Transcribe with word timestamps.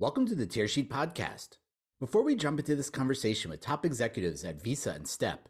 Welcome 0.00 0.26
to 0.26 0.36
the 0.36 0.46
Tearsheet 0.46 0.88
Podcast. 0.88 1.56
Before 1.98 2.22
we 2.22 2.36
jump 2.36 2.60
into 2.60 2.76
this 2.76 2.88
conversation 2.88 3.50
with 3.50 3.60
top 3.60 3.84
executives 3.84 4.44
at 4.44 4.62
Visa 4.62 4.92
and 4.92 5.08
Step, 5.08 5.48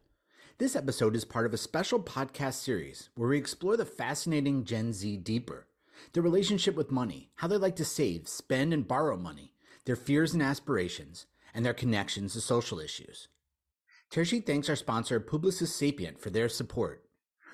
this 0.57 0.75
episode 0.75 1.15
is 1.15 1.27
part 1.27 1.45
of 1.45 1.53
a 1.53 1.59
special 1.59 2.01
podcast 2.01 2.55
series 2.55 3.11
where 3.15 3.29
we 3.29 3.37
explore 3.37 3.77
the 3.77 3.85
fascinating 3.85 4.65
Gen 4.65 4.95
Z 4.95 5.19
deeper, 5.19 5.67
their 6.15 6.23
relationship 6.23 6.77
with 6.77 6.91
money, 6.91 7.31
how 7.35 7.47
they 7.47 7.59
like 7.59 7.77
to 7.77 7.85
save, 7.85 8.27
spend, 8.27 8.73
and 8.73 8.89
borrow 8.89 9.19
money, 9.19 9.53
their 9.85 9.97
fears 9.97 10.33
and 10.33 10.43
aspirations, 10.43 11.27
and 11.53 11.63
their 11.63 11.75
connections 11.75 12.33
to 12.33 12.41
social 12.41 12.81
issues. 12.81 13.29
Tearsheet 14.11 14.47
thanks 14.47 14.71
our 14.71 14.77
sponsor, 14.77 15.21
Publicis 15.21 15.69
Sapient, 15.69 16.19
for 16.19 16.31
their 16.31 16.49
support 16.49 17.05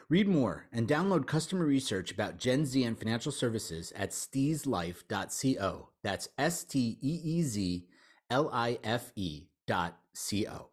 Read 0.09 0.29
more 0.29 0.69
and 0.71 0.87
download 0.87 1.27
customer 1.27 1.65
research 1.65 2.13
about 2.13 2.37
Gen 2.37 2.67
Z 2.67 2.85
and 2.85 2.97
financial 2.97 3.33
services 3.33 3.93
at 3.97 4.11
steezlife.co. 4.11 5.89
That's 6.05 6.29
S 6.37 6.65
T 6.65 6.99
E 7.01 7.21
E 7.25 7.43
Z 7.43 7.87
L 8.29 8.51
I 8.53 8.79
F 8.85 9.11
E 9.17 9.45
dot 9.67 9.97
C 10.13 10.47
O. 10.47 10.69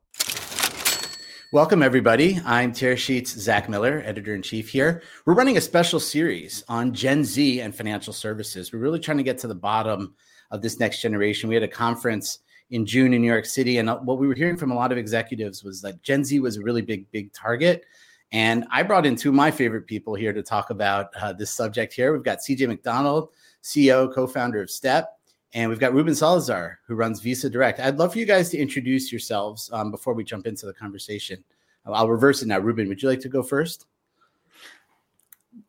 Welcome, 1.53 1.81
everybody. 1.81 2.41
I'm 2.45 2.73
Tearsheet's 2.73 3.31
Zack 3.31 3.69
Miller, 3.69 4.03
editor 4.05 4.35
in 4.35 4.41
chief 4.41 4.67
here. 4.67 5.01
We're 5.25 5.33
running 5.33 5.55
a 5.55 5.61
special 5.61 6.01
series 6.01 6.65
on 6.67 6.93
Gen 6.93 7.23
Z 7.23 7.61
and 7.61 7.73
financial 7.73 8.11
services. 8.11 8.73
We're 8.73 8.79
really 8.79 8.99
trying 8.99 9.19
to 9.19 9.23
get 9.23 9.37
to 9.39 9.47
the 9.47 9.55
bottom 9.55 10.15
of 10.51 10.61
this 10.61 10.81
next 10.81 11.01
generation. 11.01 11.47
We 11.47 11.55
had 11.55 11.63
a 11.63 11.67
conference 11.69 12.39
in 12.69 12.85
June 12.85 13.13
in 13.13 13.21
New 13.21 13.31
York 13.31 13.45
City, 13.45 13.77
and 13.77 13.89
what 13.89 14.17
we 14.17 14.27
were 14.27 14.35
hearing 14.35 14.57
from 14.57 14.71
a 14.71 14.75
lot 14.75 14.91
of 14.91 14.97
executives 14.97 15.63
was 15.63 15.81
that 15.81 16.03
Gen 16.03 16.25
Z 16.25 16.41
was 16.41 16.57
a 16.57 16.61
really 16.61 16.81
big, 16.81 17.09
big 17.11 17.31
target 17.31 17.85
and 18.31 18.65
I 18.71 18.83
brought 18.83 19.05
in 19.05 19.15
two 19.15 19.29
of 19.29 19.35
my 19.35 19.51
favorite 19.51 19.85
people 19.87 20.15
here 20.15 20.31
to 20.31 20.41
talk 20.41 20.69
about 20.69 21.09
uh, 21.21 21.33
this 21.33 21.51
subject 21.51 21.93
here. 21.93 22.13
We've 22.13 22.23
got 22.23 22.39
CJ 22.39 22.67
McDonald, 22.67 23.29
CEO, 23.61 24.13
co 24.13 24.25
founder 24.25 24.61
of 24.61 24.71
Step, 24.71 25.19
and 25.53 25.69
we've 25.69 25.79
got 25.79 25.93
Ruben 25.93 26.15
Salazar, 26.15 26.79
who 26.87 26.95
runs 26.95 27.19
Visa 27.19 27.49
Direct. 27.49 27.79
I'd 27.79 27.97
love 27.97 28.13
for 28.13 28.19
you 28.19 28.25
guys 28.25 28.49
to 28.49 28.57
introduce 28.57 29.11
yourselves 29.11 29.69
um, 29.73 29.91
before 29.91 30.13
we 30.13 30.23
jump 30.23 30.47
into 30.47 30.65
the 30.65 30.73
conversation. 30.73 31.43
I'll 31.85 32.07
reverse 32.07 32.41
it 32.41 32.47
now. 32.47 32.59
Ruben, 32.59 32.87
would 32.87 33.01
you 33.01 33.09
like 33.09 33.19
to 33.21 33.29
go 33.29 33.43
first? 33.43 33.87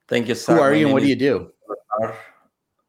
Thank 0.09 0.29
you, 0.29 0.35
sir. 0.35 0.55
Who 0.55 0.61
are 0.61 0.75
you 0.75 0.87
and 0.87 0.93
what 0.93 1.03
do 1.03 1.09
you 1.09 1.17
do? 1.17 1.51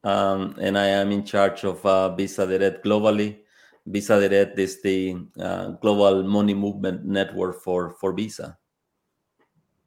Um, 0.03 0.55
and 0.59 0.77
I 0.77 0.87
am 0.87 1.11
in 1.11 1.23
charge 1.23 1.63
of 1.63 1.83
uh, 1.85 2.13
Visa 2.15 2.45
Direct 2.45 2.83
globally. 2.83 3.37
Visa 3.85 4.19
Direct 4.19 4.59
is 4.59 4.81
the 4.81 5.17
uh, 5.39 5.69
global 5.81 6.23
money 6.23 6.53
movement 6.53 7.05
network 7.05 7.61
for, 7.61 7.91
for 7.91 8.13
Visa. 8.13 8.57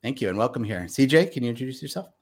Thank 0.03 0.21
you 0.21 0.29
and 0.29 0.39
welcome 0.39 0.65
here. 0.65 0.87
CJ, 0.89 1.33
can 1.33 1.43
you 1.43 1.51
introduce 1.51 1.83
yourself? 1.83 2.16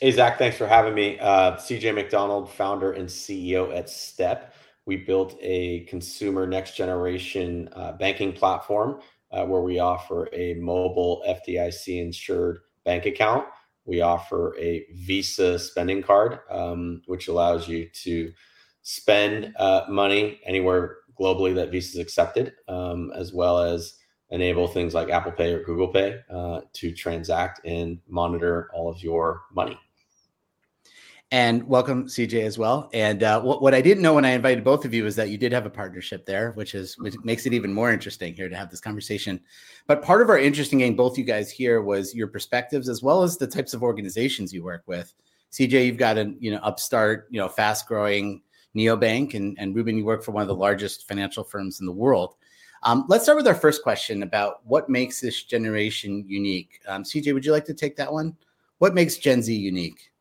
Hey, 0.00 0.12
Zack, 0.12 0.38
thanks 0.38 0.56
for 0.56 0.68
having 0.68 0.94
me. 0.94 1.18
Uh, 1.18 1.56
CJ 1.56 1.92
McDonald, 1.92 2.48
founder 2.48 2.92
and 2.92 3.08
CEO 3.08 3.76
at 3.76 3.90
Step. 3.90 4.54
We 4.86 4.96
built 4.98 5.36
a 5.40 5.80
consumer 5.86 6.46
next 6.46 6.76
generation 6.76 7.68
uh, 7.72 7.94
banking 7.94 8.32
platform 8.32 9.00
uh, 9.32 9.44
where 9.44 9.60
we 9.60 9.80
offer 9.80 10.28
a 10.32 10.54
mobile 10.54 11.24
FDIC 11.26 12.00
insured 12.00 12.60
bank 12.84 13.06
account. 13.06 13.48
We 13.86 14.00
offer 14.00 14.56
a 14.56 14.86
Visa 14.94 15.58
spending 15.58 16.04
card, 16.04 16.38
um, 16.48 17.02
which 17.06 17.26
allows 17.26 17.66
you 17.66 17.88
to 18.04 18.32
spend 18.82 19.52
uh, 19.56 19.82
money 19.88 20.40
anywhere 20.46 20.98
globally 21.18 21.56
that 21.56 21.72
Visa 21.72 21.98
is 21.98 22.02
accepted, 22.04 22.52
um, 22.68 23.12
as 23.16 23.32
well 23.32 23.58
as 23.58 23.94
enable 24.30 24.68
things 24.68 24.94
like 24.94 25.10
Apple 25.10 25.32
Pay 25.32 25.52
or 25.52 25.62
Google 25.62 25.88
Pay 25.88 26.20
uh, 26.30 26.60
to 26.74 26.92
transact 26.92 27.60
and 27.64 27.98
monitor 28.08 28.70
all 28.74 28.90
of 28.90 29.02
your 29.02 29.42
money. 29.52 29.78
And 31.30 31.68
welcome, 31.68 32.06
CJ, 32.06 32.44
as 32.44 32.56
well. 32.56 32.88
And 32.94 33.22
uh, 33.22 33.42
what, 33.42 33.60
what 33.60 33.74
I 33.74 33.82
didn't 33.82 34.02
know 34.02 34.14
when 34.14 34.24
I 34.24 34.30
invited 34.30 34.64
both 34.64 34.86
of 34.86 34.94
you 34.94 35.04
is 35.04 35.14
that 35.16 35.28
you 35.28 35.36
did 35.36 35.52
have 35.52 35.66
a 35.66 35.70
partnership 35.70 36.24
there, 36.24 36.52
which 36.52 36.74
is 36.74 36.96
which 36.96 37.16
makes 37.22 37.44
it 37.44 37.52
even 37.52 37.70
more 37.70 37.92
interesting 37.92 38.32
here 38.32 38.48
to 38.48 38.56
have 38.56 38.70
this 38.70 38.80
conversation. 38.80 39.38
But 39.86 40.02
part 40.02 40.22
of 40.22 40.30
our 40.30 40.38
interesting 40.38 40.78
getting 40.78 40.96
both 40.96 41.18
you 41.18 41.24
guys 41.24 41.50
here 41.50 41.82
was 41.82 42.14
your 42.14 42.28
perspectives 42.28 42.88
as 42.88 43.02
well 43.02 43.22
as 43.22 43.36
the 43.36 43.46
types 43.46 43.74
of 43.74 43.82
organizations 43.82 44.54
you 44.54 44.64
work 44.64 44.84
with. 44.86 45.12
CJ, 45.52 45.84
you've 45.84 45.98
got 45.98 46.16
a 46.16 46.32
you 46.38 46.50
know 46.50 46.60
upstart, 46.62 47.28
you 47.28 47.38
know, 47.38 47.48
fast 47.48 47.86
growing 47.86 48.40
neobank, 48.74 49.34
and 49.34 49.54
and 49.58 49.76
Ruben, 49.76 49.98
you 49.98 50.06
work 50.06 50.24
for 50.24 50.32
one 50.32 50.42
of 50.42 50.48
the 50.48 50.54
largest 50.54 51.06
financial 51.06 51.44
firms 51.44 51.80
in 51.80 51.84
the 51.84 51.92
world. 51.92 52.36
Um, 52.82 53.04
let's 53.08 53.24
start 53.24 53.36
with 53.36 53.46
our 53.46 53.54
first 53.54 53.82
question 53.82 54.22
about 54.22 54.60
what 54.64 54.88
makes 54.88 55.20
this 55.20 55.42
generation 55.42 56.24
unique. 56.26 56.80
Um, 56.86 57.02
CJ, 57.02 57.34
would 57.34 57.44
you 57.44 57.52
like 57.52 57.64
to 57.66 57.74
take 57.74 57.96
that 57.96 58.12
one? 58.12 58.36
What 58.78 58.94
makes 58.94 59.16
Gen 59.16 59.42
Z 59.42 59.54
unique? 59.54 60.12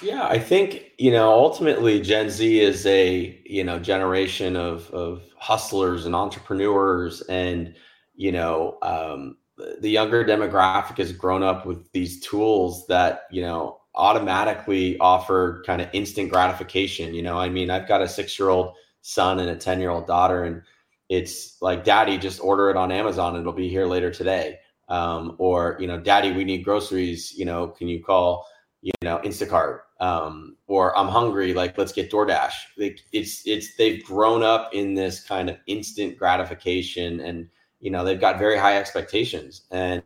Yeah, 0.00 0.26
I 0.26 0.38
think 0.38 0.92
you 0.98 1.10
know 1.10 1.30
ultimately 1.30 2.00
Gen 2.00 2.30
Z 2.30 2.60
is 2.60 2.86
a 2.86 3.40
you 3.44 3.64
know 3.64 3.78
generation 3.78 4.54
of 4.56 4.88
of 4.90 5.22
hustlers 5.38 6.06
and 6.06 6.14
entrepreneurs, 6.14 7.20
and 7.22 7.74
you 8.14 8.30
know 8.30 8.78
um, 8.82 9.36
the 9.80 9.90
younger 9.90 10.24
demographic 10.24 10.98
has 10.98 11.12
grown 11.12 11.42
up 11.42 11.66
with 11.66 11.90
these 11.92 12.20
tools 12.20 12.86
that 12.86 13.22
you 13.30 13.42
know 13.42 13.80
automatically 13.96 14.98
offer 14.98 15.62
kind 15.66 15.80
of 15.80 15.88
instant 15.92 16.30
gratification. 16.30 17.14
You 17.14 17.22
know, 17.22 17.38
I 17.38 17.48
mean, 17.48 17.70
I've 17.70 17.88
got 17.88 18.02
a 18.02 18.08
six 18.08 18.38
year 18.38 18.50
old 18.50 18.74
son 19.00 19.40
and 19.40 19.50
a 19.50 19.56
ten 19.56 19.80
year 19.80 19.90
old 19.90 20.06
daughter, 20.06 20.44
and 20.44 20.62
it's 21.08 21.60
like 21.62 21.84
daddy 21.84 22.18
just 22.18 22.40
order 22.40 22.70
it 22.70 22.76
on 22.76 22.90
amazon 22.92 23.34
and 23.34 23.42
it'll 23.42 23.52
be 23.52 23.68
here 23.68 23.86
later 23.86 24.10
today. 24.10 24.58
Um, 24.88 25.34
or 25.38 25.76
you 25.80 25.88
know 25.88 25.98
daddy 25.98 26.30
we 26.32 26.44
need 26.44 26.64
groceries 26.64 27.32
you 27.36 27.44
know 27.44 27.68
can 27.68 27.88
you 27.88 28.02
call 28.02 28.46
you 28.82 28.92
know 29.02 29.18
instacart? 29.24 29.80
Um, 29.98 30.56
or 30.66 30.96
i'm 30.96 31.08
hungry 31.08 31.54
like 31.54 31.76
let's 31.78 31.92
get 31.92 32.10
doordash. 32.10 32.54
Like 32.76 33.00
it's 33.12 33.42
it's 33.46 33.76
they've 33.76 34.04
grown 34.04 34.42
up 34.42 34.70
in 34.72 34.94
this 34.94 35.22
kind 35.24 35.50
of 35.50 35.56
instant 35.66 36.18
gratification 36.18 37.20
and 37.20 37.48
you 37.80 37.90
know 37.90 38.04
they've 38.04 38.20
got 38.20 38.38
very 38.38 38.58
high 38.58 38.78
expectations. 38.78 39.62
And 39.70 40.02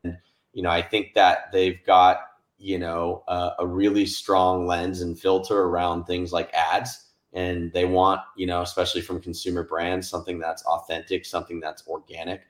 you 0.52 0.62
know 0.62 0.70
i 0.70 0.82
think 0.82 1.14
that 1.14 1.52
they've 1.52 1.84
got 1.84 2.20
you 2.58 2.78
know 2.78 3.24
uh, 3.28 3.50
a 3.58 3.66
really 3.66 4.06
strong 4.06 4.66
lens 4.66 5.00
and 5.00 5.18
filter 5.18 5.62
around 5.62 6.04
things 6.04 6.32
like 6.32 6.52
ads 6.52 7.09
and 7.32 7.72
they 7.72 7.84
want 7.84 8.20
you 8.36 8.46
know 8.46 8.62
especially 8.62 9.00
from 9.00 9.20
consumer 9.20 9.62
brands 9.62 10.08
something 10.08 10.38
that's 10.38 10.64
authentic 10.64 11.24
something 11.24 11.60
that's 11.60 11.86
organic. 11.86 12.42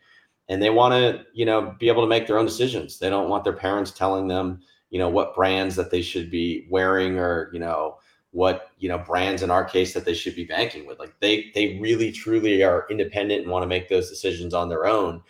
And 0.49 0.61
they 0.61 0.71
want 0.71 0.93
to 0.95 1.25
you 1.33 1.45
know 1.45 1.75
be 1.79 1.89
able 1.89 2.03
to 2.03 2.09
make 2.09 2.27
their 2.27 2.39
own 2.39 2.47
decisions. 2.47 2.99
They 2.99 3.11
don't 3.11 3.29
want 3.29 3.45
their 3.45 3.53
parents 3.53 3.91
telling 3.91 4.29
them 4.29 4.61
you 4.91 4.99
know 4.99 5.09
what 5.09 5.35
brands 5.35 5.77
that 5.77 5.91
they 5.91 6.03
should 6.03 6.31
be 6.31 6.67
wearing 6.71 7.19
or 7.19 7.51
you 7.53 7.61
know 7.61 7.99
what 8.33 8.71
you 8.79 8.89
know 8.89 8.99
brands 8.99 9.43
in 9.43 9.51
our 9.51 9.65
case 9.65 9.93
that 9.95 10.05
they 10.05 10.15
should 10.15 10.35
be 10.35 10.45
banking 10.45 10.87
with. 10.87 10.99
Like 10.99 11.15
they 11.21 11.51
they 11.55 11.79
really 11.81 12.11
truly 12.13 12.63
are 12.63 12.87
independent 12.91 13.43
and 13.43 13.51
want 13.51 13.63
to 13.63 13.69
make 13.69 13.89
those 13.89 14.09
decisions 14.09 14.55
on 14.55 14.69
their 14.69 14.87
own. 14.87 15.23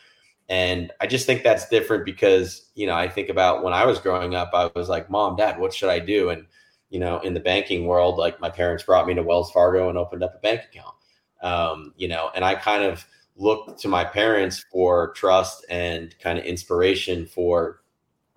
And 0.48 0.90
i 1.00 1.06
just 1.06 1.26
think 1.26 1.42
that's 1.42 1.68
different 1.68 2.04
because 2.04 2.70
you 2.74 2.84
know 2.86 2.94
i 2.94 3.08
think 3.08 3.28
about 3.28 3.62
when 3.62 3.72
i 3.72 3.86
was 3.86 4.00
growing 4.00 4.34
up 4.34 4.50
i 4.52 4.68
was 4.74 4.88
like 4.88 5.08
mom 5.08 5.36
dad 5.36 5.60
what 5.60 5.72
should 5.72 5.90
i 5.90 6.00
do? 6.00 6.30
And 6.30 6.44
you 6.90 6.98
know, 6.98 7.20
in 7.20 7.34
the 7.34 7.40
banking 7.40 7.86
world, 7.86 8.18
like 8.18 8.40
my 8.40 8.50
parents 8.50 8.82
brought 8.82 9.06
me 9.06 9.14
to 9.14 9.22
Wells 9.22 9.50
Fargo 9.52 9.88
and 9.88 9.96
opened 9.96 10.24
up 10.24 10.34
a 10.34 10.38
bank 10.38 10.62
account. 10.64 10.94
Um, 11.42 11.94
you 11.96 12.08
know, 12.08 12.30
and 12.34 12.44
I 12.44 12.56
kind 12.56 12.84
of 12.84 13.06
looked 13.36 13.80
to 13.80 13.88
my 13.88 14.04
parents 14.04 14.64
for 14.70 15.12
trust 15.12 15.64
and 15.70 16.14
kind 16.18 16.38
of 16.38 16.44
inspiration 16.44 17.26
for 17.26 17.80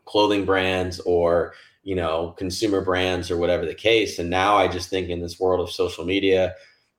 clothing 0.05 0.45
brands 0.45 0.99
or, 1.01 1.55
you 1.83 1.95
know, 1.95 2.33
consumer 2.37 2.79
brands 2.79 3.29
or 3.29 3.37
whatever 3.37 3.65
the 3.65 3.73
case. 3.73 4.19
And 4.19 4.29
now 4.29 4.55
I 4.55 4.67
just 4.67 4.89
think 4.89 5.09
in 5.09 5.19
this 5.19 5.39
world 5.39 5.59
of 5.59 5.73
social 5.73 6.05
media 6.05 6.53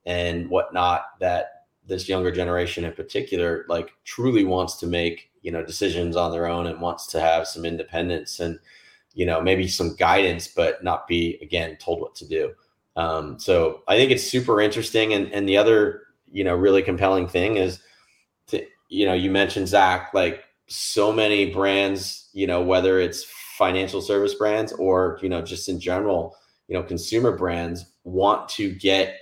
and 0.04 0.50
whatnot, 0.50 1.04
that 1.20 1.66
this 1.86 2.08
younger 2.08 2.32
generation 2.32 2.84
in 2.84 2.92
particular, 2.92 3.64
like 3.68 3.94
truly 4.04 4.44
wants 4.44 4.76
to 4.76 4.86
make, 4.86 5.30
you 5.42 5.52
know, 5.52 5.64
decisions 5.64 6.16
on 6.16 6.32
their 6.32 6.46
own 6.46 6.66
and 6.66 6.80
wants 6.80 7.06
to 7.06 7.20
have 7.20 7.46
some 7.46 7.64
independence. 7.64 8.40
And, 8.40 8.58
you 9.14 9.24
know, 9.24 9.40
maybe 9.40 9.68
some 9.68 9.94
guidance, 9.96 10.48
but 10.48 10.82
not 10.82 11.06
be 11.06 11.38
again 11.40 11.76
told 11.76 12.00
what 12.00 12.14
to 12.16 12.28
do. 12.28 12.52
Um, 12.96 13.38
so 13.38 13.82
I 13.88 13.96
think 13.96 14.10
it's 14.10 14.24
super 14.24 14.60
interesting. 14.60 15.12
And 15.14 15.32
and 15.32 15.48
the 15.48 15.56
other, 15.56 16.02
you 16.30 16.44
know, 16.44 16.54
really 16.54 16.82
compelling 16.82 17.28
thing 17.28 17.56
is 17.56 17.80
to, 18.48 18.64
you 18.88 19.06
know, 19.06 19.14
you 19.14 19.30
mentioned 19.30 19.68
Zack, 19.68 20.12
like 20.14 20.44
so 20.66 21.12
many 21.12 21.52
brands, 21.52 22.28
you 22.32 22.46
know, 22.46 22.62
whether 22.62 23.00
it's 23.00 23.24
financial 23.58 24.00
service 24.00 24.34
brands 24.34 24.72
or, 24.72 25.18
you 25.22 25.28
know, 25.28 25.42
just 25.42 25.68
in 25.68 25.78
general, 25.80 26.36
you 26.68 26.74
know, 26.74 26.82
consumer 26.82 27.36
brands 27.36 27.84
want 28.04 28.48
to 28.48 28.72
get 28.72 29.16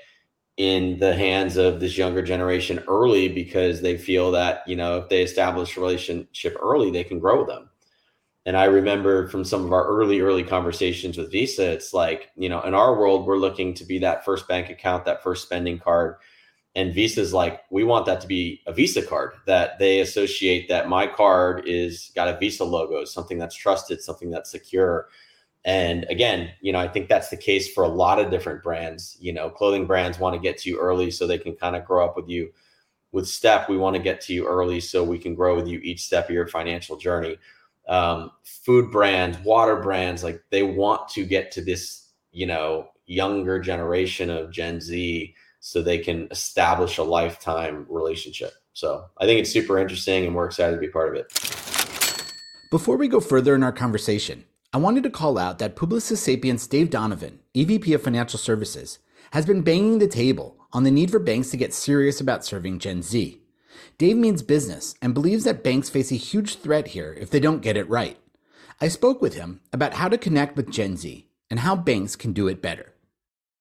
in 0.56 0.98
the 0.98 1.14
hands 1.14 1.56
of 1.56 1.80
this 1.80 1.96
younger 1.96 2.22
generation 2.22 2.82
early 2.88 3.28
because 3.28 3.80
they 3.80 3.96
feel 3.96 4.30
that, 4.30 4.62
you 4.66 4.76
know, 4.76 4.98
if 4.98 5.08
they 5.08 5.22
establish 5.22 5.76
relationship 5.76 6.56
early, 6.62 6.90
they 6.90 7.04
can 7.04 7.18
grow 7.18 7.44
them. 7.44 7.68
And 8.44 8.56
I 8.56 8.64
remember 8.64 9.28
from 9.28 9.44
some 9.44 9.64
of 9.64 9.72
our 9.72 9.86
early, 9.86 10.20
early 10.20 10.42
conversations 10.42 11.16
with 11.16 11.30
Visa, 11.30 11.70
it's 11.70 11.94
like, 11.94 12.30
you 12.36 12.48
know, 12.48 12.60
in 12.62 12.74
our 12.74 12.98
world, 12.98 13.24
we're 13.24 13.36
looking 13.36 13.72
to 13.74 13.84
be 13.84 13.98
that 14.00 14.24
first 14.24 14.48
bank 14.48 14.68
account, 14.68 15.04
that 15.04 15.22
first 15.22 15.44
spending 15.44 15.78
card. 15.78 16.16
And 16.74 16.92
Visa's 16.92 17.32
like, 17.32 17.60
we 17.70 17.84
want 17.84 18.06
that 18.06 18.20
to 18.22 18.26
be 18.26 18.62
a 18.66 18.72
Visa 18.72 19.02
card 19.02 19.34
that 19.46 19.78
they 19.78 20.00
associate 20.00 20.68
that 20.68 20.88
my 20.88 21.06
card 21.06 21.68
is 21.68 22.10
got 22.16 22.28
a 22.28 22.38
Visa 22.38 22.64
logo, 22.64 23.04
something 23.04 23.38
that's 23.38 23.54
trusted, 23.54 24.00
something 24.00 24.30
that's 24.30 24.50
secure. 24.50 25.08
and 25.64 26.04
again, 26.10 26.50
you 26.60 26.72
know, 26.72 26.80
I 26.80 26.88
think 26.88 27.08
that's 27.08 27.28
the 27.28 27.36
case 27.36 27.72
for 27.72 27.84
a 27.84 27.88
lot 27.88 28.18
of 28.18 28.30
different 28.30 28.62
brands. 28.64 29.16
You 29.20 29.32
know, 29.32 29.50
clothing 29.50 29.86
brands 29.86 30.18
want 30.18 30.34
to 30.34 30.40
get 30.40 30.58
to 30.58 30.70
you 30.70 30.78
early 30.78 31.10
so 31.10 31.26
they 31.26 31.38
can 31.38 31.54
kind 31.54 31.76
of 31.76 31.84
grow 31.84 32.04
up 32.04 32.16
with 32.16 32.28
you. 32.28 32.52
With 33.12 33.28
Step, 33.28 33.68
we 33.68 33.76
want 33.76 33.94
to 33.94 34.02
get 34.02 34.20
to 34.22 34.32
you 34.32 34.46
early 34.46 34.80
so 34.80 35.04
we 35.04 35.18
can 35.18 35.34
grow 35.34 35.54
with 35.54 35.68
you 35.68 35.78
each 35.80 36.02
step 36.02 36.28
of 36.28 36.34
your 36.34 36.48
financial 36.48 36.96
journey. 36.96 37.36
Um, 37.88 38.30
food 38.44 38.90
brands, 38.90 39.38
water 39.38 39.76
brands, 39.76 40.22
like 40.22 40.42
they 40.50 40.62
want 40.62 41.08
to 41.10 41.24
get 41.24 41.50
to 41.52 41.62
this, 41.62 42.08
you 42.30 42.46
know, 42.46 42.88
younger 43.06 43.58
generation 43.58 44.30
of 44.30 44.52
Gen 44.52 44.80
Z 44.80 45.34
so 45.60 45.82
they 45.82 45.98
can 45.98 46.28
establish 46.30 46.98
a 46.98 47.02
lifetime 47.02 47.86
relationship. 47.88 48.52
So 48.72 49.04
I 49.18 49.26
think 49.26 49.40
it's 49.40 49.52
super 49.52 49.78
interesting 49.78 50.24
and 50.24 50.34
we're 50.34 50.46
excited 50.46 50.74
to 50.74 50.80
be 50.80 50.88
part 50.88 51.08
of 51.08 51.14
it. 51.14 51.26
Before 52.70 52.96
we 52.96 53.08
go 53.08 53.20
further 53.20 53.54
in 53.54 53.62
our 53.62 53.72
conversation, 53.72 54.44
I 54.72 54.78
wanted 54.78 55.02
to 55.02 55.10
call 55.10 55.36
out 55.36 55.58
that 55.58 55.76
Publicis 55.76 56.16
Sapient's 56.16 56.66
Dave 56.66 56.88
Donovan, 56.88 57.40
EVP 57.54 57.94
of 57.94 58.02
Financial 58.02 58.38
Services, 58.38 58.98
has 59.32 59.44
been 59.44 59.60
banging 59.60 59.98
the 59.98 60.08
table 60.08 60.56
on 60.72 60.84
the 60.84 60.90
need 60.90 61.10
for 61.10 61.18
banks 61.18 61.50
to 61.50 61.58
get 61.58 61.74
serious 61.74 62.20
about 62.20 62.46
serving 62.46 62.78
Gen 62.78 63.02
Z. 63.02 63.41
Dave 63.98 64.16
means 64.16 64.42
business 64.42 64.94
and 65.02 65.14
believes 65.14 65.44
that 65.44 65.62
banks 65.62 65.90
face 65.90 66.10
a 66.12 66.16
huge 66.16 66.56
threat 66.56 66.88
here 66.88 67.16
if 67.20 67.30
they 67.30 67.40
don't 67.40 67.62
get 67.62 67.76
it 67.76 67.88
right. 67.88 68.18
I 68.80 68.88
spoke 68.88 69.22
with 69.22 69.34
him 69.34 69.60
about 69.72 69.94
how 69.94 70.08
to 70.08 70.18
connect 70.18 70.56
with 70.56 70.70
Gen 70.70 70.96
Z 70.96 71.28
and 71.50 71.60
how 71.60 71.76
banks 71.76 72.16
can 72.16 72.32
do 72.32 72.48
it 72.48 72.62
better. 72.62 72.92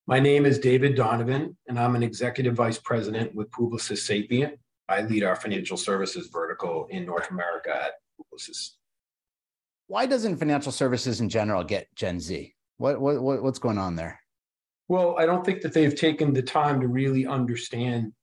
My 0.07 0.19
name 0.19 0.45
is 0.45 0.59
David 0.59 0.95
Donovan, 0.95 1.55
and 1.67 1.79
I'm 1.79 1.95
an 1.95 2.03
executive 2.03 2.55
vice 2.55 2.79
president 2.79 3.35
with 3.35 3.51
Publicis 3.51 3.99
Sapient. 3.99 4.59
I 4.89 5.01
lead 5.01 5.23
our 5.23 5.35
financial 5.35 5.77
services 5.77 6.27
vertical 6.27 6.87
in 6.89 7.05
North 7.05 7.29
America 7.29 7.69
at 7.69 7.93
Publicis 8.19 8.71
why 9.91 10.05
doesn't 10.05 10.37
financial 10.37 10.71
services 10.71 11.19
in 11.19 11.27
general 11.27 11.65
get 11.65 11.93
Gen 11.95 12.21
Z? 12.21 12.55
What, 12.77 13.01
what, 13.01 13.21
what 13.21 13.43
what's 13.43 13.59
going 13.59 13.77
on 13.77 13.97
there? 13.97 14.21
Well, 14.87 15.17
I 15.19 15.25
don't 15.25 15.45
think 15.45 15.59
that 15.61 15.73
they've 15.73 15.93
taken 15.93 16.33
the 16.33 16.41
time 16.41 16.79
to 16.79 16.87
really 16.87 17.27
understand 17.27 18.13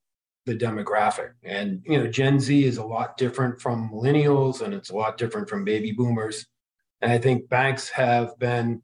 the 0.49 0.57
demographic. 0.57 1.29
And 1.43 1.81
you 1.85 1.97
know, 1.97 2.07
Gen 2.07 2.39
Z 2.39 2.63
is 2.63 2.77
a 2.77 2.83
lot 2.83 3.17
different 3.17 3.61
from 3.61 3.91
millennials, 3.93 4.61
and 4.61 4.73
it's 4.73 4.89
a 4.89 4.95
lot 4.95 5.17
different 5.17 5.47
from 5.47 5.63
baby 5.63 5.91
boomers. 5.91 6.47
And 7.01 7.11
I 7.11 7.19
think 7.19 7.47
banks 7.49 7.89
have 7.89 8.37
been 8.39 8.81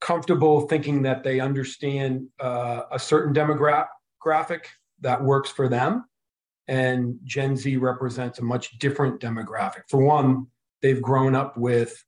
comfortable 0.00 0.62
thinking 0.68 1.02
that 1.02 1.24
they 1.24 1.40
understand 1.40 2.26
uh, 2.38 2.82
a 2.92 2.98
certain 2.98 3.32
demographic 3.32 4.64
that 5.00 5.22
works 5.22 5.50
for 5.50 5.68
them. 5.68 6.04
And 6.68 7.18
Gen 7.24 7.56
Z 7.56 7.76
represents 7.78 8.38
a 8.38 8.42
much 8.42 8.78
different 8.78 9.20
demographic. 9.20 9.82
For 9.88 10.00
one, 10.04 10.46
they've 10.80 11.02
grown 11.02 11.34
up 11.34 11.56
with, 11.56 12.04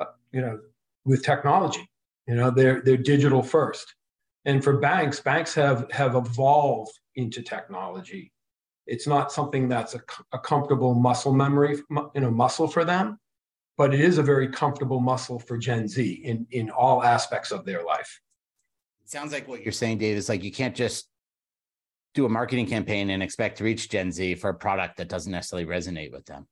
uh, 0.00 0.06
you 0.32 0.40
know, 0.40 0.58
with 1.04 1.22
technology. 1.22 1.88
You 2.26 2.36
know, 2.36 2.50
they're 2.50 2.80
they're 2.82 2.96
digital 2.96 3.42
first. 3.42 3.94
And 4.44 4.64
for 4.64 4.78
banks, 4.78 5.20
banks 5.20 5.54
have 5.54 5.90
have 5.92 6.14
evolved 6.14 6.98
into 7.16 7.42
technology. 7.42 8.32
It's 8.86 9.06
not 9.06 9.30
something 9.30 9.68
that's 9.68 9.94
a, 9.94 10.00
a 10.32 10.38
comfortable 10.38 10.94
muscle 10.94 11.32
memory, 11.32 11.78
you 12.14 12.20
know, 12.20 12.30
muscle 12.30 12.66
for 12.66 12.84
them, 12.84 13.18
but 13.76 13.92
it 13.94 14.00
is 14.00 14.18
a 14.18 14.22
very 14.22 14.48
comfortable 14.48 15.00
muscle 15.00 15.38
for 15.38 15.58
Gen 15.58 15.86
Z 15.88 16.22
in 16.24 16.46
in 16.50 16.70
all 16.70 17.04
aspects 17.04 17.50
of 17.50 17.64
their 17.64 17.84
life. 17.84 18.20
It 19.04 19.10
sounds 19.10 19.32
like 19.32 19.46
what 19.46 19.62
you're 19.62 19.72
saying, 19.72 19.98
Dave, 19.98 20.16
is 20.16 20.28
like 20.28 20.42
you 20.42 20.52
can't 20.52 20.74
just 20.74 21.08
do 22.14 22.26
a 22.26 22.28
marketing 22.28 22.66
campaign 22.66 23.10
and 23.10 23.22
expect 23.22 23.58
to 23.58 23.64
reach 23.64 23.88
Gen 23.88 24.10
Z 24.10 24.36
for 24.36 24.50
a 24.50 24.54
product 24.54 24.96
that 24.96 25.08
doesn't 25.08 25.30
necessarily 25.30 25.66
resonate 25.66 26.12
with 26.12 26.26
them. 26.26 26.48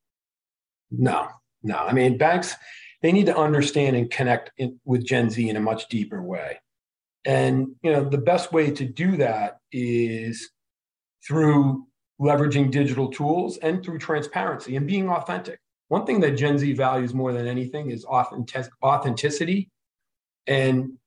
No, 0.91 1.29
no. 1.63 1.77
I 1.77 1.93
mean, 1.93 2.17
banks, 2.17 2.55
they 3.03 3.13
need 3.13 3.27
to 3.27 3.37
understand 3.37 3.97
and 3.97 4.11
connect 4.11 4.53
in, 4.59 4.79
with 4.85 5.05
Gen 5.05 5.31
Z 5.31 5.49
in 5.49 5.57
a 5.57 5.61
much 5.61 5.89
deeper 5.89 6.23
way. 6.23 6.59
And, 7.25 7.75
you 7.83 7.93
know, 7.93 8.09
the 8.09 8.19
best 8.19 8.53
way 8.53 8.71
to 8.71 8.85
do 8.85 9.17
that 9.17 9.59
is 9.73 10.51
through 11.27 11.87
leveraging 12.21 12.71
digital 12.71 13.11
tools 13.11 13.59
and 13.59 13.85
through 13.85 13.99
transparency 13.99 14.77
and 14.77 14.87
being 14.87 15.09
authentic. 15.09 15.61
One 15.89 16.05
thing 16.05 16.21
that 16.21 16.33
Gen 16.33 16.59
Z 16.59 16.73
values 16.75 17.15
more 17.15 17.33
than 17.33 17.47
anything 17.47 17.91
is 17.91 18.05
authentic- 18.05 18.73
authenticity. 18.83 19.71
And 20.47 20.99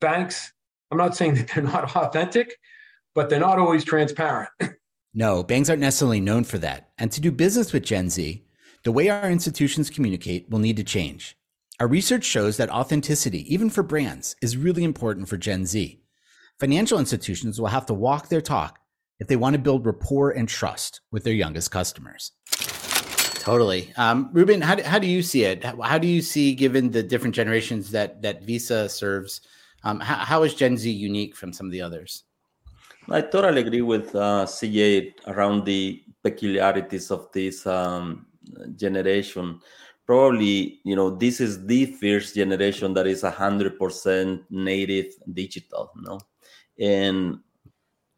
banks, 0.00 0.52
I'm 0.90 0.98
not 0.98 1.16
saying 1.16 1.34
that 1.36 1.48
they're 1.48 1.64
not 1.64 1.96
authentic, 1.96 2.56
but 3.14 3.28
they're 3.28 3.40
not 3.40 3.58
always 3.58 3.84
transparent. 3.84 4.50
no, 5.14 5.42
banks 5.42 5.68
aren't 5.68 5.80
necessarily 5.80 6.20
known 6.20 6.44
for 6.44 6.58
that. 6.58 6.90
And 6.98 7.12
to 7.12 7.20
do 7.20 7.30
business 7.30 7.72
with 7.72 7.84
Gen 7.84 8.10
Z, 8.10 8.44
the 8.84 8.92
way 8.92 9.08
our 9.08 9.30
institutions 9.30 9.90
communicate 9.90 10.50
will 10.50 10.58
need 10.58 10.76
to 10.76 10.84
change. 10.84 11.36
Our 11.82 11.88
research 11.88 12.22
shows 12.22 12.58
that 12.58 12.70
authenticity, 12.70 13.52
even 13.52 13.68
for 13.68 13.82
brands, 13.82 14.36
is 14.40 14.56
really 14.56 14.84
important 14.84 15.28
for 15.28 15.36
Gen 15.36 15.66
Z. 15.66 16.00
Financial 16.60 16.96
institutions 16.96 17.60
will 17.60 17.66
have 17.66 17.86
to 17.86 17.92
walk 17.92 18.28
their 18.28 18.40
talk 18.40 18.78
if 19.18 19.26
they 19.26 19.34
want 19.34 19.54
to 19.54 19.58
build 19.58 19.84
rapport 19.84 20.30
and 20.30 20.48
trust 20.48 21.00
with 21.10 21.24
their 21.24 21.34
youngest 21.34 21.72
customers. 21.72 22.30
Totally. 23.42 23.92
Um, 23.96 24.30
Ruben, 24.32 24.60
how 24.60 24.76
do, 24.76 24.84
how 24.84 25.00
do 25.00 25.08
you 25.08 25.24
see 25.24 25.42
it? 25.42 25.64
How, 25.64 25.98
do 25.98 26.06
you 26.06 26.22
see, 26.22 26.54
given 26.54 26.92
the 26.92 27.02
different 27.02 27.34
generations 27.34 27.90
that, 27.90 28.22
that 28.22 28.44
Visa 28.44 28.88
serves, 28.88 29.40
um, 29.82 29.98
how, 29.98 30.18
how 30.18 30.44
is 30.44 30.54
Gen 30.54 30.76
Z 30.76 30.88
unique 30.88 31.34
from 31.34 31.52
some 31.52 31.66
of 31.66 31.72
the 31.72 31.82
others? 31.82 32.22
I 33.10 33.22
totally 33.22 33.62
agree 33.62 33.82
with 33.82 34.14
uh, 34.14 34.46
CJ 34.46 35.14
around 35.26 35.64
the 35.64 36.00
peculiarities 36.22 37.10
of 37.10 37.26
this 37.32 37.66
um, 37.66 38.26
generation 38.76 39.58
probably 40.06 40.80
you 40.84 40.96
know 40.96 41.10
this 41.10 41.40
is 41.40 41.64
the 41.66 41.86
first 41.86 42.34
generation 42.34 42.94
that 42.94 43.06
is 43.06 43.22
100% 43.22 44.42
native 44.50 45.12
digital 45.32 45.92
no? 45.96 46.20
And 46.78 47.38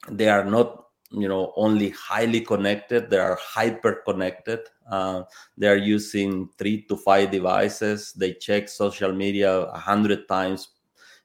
they 0.09 0.29
are 0.29 0.45
not 0.45 0.87
you 1.11 1.29
know 1.29 1.53
only 1.57 1.91
highly 1.91 2.41
connected 2.41 3.09
they 3.11 3.19
are 3.19 3.39
hyper 3.41 4.03
connected 4.05 4.61
uh, 4.91 5.23
they 5.57 5.69
are 5.69 5.77
using 5.77 6.49
three 6.59 6.83
to 6.83 6.97
five 6.97 7.31
devices. 7.31 8.13
They 8.13 8.35
check 8.35 8.69
social 8.69 9.13
media 9.13 9.67
100 9.73 10.29
times 10.29 10.69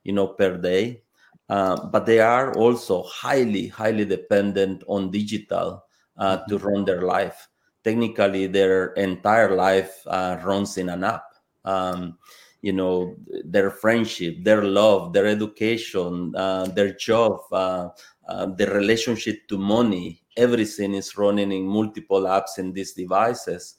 you 0.03 0.13
know 0.13 0.27
per 0.27 0.57
day. 0.57 1.03
Uh, 1.49 1.87
but 1.87 2.05
they 2.05 2.19
are 2.19 2.53
also 2.55 3.03
highly 3.03 3.67
highly 3.67 4.05
dependent 4.05 4.83
on 4.87 5.09
digital 5.09 5.83
uh, 6.17 6.37
to 6.47 6.55
mm-hmm. 6.55 6.67
run 6.67 6.85
their 6.85 7.01
life 7.01 7.48
technically 7.83 8.47
their 8.47 8.93
entire 8.93 9.55
life 9.55 10.01
uh, 10.07 10.37
runs 10.43 10.77
in 10.77 10.89
an 10.89 11.03
app. 11.03 11.23
Um, 11.65 12.17
you 12.61 12.73
know, 12.73 13.15
their 13.45 13.69
friendship, 13.69 14.43
their 14.43 14.63
love, 14.63 15.13
their 15.13 15.27
education, 15.27 16.33
uh, 16.35 16.65
their 16.65 16.93
job, 16.93 17.39
uh, 17.51 17.89
uh, 18.27 18.47
their 18.47 18.73
relationship 18.73 19.47
to 19.47 19.57
money, 19.57 20.21
everything 20.35 20.93
is 20.93 21.17
running 21.17 21.51
in 21.51 21.65
multiple 21.65 22.21
apps 22.23 22.57
in 22.57 22.73
these 22.73 22.93
devices. 22.93 23.75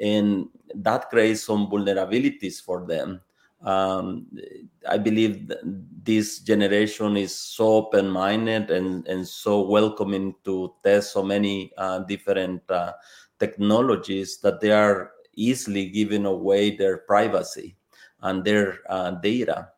And 0.00 0.48
that 0.74 1.10
creates 1.10 1.44
some 1.44 1.68
vulnerabilities 1.70 2.60
for 2.62 2.86
them. 2.86 3.20
Um, 3.64 4.26
I 4.88 4.98
believe 4.98 5.52
this 6.02 6.40
generation 6.40 7.16
is 7.16 7.38
so 7.38 7.74
open 7.74 8.10
minded 8.10 8.70
and, 8.70 9.06
and 9.06 9.28
so 9.28 9.68
welcoming 9.68 10.34
to 10.44 10.74
test 10.82 11.12
so 11.12 11.22
many 11.22 11.70
uh, 11.78 12.00
different 12.00 12.62
uh, 12.68 12.92
technologies 13.42 14.38
that 14.38 14.60
they 14.60 14.70
are 14.70 15.10
easily 15.34 15.90
giving 15.90 16.26
away 16.26 16.76
their 16.76 16.98
privacy 16.98 17.74
and 18.22 18.44
their 18.44 18.78
uh, 18.88 19.10
data. 19.10 19.68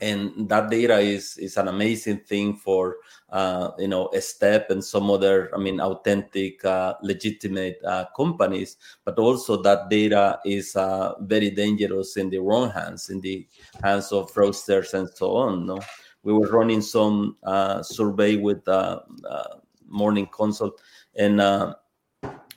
And 0.00 0.48
that 0.48 0.70
data 0.70 0.98
is 0.98 1.38
is 1.38 1.56
an 1.56 1.68
amazing 1.68 2.26
thing 2.26 2.56
for 2.56 2.96
uh, 3.30 3.70
you 3.78 3.88
know 3.88 4.10
a 4.12 4.20
step 4.20 4.70
and 4.70 4.82
some 4.82 5.08
other 5.08 5.54
i 5.54 5.58
mean 5.58 5.78
authentic 5.80 6.64
uh, 6.64 6.94
legitimate 7.00 7.78
uh, 7.86 8.04
companies. 8.16 8.76
But 9.04 9.18
also 9.18 9.62
that 9.62 9.88
data 9.88 10.38
is 10.44 10.74
uh, 10.76 11.14
very 11.22 11.50
dangerous 11.50 12.16
in 12.16 12.28
the 12.28 12.38
wrong 12.38 12.70
hands 12.70 13.08
in 13.08 13.20
the 13.20 13.46
hands 13.82 14.10
of 14.12 14.34
fraudsters 14.34 14.94
and 14.94 15.08
so 15.14 15.36
on 15.36 15.66
no? 15.66 15.78
We 16.24 16.32
were 16.32 16.50
running 16.50 16.82
some 16.82 17.36
uh, 17.44 17.82
survey 17.82 18.36
with 18.36 18.66
uh, 18.66 19.00
Morning 19.86 20.26
Consult 20.32 20.80
and 21.14 21.40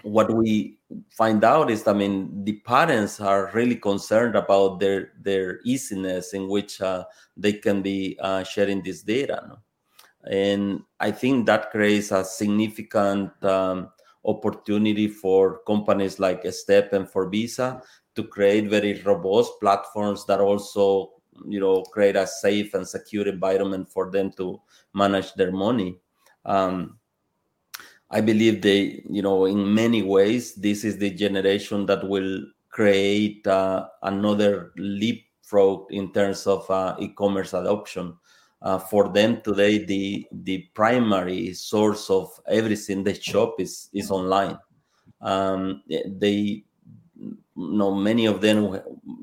what 0.08 0.34
we 0.34 0.78
find 1.10 1.44
out 1.44 1.70
is, 1.70 1.88
I 1.88 1.94
mean, 1.94 2.44
the 2.44 2.54
parents 2.54 3.20
are 3.20 3.52
really 3.54 3.76
concerned 3.76 4.36
about 4.36 4.80
their 4.80 5.12
their 5.22 5.60
easiness 5.64 6.34
in 6.34 6.48
which 6.48 6.82
uh, 6.82 7.04
they 7.36 7.54
can 7.54 7.82
be 7.82 8.18
uh, 8.22 8.44
sharing 8.44 8.82
this 8.82 9.02
data, 9.04 9.44
no? 9.48 9.58
and 10.32 10.84
I 11.00 11.12
think 11.12 11.46
that 11.48 11.72
creates 11.72 12.12
a 12.12 12.24
significant 12.24 13.32
um, 13.44 13.90
opportunity 14.24 15.08
for 15.08 15.60
companies 15.68 16.20
like 16.20 16.46
Step 16.52 16.94
and 16.94 17.10
for 17.10 17.30
Visa 17.30 17.82
to 18.16 18.24
create 18.24 18.70
very 18.70 19.02
robust 19.04 19.52
platforms 19.60 20.26
that 20.26 20.40
also, 20.40 21.12
you 21.48 21.60
know, 21.60 21.84
create 21.84 22.16
a 22.16 22.26
safe 22.26 22.74
and 22.74 22.88
secure 22.88 23.28
environment 23.28 23.90
for 23.90 24.10
them 24.10 24.32
to 24.34 24.60
manage 24.94 25.34
their 25.36 25.52
money. 25.52 26.00
Um, 26.46 26.98
I 28.10 28.22
believe 28.22 28.62
they, 28.62 29.04
you 29.10 29.22
know, 29.22 29.46
in 29.46 29.74
many 29.74 30.02
ways, 30.02 30.56
this 30.56 30.84
is 30.84 30.98
the 30.98 31.10
generation 31.10 31.86
that 31.88 32.08
will 32.08 32.42
create 32.70 33.46
uh, 33.46 33.88
another 34.04 34.72
leapfrog 34.78 35.92
in 35.92 36.14
terms 36.14 36.48
of 36.48 36.70
uh, 36.70 36.96
e-commerce 37.00 37.54
adoption. 37.54 38.16
Uh, 38.62 38.80
for 38.80 39.10
them 39.10 39.42
today, 39.42 39.86
the 39.86 40.26
the 40.32 40.68
primary 40.74 41.54
source 41.54 42.10
of 42.10 42.28
everything 42.48 43.04
they 43.04 43.14
shop 43.14 43.56
is 43.60 43.90
is 43.94 44.10
online. 44.10 44.58
Um, 45.22 45.84
they 45.88 46.64
you 47.18 47.38
know 47.56 47.94
many 47.94 48.26
of 48.26 48.42
them 48.42 48.80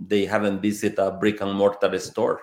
they 0.07 0.25
haven't 0.25 0.61
visited 0.61 0.99
a 0.99 1.11
brick 1.11 1.41
and 1.41 1.53
mortar 1.53 1.99
store 1.99 2.41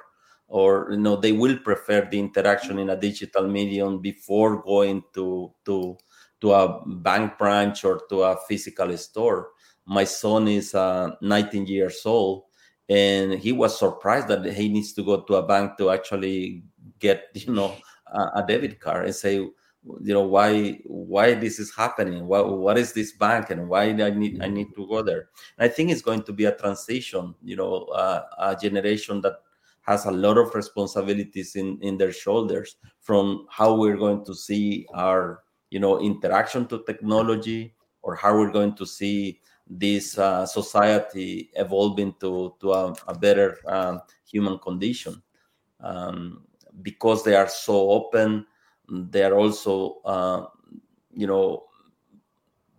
or 0.48 0.89
you 0.91 0.98
know 0.98 1.15
they 1.15 1.31
will 1.31 1.57
prefer 1.60 2.07
the 2.12 2.19
interaction 2.19 2.77
in 2.79 2.89
a 2.89 2.95
digital 2.95 3.48
medium 3.48 4.00
before 4.00 4.62
going 4.63 5.01
to 5.13 5.51
to 5.65 5.98
to 6.41 6.53
a 6.53 6.83
bank 6.86 7.38
branch 7.38 7.86
or 7.86 8.01
to 8.10 8.24
a 8.24 8.38
physical 8.48 8.95
store. 8.98 9.50
My 9.86 10.03
son 10.03 10.48
is 10.48 10.75
uh, 10.75 11.12
19 11.21 11.67
years 11.67 12.01
old 12.05 12.43
and 12.89 13.33
he 13.33 13.53
was 13.53 13.79
surprised 13.79 14.27
that 14.27 14.45
he 14.53 14.67
needs 14.67 14.91
to 14.93 15.03
go 15.03 15.21
to 15.21 15.36
a 15.36 15.48
bank 15.48 15.77
to 15.77 15.91
actually 15.91 16.63
get 17.00 17.29
you 17.33 17.53
know 17.53 17.75
a, 18.07 18.41
a 18.41 18.45
debit 18.48 18.79
card 18.79 19.05
and 19.05 19.15
say 19.15 19.36
you 19.36 20.13
know 20.13 20.21
why 20.21 20.79
why 20.86 21.33
this 21.33 21.57
is 21.57 21.74
happening? 21.74 22.27
What, 22.27 22.57
what 22.57 22.77
is 22.77 22.93
this 22.93 23.13
bank 23.13 23.50
and 23.50 23.67
why 23.67 23.86
i 23.86 24.10
need 24.10 24.43
i 24.43 24.48
need 24.48 24.75
to 24.75 24.88
go 24.88 25.01
there? 25.01 25.29
And 25.57 25.69
i 25.69 25.74
think 25.74 25.89
it's 25.89 26.03
going 26.03 26.24
to 26.24 26.33
be 26.33 26.45
a 26.45 26.55
transition 26.55 27.33
you 27.41 27.55
know 27.55 27.86
uh, 27.86 28.25
a 28.38 28.55
generation 28.55 29.21
that 29.21 29.38
has 29.83 30.05
a 30.05 30.12
lot 30.12 30.38
of 30.38 30.53
responsibilities 30.53 31.55
in 31.55 31.79
in 31.81 31.98
their 31.98 32.12
shoulders 32.12 32.75
from 33.00 33.48
how 33.50 33.74
we're 33.75 33.98
going 33.98 34.24
to 34.25 34.36
see 34.36 34.86
our 34.93 35.43
you 35.71 35.79
know 35.79 35.99
interaction 35.99 36.67
to 36.67 36.83
technology 36.85 37.73
or 38.03 38.15
how 38.15 38.37
we're 38.37 38.51
going 38.51 38.75
to 38.75 38.85
see 38.85 39.39
this 39.67 40.17
uh, 40.17 40.45
society 40.45 41.49
evolving 41.55 42.13
to 42.19 42.53
to 42.59 42.71
a, 42.71 42.93
a 43.07 43.17
better 43.17 43.57
um, 43.67 44.01
human 44.25 44.59
condition. 44.59 45.21
Um, 45.79 46.45
because 46.83 47.23
they 47.23 47.35
are 47.35 47.49
so 47.49 47.89
open 47.89 48.45
they 48.91 49.23
are 49.23 49.37
also 49.37 50.01
uh, 50.05 50.45
you 51.13 51.27
know 51.27 51.63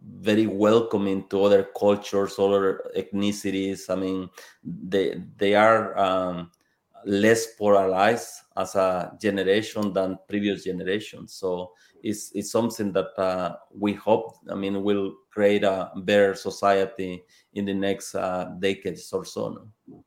very 0.02 0.46
welcoming 0.46 1.26
to 1.28 1.44
other 1.44 1.68
cultures 1.78 2.38
other 2.38 2.90
ethnicities. 2.96 3.88
I 3.88 3.94
mean 3.94 4.30
they 4.62 5.22
they 5.36 5.54
are 5.54 5.96
um, 5.98 6.50
less 7.04 7.54
polarized 7.54 8.42
as 8.56 8.74
a 8.74 9.16
generation 9.20 9.92
than 9.92 10.18
previous 10.28 10.64
generations 10.64 11.34
so 11.34 11.72
it's, 12.02 12.32
it's 12.34 12.50
something 12.50 12.92
that 12.92 13.16
uh, 13.18 13.56
we 13.78 13.92
hope 13.92 14.36
i 14.50 14.54
mean 14.54 14.82
will 14.82 15.14
create 15.30 15.64
a 15.64 15.90
better 16.04 16.34
society 16.34 17.22
in 17.54 17.64
the 17.64 17.74
next 17.74 18.14
uh, 18.14 18.50
decades 18.60 19.12
or 19.12 19.24
so 19.24 19.48
No? 19.88 20.04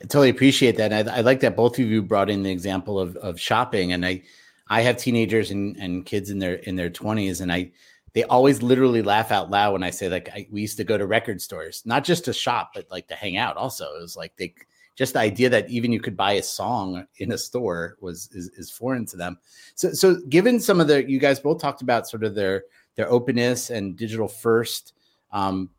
I 0.00 0.04
totally 0.04 0.28
appreciate 0.28 0.76
that. 0.76 0.92
I, 0.92 1.18
I, 1.18 1.20
like 1.20 1.40
that 1.40 1.56
both 1.56 1.78
of 1.78 1.86
you 1.86 2.02
brought 2.02 2.28
in 2.28 2.42
the 2.42 2.50
example 2.50 2.98
of, 2.98 3.16
of 3.16 3.40
shopping, 3.40 3.92
and 3.92 4.04
I 4.04 4.22
I 4.68 4.82
have 4.82 4.98
teenagers 4.98 5.50
and, 5.50 5.76
and 5.78 6.04
kids 6.04 6.30
in 6.30 6.38
their 6.38 6.54
in 6.54 6.76
their 6.76 6.90
twenties, 6.90 7.40
and 7.40 7.50
I 7.50 7.72
they 8.12 8.24
always 8.24 8.62
literally 8.62 9.02
laugh 9.02 9.32
out 9.32 9.50
loud 9.50 9.72
when 9.72 9.82
I 9.82 9.90
say 9.90 10.08
like 10.08 10.28
I, 10.34 10.46
we 10.50 10.60
used 10.60 10.76
to 10.78 10.84
go 10.84 10.98
to 10.98 11.06
record 11.06 11.40
stores, 11.40 11.82
not 11.86 12.04
just 12.04 12.26
to 12.26 12.32
shop, 12.34 12.72
but 12.74 12.90
like 12.90 13.08
to 13.08 13.14
hang 13.14 13.38
out. 13.38 13.56
Also, 13.56 13.86
it 13.94 14.02
was 14.02 14.16
like 14.16 14.36
they 14.36 14.54
just 14.96 15.12
the 15.12 15.20
idea 15.20 15.48
that 15.50 15.70
even 15.70 15.92
you 15.92 16.00
could 16.00 16.16
buy 16.16 16.32
a 16.32 16.42
song 16.42 17.06
in 17.18 17.32
a 17.32 17.38
store 17.38 17.96
was 18.00 18.28
is, 18.32 18.48
is 18.56 18.70
foreign 18.70 19.06
to 19.06 19.16
them. 19.16 19.38
So 19.74 19.92
so 19.92 20.16
given 20.28 20.58
some 20.58 20.80
of 20.80 20.88
the 20.88 21.08
you 21.08 21.18
guys 21.18 21.38
both 21.38 21.60
talked 21.60 21.82
about 21.82 22.08
sort 22.08 22.24
of 22.24 22.34
their 22.34 22.64
their 22.96 23.10
openness 23.10 23.70
and 23.70 23.96
digital 23.96 24.26
first 24.26 24.94
um, 25.30 25.70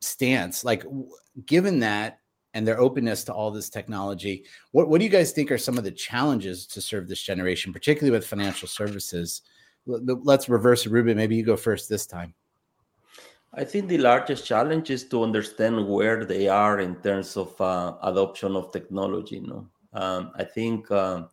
stance, 0.00 0.64
like 0.64 0.84
given 1.46 1.78
that 1.80 2.20
and 2.54 2.66
their 2.66 2.80
openness 2.80 3.24
to 3.24 3.32
all 3.32 3.50
this 3.50 3.68
technology. 3.68 4.44
What, 4.72 4.88
what 4.88 4.98
do 4.98 5.04
you 5.04 5.10
guys 5.10 5.32
think 5.32 5.52
are 5.52 5.58
some 5.58 5.78
of 5.78 5.84
the 5.84 5.90
challenges 5.90 6.66
to 6.68 6.80
serve 6.80 7.08
this 7.08 7.22
generation, 7.22 7.72
particularly 7.72 8.10
with 8.10 8.26
financial 8.26 8.66
services? 8.66 9.42
Let's 9.86 10.48
reverse 10.48 10.86
Ruben. 10.86 11.16
Maybe 11.16 11.36
you 11.36 11.44
go 11.44 11.56
first 11.56 11.88
this 11.88 12.06
time. 12.06 12.34
I 13.52 13.64
think 13.64 13.88
the 13.88 13.98
largest 13.98 14.46
challenge 14.46 14.90
is 14.90 15.08
to 15.08 15.24
understand 15.24 15.88
where 15.88 16.24
they 16.24 16.48
are 16.48 16.80
in 16.80 16.96
terms 16.96 17.36
of 17.36 17.60
uh, 17.60 17.94
adoption 18.02 18.54
of 18.54 18.72
technology. 18.72 19.40
Know? 19.40 19.66
Um, 19.92 20.30
I 20.36 20.44
think 20.44 20.90
uh, 20.90 21.24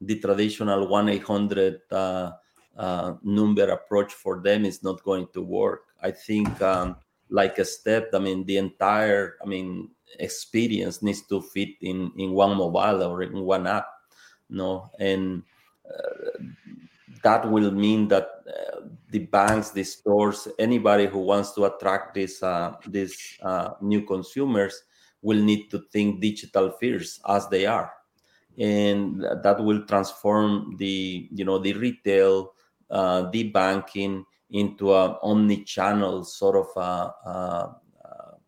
the 0.00 0.20
traditional 0.20 0.86
1 0.86 1.08
800 1.08 1.80
uh, 1.90 2.30
uh, 2.76 3.14
number 3.22 3.70
approach 3.70 4.12
for 4.12 4.40
them 4.40 4.64
is 4.64 4.82
not 4.82 5.02
going 5.02 5.26
to 5.34 5.42
work. 5.42 5.86
I 6.02 6.12
think, 6.12 6.60
um, 6.62 6.96
like 7.30 7.58
a 7.58 7.64
step, 7.64 8.10
I 8.14 8.18
mean, 8.18 8.44
the 8.44 8.58
entire, 8.58 9.36
I 9.42 9.46
mean, 9.46 9.90
experience 10.18 11.02
needs 11.02 11.22
to 11.22 11.40
fit 11.40 11.70
in 11.80 12.12
in 12.16 12.32
one 12.32 12.56
mobile 12.56 13.02
or 13.02 13.22
in 13.22 13.40
one 13.40 13.66
app 13.66 13.86
no 14.50 14.90
and 14.98 15.42
uh, 15.88 16.38
that 17.22 17.50
will 17.50 17.70
mean 17.70 18.08
that 18.08 18.28
uh, 18.48 18.80
the 19.14 19.20
banks 19.20 19.70
the 19.70 19.84
stores 19.84 20.48
anybody 20.58 21.06
who 21.06 21.20
wants 21.20 21.52
to 21.52 21.66
attract 21.66 22.14
these 22.14 22.42
uh, 22.42 22.72
these 22.88 23.38
uh, 23.42 23.70
new 23.80 24.02
consumers 24.02 24.82
will 25.22 25.40
need 25.40 25.70
to 25.70 25.78
think 25.92 26.20
digital 26.20 26.72
first 26.82 27.20
as 27.28 27.48
they 27.48 27.64
are. 27.64 27.92
And 28.58 29.22
that 29.22 29.62
will 29.62 29.86
transform 29.86 30.74
the 30.78 31.28
you 31.30 31.44
know 31.44 31.60
the 31.60 31.74
retail 31.74 32.54
uh, 32.90 33.30
the 33.30 33.44
banking 33.50 34.24
into 34.50 34.92
an 34.92 35.14
omni-channel 35.22 36.24
sort 36.24 36.56
of 36.56 36.68
a, 36.76 37.30
a 37.30 37.74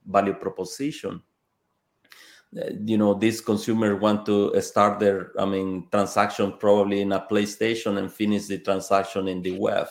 value 0.05 0.35
proposition. 0.35 1.23
You 2.85 2.99
know 2.99 3.15
this 3.15 3.41
consumer 3.41 3.95
want 3.95 4.27
to 4.27 4.61
start 4.61 4.99
their 4.99 5.31
i 5.39 5.45
mean 5.45 5.87
transaction 5.93 6.55
probably 6.59 7.03
in 7.03 7.13
a 7.13 7.21
playstation 7.31 7.99
and 7.99 8.13
finish 8.13 8.47
the 8.47 8.59
transaction 8.59 9.29
in 9.29 9.43
the 9.43 9.53
web 9.53 9.87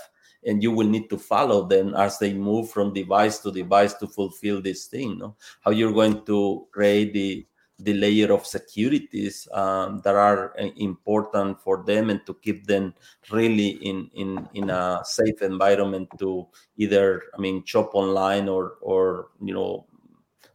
and 0.45 0.61
you 0.61 0.71
will 0.71 0.87
need 0.87 1.09
to 1.09 1.17
follow 1.17 1.67
them 1.67 1.93
as 1.95 2.19
they 2.19 2.33
move 2.33 2.69
from 2.69 2.93
device 2.93 3.39
to 3.39 3.51
device 3.51 3.93
to 3.93 4.07
fulfill 4.07 4.61
this 4.61 4.85
thing 4.85 5.17
no? 5.17 5.35
how 5.61 5.71
you're 5.71 5.93
going 5.93 6.23
to 6.25 6.67
create 6.71 7.13
the 7.13 7.45
the 7.79 7.93
layer 7.93 8.31
of 8.31 8.45
securities 8.47 9.49
um, 9.51 9.99
that 10.05 10.15
are 10.15 10.57
uh, 10.57 10.69
important 10.77 11.59
for 11.59 11.83
them 11.83 12.09
and 12.09 12.25
to 12.25 12.33
keep 12.35 12.65
them 12.65 12.93
really 13.31 13.69
in 13.83 14.09
in 14.13 14.47
in 14.53 14.69
a 14.69 15.01
safe 15.03 15.41
environment 15.41 16.07
to 16.17 16.47
either 16.77 17.23
i 17.37 17.41
mean 17.41 17.63
shop 17.65 17.93
online 17.93 18.47
or 18.47 18.77
or 18.81 19.27
you 19.41 19.53
know 19.53 19.85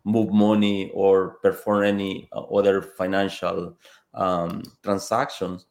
move 0.05 0.33
money 0.33 0.91
or 0.95 1.39
perform 1.43 1.85
any 1.85 2.29
uh, 2.33 2.41
other 2.41 2.83
financial 2.83 3.77
um, 4.15 4.63
transactions. 4.83 5.67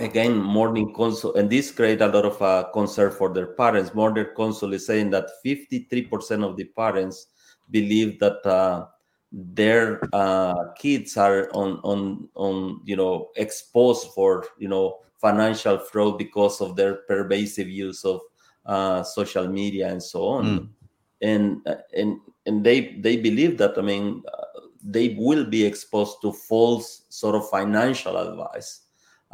Again, 0.00 0.42
Morning 0.42 0.92
Consult, 0.92 1.36
and 1.36 1.48
this 1.48 1.70
create 1.70 2.00
a 2.00 2.08
lot 2.08 2.24
of 2.24 2.42
uh, 2.42 2.64
concern 2.72 3.12
for 3.12 3.32
their 3.32 3.54
parents. 3.54 3.94
Morning 3.94 4.26
Consult 4.34 4.74
is 4.74 4.86
saying 4.86 5.10
that 5.10 5.28
53% 5.44 6.44
of 6.44 6.56
the 6.56 6.64
parents 6.64 7.28
believe 7.70 8.18
that 8.18 8.44
uh, 8.44 8.86
their 9.30 10.00
uh, 10.12 10.72
kids 10.76 11.16
are 11.16 11.48
on 11.54 11.78
on 11.84 12.28
on 12.34 12.80
you 12.84 12.96
know 12.96 13.30
exposed 13.36 14.08
for 14.14 14.44
you 14.58 14.68
know 14.68 14.98
financial 15.20 15.78
fraud 15.78 16.18
because 16.18 16.60
of 16.60 16.74
their 16.74 17.06
pervasive 17.06 17.68
use 17.68 18.04
of 18.04 18.20
uh, 18.66 19.02
social 19.02 19.46
media 19.46 19.88
and 19.88 20.02
so 20.02 20.26
on. 20.26 20.44
Mm. 20.44 20.68
And 21.22 21.66
uh, 21.66 21.82
and 21.96 22.18
and 22.46 22.64
they 22.64 22.96
they 23.00 23.16
believe 23.16 23.58
that 23.58 23.78
i 23.78 23.80
mean 23.80 24.22
uh, 24.32 24.60
they 24.82 25.16
will 25.18 25.44
be 25.44 25.64
exposed 25.64 26.20
to 26.22 26.32
false 26.32 27.02
sort 27.08 27.34
of 27.34 27.48
financial 27.48 28.16
advice 28.16 28.83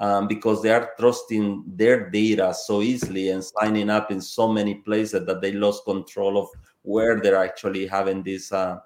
um, 0.01 0.27
because 0.27 0.63
they 0.63 0.73
are 0.73 0.91
trusting 0.99 1.63
their 1.67 2.11
data 2.11 2.53
so 2.53 2.83
easily 2.83 3.31
and 3.31 3.45
signing 3.45 3.89
up 3.89 4.11
in 4.11 4.21
so 4.21 4.51
many 4.53 4.75
places 4.75 5.25
that 5.27 5.41
they 5.41 5.53
lost 5.53 5.85
control 5.85 6.37
of 6.39 6.49
where 6.83 7.21
they're 7.21 7.43
actually 7.43 7.87
having 7.87 8.23
this 8.23 8.51
uh, 8.51 8.79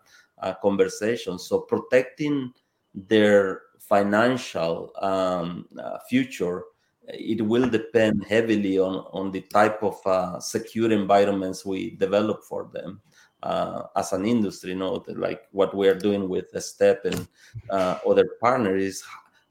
uh, 0.43 0.55
conversation. 0.55 1.39
So 1.39 1.61
protecting 1.61 2.53
their 2.95 3.63
financial 3.79 4.93
um, 5.01 5.67
uh, 5.83 5.99
future 6.09 6.65
it 7.07 7.43
will 7.43 7.69
depend 7.69 8.25
heavily 8.25 8.79
on 8.79 9.05
on 9.13 9.31
the 9.31 9.43
type 9.53 9.83
of 9.83 10.01
uh, 10.07 10.41
secure 10.41 10.91
environments 10.91 11.65
we 11.65 11.91
develop 11.97 12.43
for 12.43 12.71
them 12.73 13.01
uh, 13.45 13.83
as 13.95 14.13
an 14.13 14.25
industry, 14.25 14.75
know, 14.75 15.05
like 15.09 15.43
what 15.53 15.75
we're 15.77 15.99
doing 15.99 16.29
with 16.29 16.47
step 16.63 17.05
and 17.05 17.29
uh, 17.71 17.99
other 18.09 18.27
partners, 18.41 19.05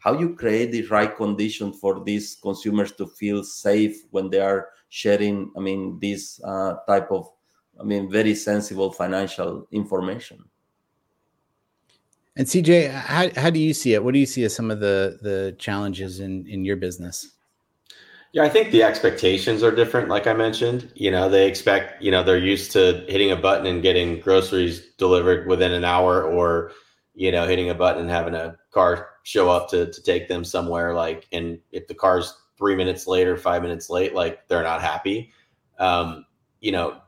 how 0.04 0.20
you 0.20 0.36
create 0.36 0.74
the 0.74 0.86
right 0.88 1.16
condition 1.16 1.72
for 1.72 2.04
these 2.04 2.36
consumers 2.36 2.92
to 2.92 3.08
feel 3.08 3.42
safe 3.42 4.04
when 4.12 4.30
they 4.30 4.42
are 4.42 4.68
sharing, 4.90 5.50
I 5.56 5.62
mean, 5.62 5.98
this 6.02 6.42
uh, 6.44 6.74
type 6.86 7.10
of, 7.10 7.30
I 7.80 7.84
mean, 7.84 8.12
very 8.12 8.36
sensible 8.36 8.92
financial 8.92 9.66
information. 9.72 10.44
And 12.36 12.46
CJ, 12.46 12.92
how, 12.92 13.30
how 13.40 13.50
do 13.50 13.60
you 13.60 13.74
see 13.74 13.94
it? 13.94 14.04
What 14.04 14.14
do 14.14 14.20
you 14.20 14.26
see 14.26 14.44
as 14.44 14.54
some 14.54 14.72
of 14.72 14.80
the 14.80 15.20
the 15.22 15.56
challenges 15.60 16.20
in 16.20 16.48
in 16.48 16.66
your 16.66 16.76
business? 16.76 17.30
Yeah, 18.34 18.44
I 18.44 18.50
think 18.50 18.72
the 18.72 18.82
expectations 18.82 19.62
are 19.62 19.72
different. 19.72 20.10
Like 20.10 20.26
I 20.26 20.34
mentioned, 20.34 20.92
you 20.96 21.12
know, 21.12 21.30
they 21.30 21.48
expect, 21.48 22.02
you 22.02 22.10
know, 22.10 22.24
they're 22.24 22.40
used 22.40 22.72
to 22.72 23.06
hitting 23.08 23.30
a 23.30 23.36
button 23.36 23.68
and 23.68 23.84
getting 23.84 24.20
groceries 24.20 24.82
delivered 24.98 25.48
within 25.48 25.72
an 25.72 25.84
hour 25.84 26.24
or, 26.24 26.72
you 27.14 27.32
know, 27.32 27.48
hitting 27.48 27.70
a 27.70 27.76
button 27.76 28.02
and 28.02 28.10
having 28.10 28.34
a 28.34 28.58
car 28.72 29.13
show 29.24 29.50
up 29.50 29.70
to 29.70 29.92
to 29.92 30.04
take 30.04 30.28
them 30.28 30.44
somewhere. 30.44 30.94
Like, 30.94 31.28
and 31.32 31.60
if 31.72 31.88
the 31.88 31.96
car's 31.96 32.38
three 32.58 32.76
minutes 32.76 33.08
later, 33.08 33.36
five 33.36 33.62
minutes 33.62 33.90
late, 33.90 34.14
like 34.14 34.48
they're 34.48 34.64
not 34.64 34.82
happy. 34.82 35.32
Um, 35.80 36.26
you 36.62 36.72
know, 36.72 37.02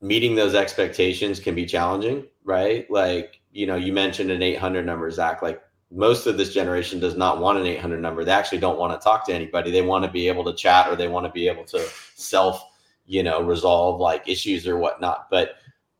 meeting 0.00 0.34
those 0.34 0.54
expectations 0.54 1.40
can 1.40 1.54
be 1.54 1.66
challenging, 1.66 2.26
right? 2.44 2.90
Like, 2.90 3.40
you 3.50 3.66
know, 3.66 3.76
you 3.76 3.92
mentioned 3.92 4.30
an 4.30 4.42
800 4.42 4.86
number, 4.86 5.10
Zack. 5.10 5.42
Like, 5.42 5.62
most 5.90 6.26
of 6.26 6.38
this 6.38 6.54
generation 6.54 6.98
does 6.98 7.16
not 7.16 7.38
want 7.38 7.58
an 7.58 7.66
800 7.66 8.00
number. 8.00 8.24
They 8.24 8.32
actually 8.32 8.58
don't 8.58 8.78
want 8.78 8.98
to 8.98 9.04
talk 9.04 9.26
to 9.26 9.34
anybody. 9.34 9.70
They 9.70 9.82
want 9.82 10.04
to 10.04 10.10
be 10.10 10.26
able 10.26 10.44
to 10.44 10.54
chat 10.54 10.88
or 10.88 10.96
they 10.96 11.08
want 11.08 11.26
to 11.26 11.32
be 11.32 11.48
able 11.48 11.64
to 11.64 11.86
self, 12.14 12.64
you 13.04 13.22
know, 13.22 13.42
resolve 13.42 14.00
like 14.00 14.26
issues 14.26 14.66
or 14.66 14.78
whatnot. 14.78 15.28
But 15.30 15.56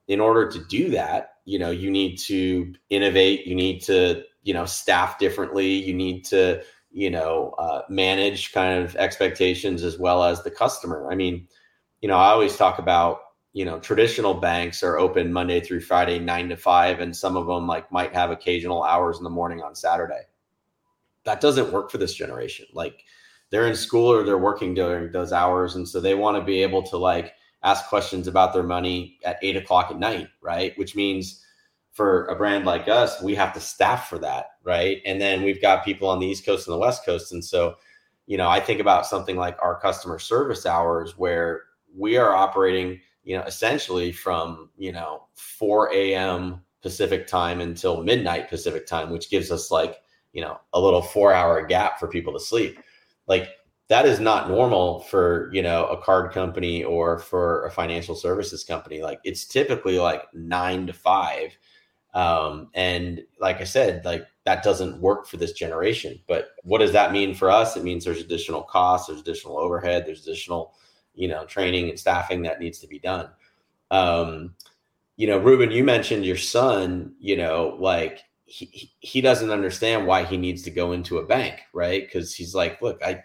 in 0.08 0.18
order 0.18 0.50
to 0.50 0.64
do 0.64 0.88
that, 0.90 1.34
you 1.44 1.58
know, 1.58 1.70
you 1.70 1.90
need 1.90 2.16
to 2.20 2.72
innovate. 2.88 3.46
You 3.46 3.54
need 3.54 3.82
to, 3.82 4.22
you 4.42 4.54
know, 4.54 4.64
staff 4.66 5.18
differently. 5.18 5.68
You 5.68 5.94
need 5.94 6.24
to, 6.26 6.62
you 6.90 7.10
know, 7.10 7.54
uh, 7.58 7.82
manage 7.88 8.52
kind 8.52 8.82
of 8.82 8.96
expectations 8.96 9.82
as 9.82 9.98
well 9.98 10.24
as 10.24 10.42
the 10.42 10.50
customer. 10.50 11.10
I 11.10 11.14
mean, 11.14 11.48
you 12.00 12.08
know, 12.08 12.16
I 12.16 12.30
always 12.30 12.56
talk 12.56 12.78
about 12.78 13.20
you 13.52 13.64
know 13.64 13.78
traditional 13.78 14.34
banks 14.34 14.82
are 14.82 14.98
open 14.98 15.32
monday 15.32 15.60
through 15.60 15.80
friday 15.80 16.18
9 16.18 16.48
to 16.50 16.56
5 16.56 17.00
and 17.00 17.16
some 17.16 17.36
of 17.36 17.46
them 17.46 17.66
like 17.66 17.90
might 17.92 18.14
have 18.14 18.30
occasional 18.30 18.82
hours 18.82 19.18
in 19.18 19.24
the 19.24 19.30
morning 19.30 19.62
on 19.62 19.74
saturday 19.74 20.22
that 21.24 21.40
doesn't 21.40 21.72
work 21.72 21.90
for 21.90 21.98
this 21.98 22.14
generation 22.14 22.66
like 22.72 23.04
they're 23.50 23.68
in 23.68 23.76
school 23.76 24.10
or 24.10 24.24
they're 24.24 24.38
working 24.38 24.74
during 24.74 25.12
those 25.12 25.32
hours 25.32 25.74
and 25.74 25.88
so 25.88 26.00
they 26.00 26.14
want 26.14 26.36
to 26.36 26.42
be 26.42 26.62
able 26.62 26.82
to 26.82 26.96
like 26.96 27.34
ask 27.62 27.86
questions 27.88 28.26
about 28.26 28.52
their 28.52 28.62
money 28.62 29.18
at 29.24 29.38
8 29.42 29.56
o'clock 29.56 29.90
at 29.90 29.98
night 29.98 30.28
right 30.40 30.72
which 30.76 30.96
means 30.96 31.44
for 31.92 32.24
a 32.26 32.34
brand 32.34 32.64
like 32.64 32.88
us 32.88 33.22
we 33.22 33.34
have 33.34 33.52
to 33.52 33.60
staff 33.60 34.08
for 34.08 34.18
that 34.18 34.46
right 34.64 35.02
and 35.04 35.20
then 35.20 35.42
we've 35.42 35.62
got 35.62 35.84
people 35.84 36.08
on 36.08 36.18
the 36.18 36.26
east 36.26 36.44
coast 36.44 36.66
and 36.66 36.74
the 36.74 36.78
west 36.78 37.04
coast 37.04 37.32
and 37.32 37.44
so 37.44 37.74
you 38.26 38.36
know 38.36 38.48
i 38.48 38.58
think 38.58 38.80
about 38.80 39.06
something 39.06 39.36
like 39.36 39.56
our 39.62 39.78
customer 39.78 40.18
service 40.18 40.64
hours 40.66 41.16
where 41.18 41.62
we 41.94 42.16
are 42.16 42.34
operating 42.34 42.98
you 43.24 43.36
know, 43.36 43.42
essentially 43.44 44.12
from, 44.12 44.70
you 44.76 44.92
know, 44.92 45.26
4 45.34 45.92
a.m. 45.92 46.60
Pacific 46.82 47.26
time 47.26 47.60
until 47.60 48.02
midnight 48.02 48.48
Pacific 48.48 48.86
time, 48.86 49.10
which 49.10 49.30
gives 49.30 49.50
us 49.52 49.70
like, 49.70 49.98
you 50.32 50.42
know, 50.42 50.58
a 50.72 50.80
little 50.80 51.02
four 51.02 51.32
hour 51.32 51.64
gap 51.64 52.00
for 52.00 52.08
people 52.08 52.32
to 52.32 52.40
sleep. 52.40 52.80
Like 53.28 53.50
that 53.88 54.06
is 54.06 54.18
not 54.18 54.48
normal 54.48 55.00
for, 55.02 55.50
you 55.52 55.62
know, 55.62 55.86
a 55.86 56.02
card 56.02 56.32
company 56.32 56.82
or 56.82 57.20
for 57.20 57.64
a 57.66 57.70
financial 57.70 58.16
services 58.16 58.64
company. 58.64 59.00
Like 59.02 59.20
it's 59.22 59.46
typically 59.46 59.98
like 60.00 60.22
nine 60.34 60.88
to 60.88 60.92
five. 60.92 61.56
Um, 62.14 62.68
and 62.74 63.22
like 63.40 63.60
I 63.60 63.64
said, 63.64 64.04
like 64.04 64.26
that 64.44 64.62
doesn't 64.62 65.00
work 65.00 65.26
for 65.26 65.36
this 65.38 65.52
generation. 65.52 66.20
But 66.26 66.50
what 66.62 66.78
does 66.78 66.92
that 66.92 67.12
mean 67.12 67.34
for 67.34 67.50
us? 67.50 67.76
It 67.76 67.84
means 67.84 68.04
there's 68.04 68.20
additional 68.20 68.62
costs, 68.62 69.08
there's 69.08 69.20
additional 69.20 69.58
overhead, 69.58 70.04
there's 70.06 70.22
additional 70.26 70.74
you 71.14 71.28
know 71.28 71.44
training 71.44 71.88
and 71.88 71.98
staffing 71.98 72.42
that 72.42 72.60
needs 72.60 72.78
to 72.78 72.86
be 72.86 72.98
done 72.98 73.28
um 73.90 74.54
you 75.16 75.26
know 75.26 75.38
ruben 75.38 75.70
you 75.70 75.84
mentioned 75.84 76.24
your 76.24 76.36
son 76.36 77.14
you 77.18 77.36
know 77.36 77.76
like 77.78 78.22
he, 78.44 78.90
he 79.00 79.20
doesn't 79.20 79.50
understand 79.50 80.06
why 80.06 80.24
he 80.24 80.36
needs 80.36 80.62
to 80.62 80.70
go 80.70 80.92
into 80.92 81.18
a 81.18 81.26
bank 81.26 81.60
right 81.72 82.06
because 82.06 82.34
he's 82.34 82.54
like 82.54 82.80
look 82.82 83.02
i 83.02 83.22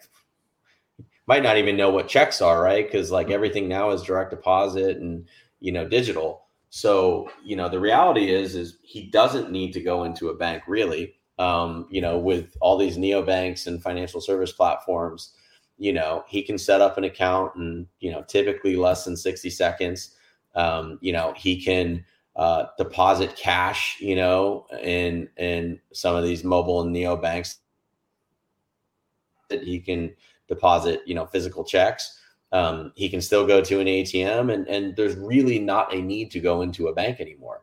might 1.27 1.43
not 1.43 1.57
even 1.57 1.75
know 1.75 1.89
what 1.89 2.07
checks 2.07 2.41
are 2.41 2.61
right 2.61 2.85
because 2.85 3.11
like 3.11 3.29
everything 3.29 3.67
now 3.67 3.89
is 3.91 4.01
direct 4.03 4.31
deposit 4.31 4.97
and 4.97 5.27
you 5.59 5.71
know 5.71 5.87
digital 5.87 6.46
so 6.69 7.29
you 7.43 7.55
know 7.55 7.69
the 7.69 7.79
reality 7.79 8.31
is 8.31 8.55
is 8.55 8.77
he 8.81 9.09
doesn't 9.09 9.51
need 9.51 9.71
to 9.73 9.81
go 9.81 10.03
into 10.03 10.29
a 10.29 10.35
bank 10.35 10.63
really 10.67 11.15
um, 11.39 11.87
you 11.89 12.01
know 12.01 12.17
with 12.17 12.55
all 12.61 12.77
these 12.77 12.97
neobanks 12.97 13.67
and 13.67 13.81
financial 13.81 14.21
service 14.21 14.51
platforms. 14.51 15.33
You 15.77 15.93
know 15.93 16.23
he 16.27 16.41
can 16.41 16.57
set 16.57 16.81
up 16.81 16.97
an 16.97 17.03
account 17.03 17.55
and, 17.55 17.87
you 17.99 18.11
know 18.11 18.23
typically 18.23 18.75
less 18.75 19.05
than 19.05 19.15
60 19.15 19.49
seconds. 19.49 20.15
Um, 20.55 20.97
you 21.01 21.13
know 21.13 21.33
he 21.37 21.63
can 21.63 22.03
uh, 22.35 22.65
deposit 22.77 23.35
cash 23.35 23.97
you 23.99 24.15
know 24.15 24.65
in 24.81 25.29
in 25.37 25.79
some 25.93 26.15
of 26.15 26.23
these 26.23 26.43
mobile 26.43 26.81
and 26.81 26.91
neo 26.91 27.15
banks 27.15 27.59
that 29.49 29.63
he 29.63 29.79
can 29.79 30.13
deposit 30.47 31.01
you 31.05 31.15
know 31.15 31.25
physical 31.25 31.63
checks 31.63 32.16
um, 32.51 32.93
he 32.95 33.09
can 33.09 33.21
still 33.21 33.45
go 33.45 33.61
to 33.61 33.79
an 33.79 33.87
atm 33.87 34.53
and 34.53 34.67
and 34.67 34.95
there's 34.95 35.15
really 35.15 35.59
not 35.59 35.93
a 35.93 36.01
need 36.01 36.31
to 36.31 36.39
go 36.39 36.61
into 36.61 36.87
a 36.87 36.93
bank 36.93 37.19
anymore 37.19 37.61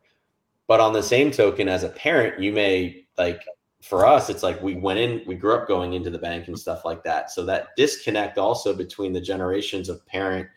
but 0.66 0.80
on 0.80 0.92
the 0.92 1.02
same 1.02 1.30
token 1.30 1.68
as 1.68 1.84
a 1.84 1.88
parent 1.88 2.40
you 2.40 2.52
may 2.52 3.04
like 3.16 3.40
for 3.84 4.06
us, 4.06 4.30
it's 4.30 4.42
like 4.42 4.62
we 4.62 4.76
went 4.76 4.98
in, 4.98 5.20
we 5.26 5.34
grew 5.34 5.54
up 5.54 5.68
going 5.68 5.92
into 5.92 6.08
the 6.08 6.18
bank 6.18 6.48
and 6.48 6.58
stuff 6.58 6.86
like 6.86 7.04
that. 7.04 7.30
So 7.30 7.44
that 7.44 7.68
disconnect 7.76 8.38
also 8.38 8.74
between 8.74 9.12
the 9.12 9.20
generations 9.20 9.90
of 9.90 10.04
parent 10.06 10.48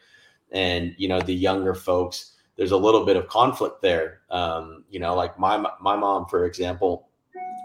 and 0.54 0.96
you 0.98 1.10
know 1.10 1.20
the 1.20 1.36
younger 1.36 1.76
folks, 1.76 2.38
there's 2.56 2.72
a 2.72 2.78
little 2.78 3.06
bit 3.06 3.18
of 3.18 3.28
conflict 3.28 3.82
there. 3.82 4.22
Um, 4.30 4.86
you 4.90 5.02
know, 5.02 5.14
like 5.14 5.38
my 5.38 5.58
my 5.82 5.98
mom, 5.98 6.28
for 6.28 6.46
example, 6.46 7.10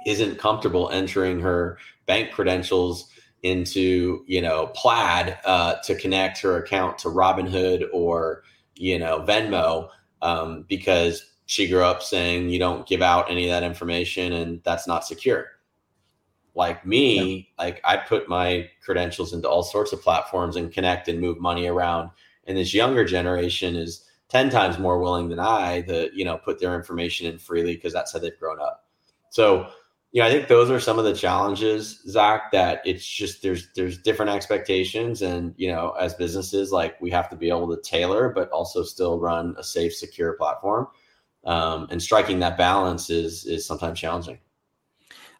isn't 0.04 0.36
comfortable 0.36 0.90
entering 0.90 1.38
her 1.38 1.78
bank 2.06 2.32
credentials 2.32 3.10
into 3.42 4.24
you 4.26 4.40
know 4.40 4.68
Plaid 4.68 5.36
uh, 5.44 5.74
to 5.84 5.94
connect 5.94 6.38
her 6.40 6.56
account 6.56 6.98
to 6.98 7.08
Robinhood 7.08 7.88
or 7.92 8.42
you 8.74 8.98
know 8.98 9.20
Venmo 9.20 9.88
um, 10.22 10.64
because 10.68 11.32
she 11.46 11.68
grew 11.68 11.82
up 11.82 12.02
saying 12.02 12.48
you 12.48 12.58
don't 12.58 12.86
give 12.86 13.02
out 13.02 13.30
any 13.30 13.44
of 13.44 13.50
that 13.50 13.62
information 13.62 14.32
and 14.32 14.62
that's 14.64 14.86
not 14.86 15.04
secure. 15.04 15.46
Like 16.54 16.84
me 16.84 17.48
yeah. 17.58 17.64
like 17.64 17.80
i 17.84 17.96
put 17.96 18.28
my 18.28 18.68
credentials 18.84 19.32
into 19.32 19.48
all 19.48 19.62
sorts 19.62 19.92
of 19.92 20.02
platforms 20.02 20.56
and 20.56 20.72
connect 20.72 21.08
and 21.08 21.20
move 21.20 21.40
money 21.40 21.66
around. 21.66 22.10
And 22.46 22.56
this 22.56 22.74
younger 22.74 23.04
generation 23.04 23.74
is 23.74 24.06
10 24.28 24.50
times 24.50 24.78
more 24.78 24.98
willing 24.98 25.28
than 25.28 25.38
i 25.38 25.82
to 25.82 26.10
you 26.14 26.24
know 26.24 26.38
put 26.38 26.60
their 26.60 26.74
information 26.74 27.26
in 27.26 27.38
freely 27.38 27.74
because 27.74 27.92
that's 27.92 28.12
how 28.12 28.18
they've 28.18 28.38
grown 28.38 28.60
up. 28.60 28.86
So 29.30 29.68
you 30.12 30.20
know 30.20 30.28
i 30.28 30.30
think 30.30 30.46
those 30.48 30.70
are 30.70 30.80
some 30.80 30.98
of 30.98 31.04
the 31.04 31.14
challenges 31.14 32.02
zack 32.08 32.52
that 32.52 32.80
it's 32.84 33.04
just 33.04 33.42
there's 33.42 33.68
there's 33.74 33.98
different 33.98 34.30
expectations 34.30 35.22
and 35.22 35.54
you 35.56 35.68
know 35.68 35.90
as 35.98 36.14
businesses 36.14 36.70
like 36.70 37.00
we 37.00 37.10
have 37.10 37.28
to 37.28 37.36
be 37.36 37.48
able 37.48 37.68
to 37.74 37.82
tailor 37.82 38.28
but 38.28 38.50
also 38.50 38.82
still 38.82 39.18
run 39.18 39.54
a 39.58 39.64
safe 39.64 39.94
secure 39.94 40.34
platform 40.34 40.86
um, 41.44 41.88
and 41.90 42.02
striking 42.02 42.38
that 42.40 42.56
balance 42.56 43.10
is 43.10 43.44
is 43.46 43.66
sometimes 43.66 43.98
challenging. 43.98 44.38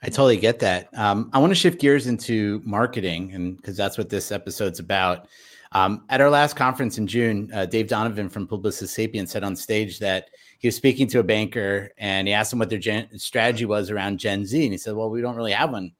I 0.02 0.08
totally 0.08 0.36
get 0.36 0.58
that. 0.60 0.88
Um, 0.98 1.30
I 1.32 1.38
want 1.38 1.52
to 1.52 1.54
shift 1.54 1.80
gears 1.80 2.08
into 2.08 2.60
marketing, 2.64 3.32
and 3.32 3.56
because 3.56 3.76
that's 3.76 3.96
what 3.96 4.08
this 4.08 4.32
episode's 4.32 4.80
about. 4.80 5.28
Um, 5.72 6.04
at 6.10 6.20
our 6.20 6.28
last 6.28 6.54
conference 6.54 6.98
in 6.98 7.06
June, 7.06 7.50
uh, 7.54 7.66
Dave 7.66 7.88
Donovan 7.88 8.28
from 8.28 8.46
Publicis 8.46 8.88
Sapient 8.88 9.30
said 9.30 9.44
on 9.44 9.56
stage 9.56 10.00
that 10.00 10.28
he 10.62 10.68
was 10.68 10.76
speaking 10.76 11.08
to 11.08 11.18
a 11.18 11.24
banker 11.24 11.90
and 11.98 12.28
he 12.28 12.32
asked 12.32 12.52
him 12.52 12.60
what 12.60 12.70
their 12.70 12.78
gen- 12.78 13.18
strategy 13.18 13.64
was 13.64 13.90
around 13.90 14.18
Gen 14.18 14.46
Z. 14.46 14.62
And 14.62 14.72
he 14.72 14.78
said, 14.78 14.94
Well, 14.94 15.10
we 15.10 15.20
don't 15.20 15.34
really 15.34 15.52
have 15.52 15.72
one. 15.72 15.92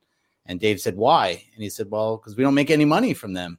And 0.46 0.60
Dave 0.60 0.80
said, 0.80 0.96
Why? 0.96 1.30
And 1.54 1.62
he 1.62 1.68
said, 1.68 1.90
Well, 1.90 2.16
because 2.16 2.36
we 2.36 2.44
don't 2.44 2.54
make 2.54 2.70
any 2.70 2.84
money 2.84 3.12
from 3.12 3.34
them. 3.34 3.58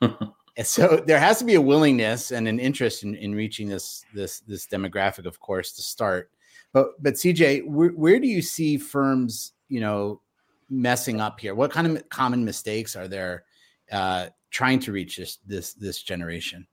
And 0.58 0.66
so 0.66 1.00
there 1.06 1.20
has 1.20 1.38
to 1.38 1.44
be 1.44 1.54
a 1.54 1.60
willingness 1.60 2.32
and 2.32 2.48
an 2.48 2.58
interest 2.58 3.04
in, 3.04 3.14
in 3.14 3.32
reaching 3.32 3.68
this 3.68 4.04
this 4.12 4.40
this 4.40 4.66
demographic, 4.66 5.24
of 5.24 5.38
course, 5.38 5.70
to 5.74 5.82
start. 5.82 6.32
But 6.72 7.00
but 7.00 7.14
CJ, 7.14 7.64
where, 7.64 7.90
where 7.90 8.18
do 8.18 8.26
you 8.26 8.42
see 8.42 8.76
firms, 8.76 9.52
you 9.68 9.78
know, 9.78 10.20
messing 10.68 11.20
up 11.20 11.38
here? 11.38 11.54
What 11.54 11.70
kind 11.70 11.86
of 11.86 12.08
common 12.08 12.44
mistakes 12.44 12.96
are 12.96 13.06
there 13.06 13.44
uh, 13.92 14.30
trying 14.50 14.80
to 14.80 14.90
reach 14.90 15.16
this 15.16 15.38
this 15.46 15.74
this 15.74 16.02
generation? 16.02 16.66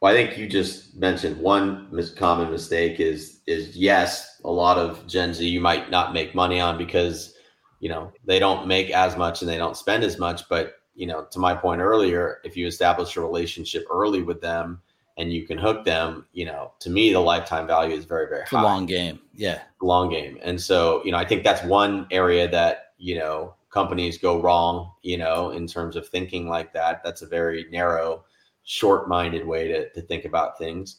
Well, 0.00 0.12
I 0.12 0.16
think 0.16 0.38
you 0.38 0.48
just 0.48 0.96
mentioned 0.96 1.36
one 1.38 1.88
mis- 1.90 2.12
common 2.12 2.50
mistake 2.50 3.00
is 3.00 3.40
is 3.46 3.76
yes, 3.76 4.40
a 4.44 4.50
lot 4.50 4.78
of 4.78 5.06
Gen 5.06 5.34
Z 5.34 5.46
you 5.46 5.60
might 5.60 5.90
not 5.90 6.14
make 6.14 6.34
money 6.34 6.60
on 6.60 6.78
because 6.78 7.34
you 7.80 7.88
know 7.88 8.12
they 8.24 8.38
don't 8.38 8.66
make 8.66 8.90
as 8.90 9.16
much 9.16 9.42
and 9.42 9.50
they 9.50 9.58
don't 9.58 9.76
spend 9.76 10.04
as 10.04 10.18
much, 10.18 10.48
but 10.48 10.78
you 10.98 11.06
know, 11.06 11.26
to 11.30 11.38
my 11.38 11.54
point 11.54 11.80
earlier, 11.80 12.38
if 12.42 12.56
you 12.56 12.66
establish 12.66 13.16
a 13.16 13.20
relationship 13.20 13.84
early 13.88 14.20
with 14.20 14.40
them 14.40 14.82
and 15.16 15.32
you 15.32 15.46
can 15.46 15.56
hook 15.56 15.84
them, 15.84 16.26
you 16.32 16.44
know, 16.44 16.72
to 16.80 16.90
me, 16.90 17.12
the 17.12 17.20
lifetime 17.20 17.68
value 17.68 17.94
is 17.94 18.04
very, 18.04 18.28
very 18.28 18.44
high. 18.44 18.62
long 18.62 18.84
game. 18.84 19.20
Yeah. 19.32 19.60
Long 19.80 20.10
game. 20.10 20.38
And 20.42 20.60
so, 20.60 21.00
you 21.04 21.12
know, 21.12 21.18
I 21.18 21.24
think 21.24 21.44
that's 21.44 21.62
one 21.62 22.08
area 22.10 22.48
that, 22.48 22.94
you 22.98 23.16
know, 23.16 23.54
companies 23.70 24.18
go 24.18 24.42
wrong, 24.42 24.90
you 25.02 25.18
know, 25.18 25.50
in 25.50 25.68
terms 25.68 25.94
of 25.94 26.08
thinking 26.08 26.48
like 26.48 26.72
that. 26.72 27.00
That's 27.04 27.22
a 27.22 27.26
very 27.26 27.66
narrow, 27.70 28.24
short 28.68 29.08
minded 29.08 29.46
way 29.46 29.68
to, 29.68 29.90
to 29.90 30.02
think 30.02 30.24
about 30.24 30.58
things. 30.58 30.98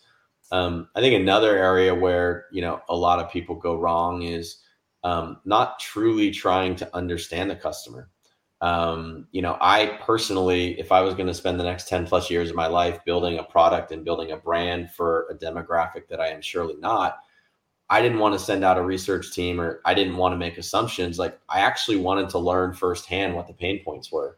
Um, 0.52 0.90
I 0.96 1.00
think 1.00 1.16
another 1.16 1.58
area 1.58 1.94
where, 1.94 2.46
you 2.52 2.62
know, 2.62 2.82
a 2.90 2.96
lot 2.96 3.20
of 3.20 3.32
people 3.32 3.56
go 3.56 3.78
wrong 3.78 4.24
is 4.24 4.64
um, 5.04 5.38
not 5.46 5.80
truly 5.80 6.32
trying 6.32 6.76
to 6.78 6.96
understand 6.96 7.50
the 7.50 7.56
customer 7.56 8.10
um, 8.62 9.28
you 9.32 9.42
know, 9.42 9.58
I 9.62 10.00
personally, 10.02 10.78
if 10.80 10.92
I 10.92 11.02
was 11.02 11.16
going 11.16 11.28
to 11.28 11.34
spend 11.34 11.60
the 11.60 11.64
next 11.64 11.88
10 11.88 12.06
plus 12.06 12.30
years 12.30 12.50
of 12.50 12.56
my 12.56 12.68
life 12.68 13.04
building 13.06 13.40
a 13.40 13.44
product 13.44 13.92
and 13.92 14.04
building 14.04 14.32
a 14.32 14.38
brand 14.38 14.92
for 14.92 15.28
a 15.30 15.36
demographic 15.36 16.08
that 16.10 16.20
I 16.20 16.28
am 16.28 16.42
surely 16.42 16.76
not, 16.76 17.20
I 17.90 18.02
didn't 18.02 18.20
want 18.20 18.38
to 18.38 18.46
send 18.46 18.64
out 18.64 18.78
a 18.78 18.84
research 18.84 19.34
team 19.34 19.62
or 19.62 19.82
I 19.86 19.94
didn't 19.94 20.18
want 20.18 20.34
to 20.34 20.38
make 20.38 20.58
assumptions. 20.58 21.18
Like 21.18 21.40
I 21.48 21.62
actually 21.62 21.98
wanted 21.98 22.30
to 22.30 22.40
learn 22.40 22.74
firsthand 22.74 23.34
what 23.34 23.48
the 23.48 23.54
pain 23.54 23.82
points 23.84 24.12
were. 24.12 24.38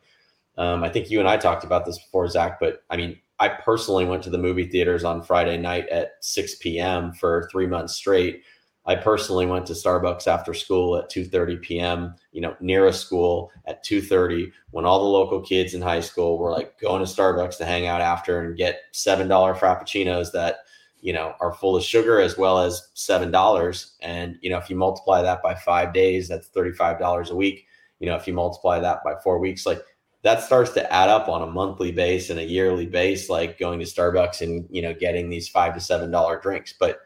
Um, 0.58 0.84
I 0.84 0.90
think 0.90 1.10
you 1.10 1.20
and 1.20 1.28
I 1.28 1.38
talked 1.38 1.64
about 1.64 1.86
this 1.86 1.98
before, 1.98 2.28
Zack, 2.28 2.60
but 2.60 2.84
I 2.90 2.98
mean, 2.98 3.20
I 3.40 3.50
personally 3.50 4.06
went 4.06 4.22
to 4.24 4.30
the 4.30 4.38
movie 4.38 4.68
theaters 4.68 5.04
on 5.04 5.24
Friday 5.24 5.58
night 5.58 5.90
at 5.90 6.12
6 6.22 6.56
p.m. 6.56 7.12
for 7.14 7.50
three 7.52 7.66
months 7.66 7.96
straight. 7.96 8.44
I 8.86 8.96
personally 8.96 9.46
went 9.46 9.68
to 9.68 9.74
Starbucks 9.74 10.28
after 10.28 10.54
school 10.54 10.98
at 10.98 11.10
2:30 11.10 11.62
p.m. 11.62 12.16
You 12.32 12.42
know, 12.42 12.56
near 12.60 12.88
a 12.88 12.94
school 12.94 13.52
at 13.66 13.84
2:30 13.84 14.52
when 14.72 14.86
all 14.86 15.00
the 15.00 15.06
local 15.06 15.40
kids 15.42 15.74
in 15.74 15.82
high 15.82 16.00
school 16.00 16.38
were 16.38 16.52
like 16.52 16.80
going 16.80 17.06
to 17.06 17.12
Starbucks 17.12 17.58
to 17.58 17.66
hang 17.66 17.86
out 17.86 18.02
after 18.02 18.42
and 18.42 18.58
get 18.58 18.82
seven 18.92 19.28
dollar 19.28 19.54
frappuccinos 19.54 20.32
that 20.32 20.58
you 21.00 21.14
know 21.14 21.36
are 21.40 21.54
full 21.54 21.76
of 21.76 21.84
sugar 21.84 22.20
as 22.20 22.38
well 22.38 22.60
as 22.60 22.90
seven 22.96 23.30
dollars. 23.30 23.96
And 24.02 24.38
you 24.42 24.50
know, 24.50 24.58
if 24.58 24.70
you 24.70 24.76
multiply 24.76 25.22
that 25.22 25.44
by 25.44 25.54
five 25.54 25.94
days, 25.94 26.28
that's 26.28 26.48
35 26.48 26.98
dollars 26.98 27.30
a 27.30 27.36
week. 27.36 27.68
You 28.00 28.08
know, 28.08 28.16
if 28.16 28.28
you 28.28 28.34
multiply 28.34 28.80
that 28.80 29.04
by 29.04 29.14
four 29.24 29.38
weeks, 29.38 29.68
like 29.68 29.84
that 30.24 30.44
starts 30.44 30.72
to 30.72 30.94
add 30.94 31.10
up 31.10 31.28
on 31.28 31.42
a 31.42 31.48
monthly 31.48 31.92
base 31.92 32.30
and 32.30 32.40
a 32.40 32.44
yearly 32.44 32.86
base, 32.86 33.30
like 33.30 33.58
going 33.58 33.80
to 33.80 33.86
Starbucks 33.86 34.42
and 34.42 34.68
you 34.70 34.82
know 34.82 34.94
getting 34.94 35.30
these 35.30 35.50
five 35.50 35.74
to 35.74 35.80
seven 35.80 36.12
dollar 36.12 36.40
drinks. 36.40 36.74
But 36.80 37.00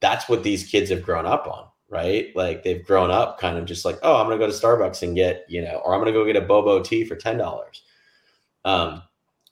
that's 0.00 0.28
what 0.28 0.42
these 0.42 0.68
kids 0.68 0.90
have 0.90 1.02
grown 1.02 1.26
up 1.26 1.46
on, 1.46 1.66
right? 1.88 2.34
Like 2.34 2.62
they've 2.62 2.84
grown 2.84 3.10
up 3.10 3.38
kind 3.38 3.58
of 3.58 3.64
just 3.64 3.84
like, 3.84 3.98
oh, 4.02 4.16
I'm 4.16 4.26
gonna 4.26 4.38
go 4.38 4.46
to 4.46 4.52
Starbucks 4.52 5.02
and 5.02 5.14
get, 5.14 5.44
you 5.48 5.62
know, 5.62 5.80
or 5.84 5.94
I'm 5.94 6.00
gonna 6.00 6.12
go 6.12 6.24
get 6.24 6.36
a 6.36 6.40
boba 6.40 6.84
tea 6.84 7.04
for 7.04 7.16
ten 7.16 7.38
dollars. 7.38 7.82
Um, 8.64 9.02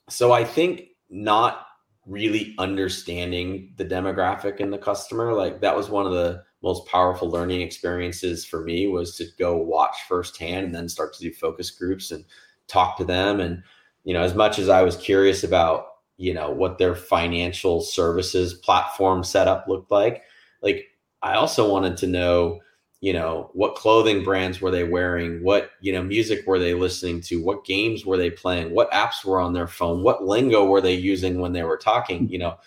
so 0.09 0.31
I 0.31 0.43
think 0.43 0.89
not 1.09 1.65
really 2.05 2.55
understanding 2.57 3.73
the 3.77 3.85
demographic 3.85 4.59
and 4.59 4.71
the 4.71 4.77
customer, 4.77 5.33
like 5.33 5.61
that 5.61 5.75
was 5.75 5.89
one 5.89 6.05
of 6.05 6.13
the 6.13 6.43
most 6.63 6.85
powerful 6.87 7.29
learning 7.29 7.61
experiences 7.61 8.45
for 8.45 8.63
me 8.63 8.87
was 8.87 9.15
to 9.15 9.25
go 9.37 9.57
watch 9.57 9.95
firsthand 10.07 10.65
and 10.65 10.75
then 10.75 10.89
start 10.89 11.13
to 11.13 11.21
do 11.21 11.31
focus 11.31 11.69
groups 11.69 12.11
and 12.11 12.25
talk 12.67 12.97
to 12.97 13.05
them. 13.05 13.39
And 13.39 13.63
you 14.07 14.13
know 14.13 14.21
as 14.21 14.33
much 14.33 14.57
as 14.57 14.69
i 14.69 14.81
was 14.81 14.95
curious 14.95 15.43
about 15.43 15.87
you 16.15 16.33
know 16.33 16.49
what 16.49 16.77
their 16.77 16.95
financial 16.95 17.81
services 17.81 18.53
platform 18.53 19.21
setup 19.21 19.67
looked 19.67 19.91
like 19.91 20.23
like 20.61 20.85
i 21.21 21.33
also 21.33 21.69
wanted 21.69 21.97
to 21.97 22.07
know 22.07 22.57
you 23.01 23.13
know 23.13 23.49
what 23.53 23.75
clothing 23.75 24.23
brands 24.23 24.59
were 24.59 24.71
they 24.71 24.83
wearing? 24.83 25.43
What 25.43 25.69
you 25.81 25.93
know 25.93 26.01
music 26.01 26.47
were 26.47 26.57
they 26.57 26.73
listening 26.73 27.21
to? 27.21 27.43
What 27.43 27.63
games 27.63 28.07
were 28.07 28.17
they 28.17 28.31
playing? 28.31 28.73
What 28.73 28.91
apps 28.91 29.23
were 29.23 29.39
on 29.39 29.53
their 29.53 29.67
phone? 29.67 30.01
What 30.01 30.25
lingo 30.25 30.65
were 30.65 30.81
they 30.81 30.95
using 30.95 31.39
when 31.39 31.53
they 31.53 31.61
were 31.63 31.77
talking? 31.77 32.27
You 32.27 32.39
know 32.39 32.57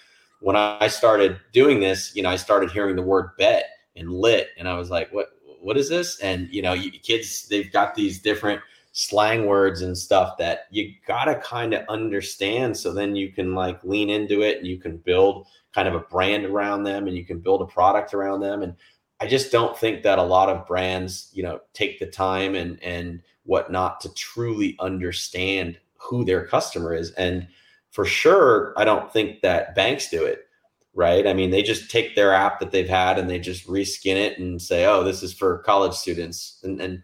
when 0.41 0.55
i 0.55 0.87
started 0.87 1.39
doing 1.53 1.81
this 1.81 2.15
you 2.15 2.23
know 2.23 2.31
i 2.31 2.37
started 2.37 2.71
hearing 2.71 2.97
the 2.97 3.03
word 3.03 3.31
bet 3.39 3.65
and 3.97 4.13
lit. 4.13 4.51
And 4.57 4.69
i 4.69 4.79
was 4.79 4.89
like 4.89 5.13
what 5.13 5.31
what 5.61 5.77
is 5.77 5.89
this? 5.89 6.21
And 6.21 6.49
you 6.53 6.63
know 6.63 6.77
kids 7.03 7.49
they've 7.49 7.73
got 7.73 7.97
these 7.97 8.21
different 8.23 8.61
slang 9.01 9.47
words 9.47 9.81
and 9.81 9.97
stuff 9.97 10.37
that 10.37 10.67
you 10.71 10.93
gotta 11.07 11.35
kind 11.37 11.73
of 11.73 11.83
understand 11.89 12.77
so 12.77 12.93
then 12.93 13.17
you 13.17 13.33
can 13.33 13.55
like 13.55 13.83
lean 13.83 14.11
into 14.11 14.43
it 14.43 14.59
and 14.59 14.67
you 14.67 14.79
can 14.79 14.99
build 14.99 15.47
kind 15.75 15.89
of 15.89 15.95
a 15.95 16.01
brand 16.01 16.45
around 16.45 16.83
them 16.83 17.09
and 17.09 17.17
you 17.17 17.25
can 17.25 17.39
build 17.39 17.63
a 17.63 17.67
product 17.67 18.13
around 18.13 18.41
them 18.41 18.63
and 18.63 18.75
i 19.19 19.27
just 19.27 19.51
don't 19.51 19.79
think 19.79 20.03
that 20.03 20.19
a 20.19 20.23
lot 20.23 20.51
of 20.51 20.67
brands 20.67 21.31
you 21.33 21.43
know 21.43 21.59
take 21.73 21.99
the 21.99 22.05
time 22.05 22.55
and 22.55 22.79
and 22.83 23.23
whatnot 23.45 24.03
to 24.03 24.13
truly 24.13 24.77
understand 24.81 25.79
who 25.97 26.23
their 26.23 26.47
customer 26.47 26.93
is 26.93 27.11
and 27.13 27.49
for 27.93 28.05
sure 28.05 28.75
i 28.77 28.85
don't 28.85 29.11
think 29.11 29.41
that 29.41 29.75
banks 29.75 30.11
do 30.11 30.23
it 30.23 30.45
right? 30.93 31.29
I 31.29 31.35
mean 31.35 31.51
they 31.51 31.63
just 31.63 31.89
take 31.89 32.17
their 32.17 32.35
app 32.35 32.59
that 32.59 32.73
they've 32.73 32.89
had 32.89 33.17
and 33.17 33.31
they 33.31 33.39
just 33.39 33.69
reskin 33.69 34.17
it 34.17 34.41
and 34.41 34.61
say 34.61 34.85
oh 34.87 35.05
this 35.05 35.23
is 35.23 35.33
for 35.33 35.59
college 35.59 35.95
students 35.95 36.59
and, 36.65 36.81
and 36.81 37.01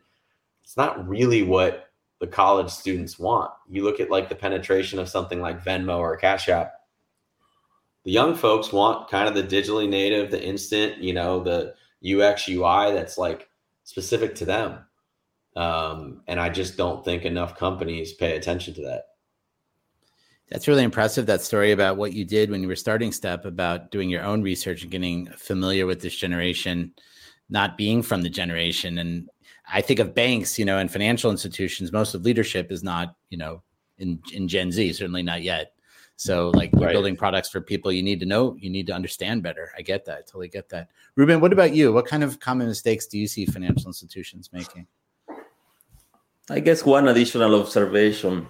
it's 0.66 0.76
not 0.76 1.09
really 1.09 1.44
what 1.44 1.86
the 2.20 2.26
college 2.26 2.70
students 2.70 3.18
want. 3.18 3.50
You 3.68 3.85
look 3.85 4.00
at 4.00 4.11
like 4.11 4.29
the 4.29 4.35
penetration 4.35 4.98
of 4.98 5.09
something 5.09 5.40
like 5.40 5.64
Venmo 5.64 5.98
or 5.98 6.16
Cash 6.16 6.48
App. 6.48 6.72
The 8.05 8.12
young 8.12 8.35
folks 8.35 8.72
want 8.72 9.11
kind 9.11 9.29
of 9.29 9.35
the 9.35 9.42
digitally 9.42 9.88
native, 9.88 10.31
the 10.31 10.42
instant, 10.42 10.98
you 10.98 11.12
know, 11.12 11.42
the 11.42 11.74
UX 12.05 12.48
UI 12.48 12.92
that's 12.92 13.18
like 13.18 13.48
specific 13.85 14.35
to 14.37 14.44
them. 14.44 14.79
Um, 15.57 16.22
and 16.26 16.38
I 16.38 16.50
just 16.50 16.76
don't 16.76 17.05
think 17.05 17.24
enough 17.24 17.57
companies 17.57 18.12
pay 18.12 18.37
attention 18.37 18.74
to 18.74 18.83
that. 18.83 19.05
That's 20.50 20.68
really 20.68 20.85
impressive. 20.85 21.26
That 21.26 21.42
story 21.42 21.72
about 21.72 21.96
what 21.96 22.12
you 22.12 22.24
did 22.24 22.50
when 22.50 22.62
you 22.62 22.68
were 22.68 22.76
starting 22.76 23.11
Step 23.11 23.44
about 23.44 23.90
doing 23.90 24.09
your 24.09 24.22
own 24.22 24.42
research 24.42 24.83
and 24.83 24.92
getting 24.92 25.26
familiar 25.33 25.87
with 25.87 26.00
this 26.00 26.14
generation, 26.14 26.92
not 27.50 27.76
being 27.76 28.02
from 28.02 28.22
the 28.22 28.31
generation. 28.31 28.98
And 28.98 29.29
I 29.72 29.81
think 29.81 29.98
of 30.00 30.14
banks, 30.14 30.59
you 30.59 30.64
know, 30.64 30.79
and 30.79 30.90
financial 30.90 31.31
institutions. 31.31 31.92
Most 31.92 32.14
of 32.14 32.22
leadership 32.22 32.70
is 32.70 32.83
not, 32.83 33.16
you 33.31 33.38
know, 33.38 33.62
in 33.98 34.20
in 34.33 34.48
Gen 34.48 34.70
Z, 34.70 34.92
certainly 34.92 35.22
not 35.22 35.42
yet. 35.42 35.72
So, 36.16 36.50
like, 36.55 36.72
you're 36.72 36.87
right. 36.87 36.92
building 36.92 37.14
products 37.14 37.50
for 37.50 37.61
people 37.61 37.92
you 37.92 38.02
need 38.02 38.20
to 38.20 38.26
know, 38.26 38.57
you 38.59 38.70
need 38.70 38.87
to 38.87 38.94
understand 38.94 39.42
better. 39.42 39.70
I 39.76 39.83
get 39.83 40.07
that, 40.07 40.26
totally 40.26 40.48
get 40.48 40.70
that. 40.70 40.88
Ruben, 41.14 41.40
what 41.40 41.52
about 41.52 41.74
you? 41.74 41.92
What 41.92 42.07
kind 42.07 42.24
of 42.24 42.40
common 42.40 42.68
mistakes 42.68 43.07
do 43.07 43.18
you 43.18 43.26
see 43.29 43.44
financial 43.44 43.88
institutions 43.88 44.48
making? 44.50 44.87
I 46.48 46.61
guess 46.61 46.87
one 46.87 47.09
additional 47.09 47.61
observation. 47.61 48.46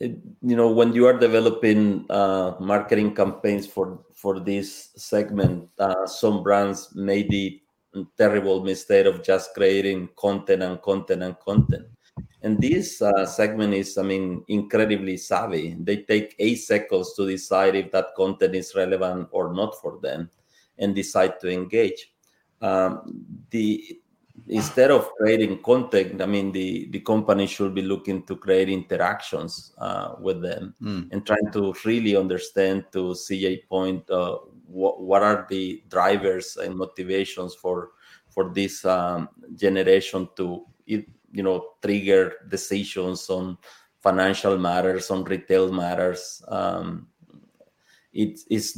It, 0.00 0.18
you 0.42 0.56
know, 0.56 0.68
when 0.68 0.92
you 0.94 1.06
are 1.06 1.16
developing 1.16 2.06
uh, 2.10 2.56
marketing 2.58 3.14
campaigns 3.14 3.66
for 3.66 4.00
for 4.12 4.40
this 4.40 4.90
segment, 4.96 5.68
uh, 5.78 6.06
some 6.06 6.42
brands 6.42 6.94
may 6.94 7.22
be 7.22 7.62
terrible 8.16 8.62
mistake 8.62 9.06
of 9.06 9.22
just 9.22 9.54
creating 9.54 10.10
content 10.16 10.62
and 10.62 10.80
content 10.82 11.22
and 11.22 11.38
content. 11.40 11.86
And 12.42 12.60
this 12.60 13.02
uh, 13.02 13.26
segment 13.26 13.74
is, 13.74 13.98
I 13.98 14.02
mean, 14.02 14.44
incredibly 14.48 15.16
savvy. 15.16 15.76
They 15.78 16.02
take 16.02 16.34
eight 16.38 16.56
seconds 16.56 17.14
to 17.14 17.26
decide 17.26 17.74
if 17.74 17.90
that 17.92 18.14
content 18.16 18.54
is 18.54 18.74
relevant 18.74 19.28
or 19.32 19.52
not 19.52 19.80
for 19.80 19.98
them 20.02 20.30
and 20.78 20.94
decide 20.94 21.40
to 21.40 21.50
engage. 21.50 22.12
Um, 22.62 23.24
the 23.50 23.98
instead 24.48 24.90
of 24.90 25.10
creating 25.18 25.62
content, 25.62 26.20
I 26.20 26.26
mean, 26.26 26.52
the, 26.52 26.88
the 26.90 27.00
company 27.00 27.46
should 27.46 27.74
be 27.74 27.82
looking 27.82 28.22
to 28.26 28.36
create 28.36 28.68
interactions 28.68 29.72
uh, 29.78 30.14
with 30.20 30.42
them 30.42 30.74
mm. 30.80 31.08
and 31.10 31.26
trying 31.26 31.50
to 31.52 31.74
really 31.84 32.16
understand, 32.16 32.84
to 32.92 33.14
CJ 33.14 33.66
point, 33.68 34.08
uh, 34.10 34.36
what, 34.66 35.00
what 35.00 35.22
are 35.22 35.46
the 35.48 35.82
drivers 35.88 36.56
and 36.56 36.76
motivations 36.76 37.54
for 37.54 37.90
for 38.28 38.52
this 38.52 38.84
um, 38.84 39.28
generation 39.54 40.28
to 40.36 40.66
you 40.86 41.04
know 41.32 41.72
trigger 41.82 42.34
decisions 42.48 43.28
on 43.30 43.56
financial 44.00 44.58
matters 44.58 45.10
on 45.10 45.24
retail 45.24 45.72
matters? 45.72 46.42
Um, 46.48 47.08
it 48.12 48.40
is 48.50 48.76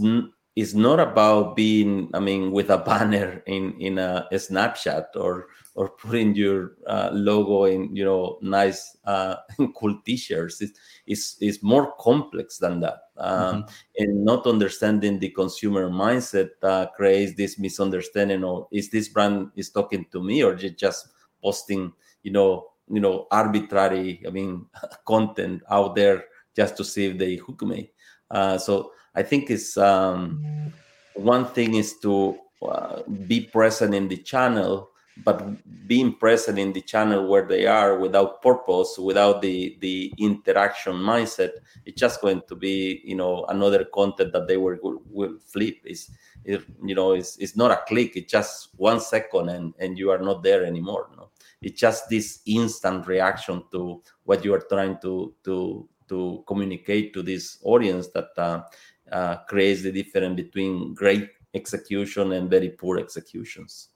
it's 0.58 0.74
not 0.74 0.98
about 0.98 1.54
being 1.54 2.10
i 2.14 2.18
mean 2.18 2.50
with 2.50 2.68
a 2.70 2.78
banner 2.78 3.40
in 3.46 3.74
in 3.78 3.96
a, 3.96 4.26
a 4.32 4.34
snapchat 4.34 5.06
or 5.14 5.46
or 5.76 5.90
putting 5.90 6.34
your 6.34 6.72
uh, 6.88 7.10
logo 7.12 7.66
in 7.66 7.94
you 7.94 8.04
know 8.04 8.38
nice 8.42 8.96
uh, 9.04 9.36
cool 9.76 9.96
t-shirts 10.04 10.60
it's, 10.60 10.80
it's, 11.06 11.36
it's 11.40 11.62
more 11.62 11.94
complex 12.00 12.58
than 12.58 12.80
that 12.80 12.98
um, 13.18 13.62
mm-hmm. 13.62 13.70
and 13.98 14.24
not 14.24 14.48
understanding 14.48 15.20
the 15.20 15.30
consumer 15.30 15.88
mindset 15.88 16.50
uh, 16.64 16.86
creates 16.96 17.36
this 17.36 17.60
misunderstanding 17.60 18.42
of 18.42 18.66
is 18.72 18.90
this 18.90 19.08
brand 19.08 19.52
is 19.54 19.70
talking 19.70 20.04
to 20.10 20.20
me 20.20 20.42
or 20.42 20.56
just 20.56 21.10
posting 21.40 21.92
you 22.24 22.32
know 22.32 22.66
you 22.90 23.00
know 23.00 23.28
arbitrary 23.30 24.20
i 24.26 24.30
mean 24.30 24.66
content 25.06 25.62
out 25.70 25.94
there 25.94 26.24
just 26.56 26.76
to 26.76 26.84
see 26.84 27.06
if 27.06 27.16
they 27.16 27.36
hook 27.36 27.62
me 27.62 27.92
uh, 28.32 28.58
so 28.58 28.90
i 29.18 29.22
think 29.22 29.50
it's 29.50 29.76
um, 29.76 30.72
one 31.14 31.44
thing 31.56 31.74
is 31.74 31.98
to 31.98 32.38
uh, 32.62 33.02
be 33.26 33.40
present 33.40 33.94
in 33.94 34.06
the 34.08 34.16
channel 34.32 34.90
but 35.24 35.38
being 35.86 36.14
present 36.14 36.58
in 36.58 36.72
the 36.72 36.80
channel 36.80 37.26
where 37.26 37.46
they 37.46 37.66
are 37.66 37.98
without 37.98 38.40
purpose 38.42 38.98
without 38.98 39.42
the 39.42 39.76
the 39.80 40.12
interaction 40.18 40.94
mindset 40.94 41.50
it's 41.84 42.00
just 42.00 42.20
going 42.20 42.40
to 42.48 42.54
be 42.54 43.00
you 43.04 43.16
know 43.16 43.44
another 43.48 43.84
content 43.84 44.32
that 44.32 44.46
they 44.46 44.56
will, 44.56 44.76
will 45.10 45.36
flip 45.38 45.76
is 45.84 46.10
it, 46.44 46.62
you 46.84 46.94
know 46.94 47.12
it's, 47.12 47.36
it's 47.38 47.56
not 47.56 47.70
a 47.70 47.82
click 47.88 48.16
it's 48.16 48.30
just 48.30 48.70
one 48.76 49.00
second 49.00 49.48
and 49.48 49.74
and 49.78 49.98
you 49.98 50.10
are 50.10 50.22
not 50.28 50.42
there 50.42 50.64
anymore 50.64 51.10
no? 51.16 51.28
it's 51.62 51.80
just 51.80 52.08
this 52.08 52.40
instant 52.46 53.06
reaction 53.06 53.62
to 53.72 54.00
what 54.24 54.44
you 54.44 54.54
are 54.54 54.64
trying 54.70 54.96
to 55.00 55.34
to 55.42 55.88
to 56.08 56.42
communicate 56.46 57.12
to 57.12 57.22
this 57.22 57.58
audience 57.64 58.08
that 58.08 58.30
uh, 58.38 58.62
uh, 59.12 59.36
creates 59.48 59.82
the 59.82 59.92
difference 59.92 60.36
between 60.36 60.94
great 60.94 61.30
execution 61.54 62.32
and 62.32 62.50
very 62.50 62.70
poor 62.70 62.98
executions 62.98 63.88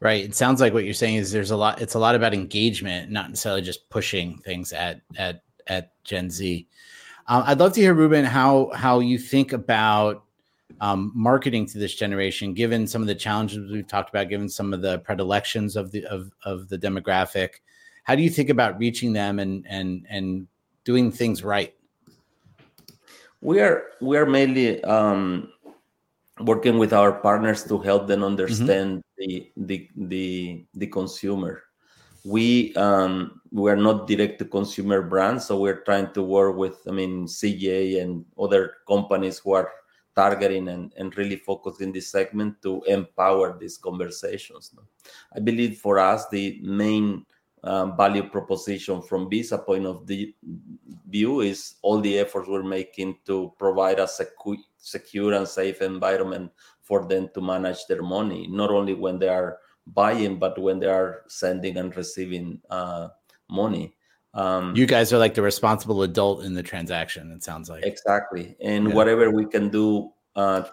Right. 0.00 0.24
It 0.24 0.34
sounds 0.34 0.60
like 0.60 0.74
what 0.74 0.84
you're 0.84 0.94
saying 0.94 1.16
is 1.16 1.32
there's 1.32 1.52
a 1.52 1.56
lot. 1.56 1.80
It's 1.80 1.94
a 1.94 1.98
lot 1.98 2.14
about 2.14 2.34
engagement, 2.34 3.10
not 3.10 3.30
necessarily 3.30 3.62
just 3.62 3.88
pushing 3.88 4.38
things 4.38 4.72
at 4.72 5.00
at 5.16 5.42
at 5.68 5.92
Gen 6.04 6.28
Z. 6.28 6.68
Um, 7.28 7.44
I'd 7.46 7.58
love 7.58 7.72
to 7.74 7.80
hear 7.80 7.94
Ruben 7.94 8.24
how 8.24 8.70
how 8.74 9.00
you 9.00 9.18
think 9.18 9.54
about 9.54 10.24
um, 10.82 11.12
marketing 11.14 11.64
to 11.66 11.78
this 11.78 11.94
generation, 11.94 12.52
given 12.52 12.86
some 12.86 13.00
of 13.00 13.08
the 13.08 13.14
challenges 13.14 13.72
we've 13.72 13.86
talked 13.86 14.10
about, 14.10 14.28
given 14.28 14.50
some 14.50 14.74
of 14.74 14.82
the 14.82 14.98
predilections 14.98 15.76
of 15.76 15.92
the 15.92 16.04
of, 16.04 16.30
of 16.44 16.68
the 16.68 16.76
demographic? 16.76 17.60
How 18.04 18.14
do 18.14 18.22
you 18.22 18.30
think 18.30 18.50
about 18.50 18.78
reaching 18.78 19.14
them 19.14 19.38
and 19.38 19.64
and 19.66 20.06
and 20.10 20.46
doing 20.84 21.10
things 21.10 21.42
right? 21.42 21.74
We 23.46 23.60
are 23.60 23.94
we 24.00 24.18
are 24.18 24.26
mainly 24.26 24.82
um, 24.82 25.52
working 26.40 26.78
with 26.78 26.92
our 26.92 27.12
partners 27.12 27.62
to 27.70 27.78
help 27.78 28.08
them 28.08 28.24
understand 28.24 29.04
mm-hmm. 29.20 29.22
the, 29.22 29.52
the 29.54 29.88
the 29.94 30.66
the 30.74 30.86
consumer. 30.88 31.62
We 32.24 32.74
um, 32.74 33.40
we 33.52 33.70
are 33.70 33.78
not 33.78 34.08
direct 34.08 34.40
to 34.40 34.46
consumer 34.46 35.00
brands, 35.00 35.46
so 35.46 35.60
we're 35.60 35.86
trying 35.86 36.10
to 36.14 36.22
work 36.26 36.56
with 36.56 36.82
I 36.88 36.90
mean 36.90 37.30
CJ 37.30 38.02
and 38.02 38.24
other 38.34 38.82
companies 38.88 39.38
who 39.38 39.52
are 39.52 39.70
targeting 40.16 40.66
and, 40.66 40.92
and 40.96 41.16
really 41.16 41.36
focus 41.36 41.80
in 41.80 41.92
this 41.92 42.10
segment 42.10 42.60
to 42.62 42.82
empower 42.88 43.56
these 43.56 43.78
conversations. 43.78 44.74
I 45.36 45.38
believe 45.38 45.78
for 45.78 46.00
us, 46.00 46.26
the 46.32 46.58
main 46.64 47.24
um, 47.66 47.96
value 47.96 48.28
proposition 48.28 49.02
from 49.02 49.28
Visa 49.28 49.58
point 49.58 49.86
of 49.86 50.08
view 51.08 51.40
is 51.40 51.74
all 51.82 52.00
the 52.00 52.18
efforts 52.18 52.48
we're 52.48 52.62
making 52.62 53.18
to 53.26 53.52
provide 53.58 53.98
a 53.98 54.04
secu- 54.04 54.62
secure 54.78 55.34
and 55.34 55.48
safe 55.48 55.82
environment 55.82 56.50
for 56.82 57.06
them 57.06 57.28
to 57.34 57.40
manage 57.40 57.86
their 57.88 58.02
money, 58.02 58.46
not 58.46 58.70
only 58.70 58.94
when 58.94 59.18
they 59.18 59.28
are 59.28 59.58
buying, 59.88 60.38
but 60.38 60.56
when 60.58 60.78
they 60.78 60.86
are 60.86 61.22
sending 61.28 61.76
and 61.76 61.96
receiving 61.96 62.60
uh, 62.70 63.08
money. 63.50 63.94
Um, 64.34 64.76
you 64.76 64.86
guys 64.86 65.12
are 65.12 65.18
like 65.18 65.34
the 65.34 65.42
responsible 65.42 66.02
adult 66.02 66.44
in 66.44 66.54
the 66.54 66.62
transaction. 66.62 67.32
It 67.32 67.42
sounds 67.42 67.68
like 67.68 67.84
exactly, 67.84 68.54
and 68.60 68.88
yeah. 68.88 68.94
whatever 68.94 69.30
we 69.30 69.46
can 69.46 69.70
do 69.70 70.12
uh, 70.36 70.64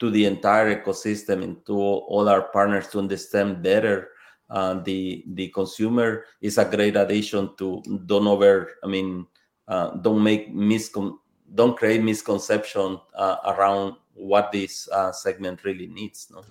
to 0.00 0.10
the 0.10 0.26
entire 0.26 0.74
ecosystem 0.74 1.42
and 1.44 1.64
to 1.66 1.74
all 1.74 2.28
our 2.28 2.42
partners 2.42 2.88
to 2.88 2.98
understand 2.98 3.62
better 3.62 4.10
uh, 4.50 4.74
the 4.80 5.24
the 5.34 5.48
consumer 5.48 6.24
is 6.40 6.58
a 6.58 6.64
great 6.64 6.96
addition 6.96 7.54
to 7.58 7.82
don't 8.06 8.26
over. 8.26 8.76
I 8.82 8.86
mean, 8.86 9.26
uh, 9.66 9.96
don't 9.96 10.22
make 10.22 10.54
miscon 10.54 11.18
don't 11.54 11.76
create 11.76 12.02
misconception 12.02 13.00
uh, 13.14 13.36
around 13.46 13.94
what 14.14 14.52
this 14.52 14.88
uh, 14.90 15.12
segment 15.12 15.64
really 15.64 15.86
needs. 15.86 16.30
No, 16.30 16.44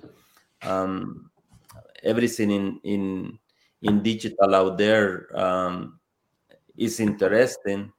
um, 0.69 1.29
everything 2.03 2.51
in 2.51 2.79
in 2.83 3.39
in 3.81 4.01
digital 4.01 4.55
out 4.55 4.77
there 4.77 5.27
um, 5.37 5.99
is 6.77 6.99
interesting. 6.99 7.91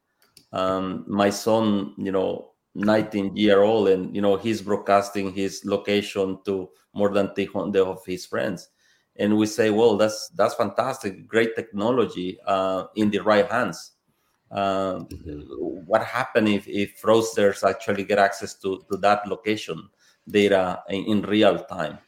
Um, 0.53 1.05
my 1.07 1.31
son, 1.31 1.95
you 1.99 2.11
know, 2.11 2.53
19 2.75 3.37
year 3.37 3.63
old, 3.63 3.89
and 3.89 4.15
you 4.15 4.23
know, 4.23 4.37
he's 4.37 4.63
broadcasting 4.63 5.33
his 5.33 5.65
location 5.65 6.39
to 6.45 6.69
more 6.95 7.11
than 7.11 7.35
300 7.35 7.83
of 7.83 8.05
his 8.07 8.25
friends, 8.27 8.69
and 9.19 9.37
we 9.37 9.47
say, 9.47 9.71
well, 9.71 9.97
that's 9.97 10.29
that's 10.31 10.55
fantastic, 10.55 11.27
great 11.27 11.57
technology 11.57 12.39
uh, 12.47 12.85
in 12.97 13.11
the 13.11 13.19
right 13.19 13.51
hands. 13.51 13.93
Uh. 14.51 15.01
What 15.87 16.05
happens 16.05 16.51
if 16.51 16.69
if 16.69 17.01
fraudsters 17.01 17.69
actually 17.69 18.05
get 18.05 18.19
access 18.19 18.55
to 18.61 18.85
to 18.91 18.97
that 18.99 19.27
location 19.27 19.89
data 20.29 20.83
in, 20.89 21.05
in 21.07 21.23
real 21.23 21.59
time? 21.65 21.99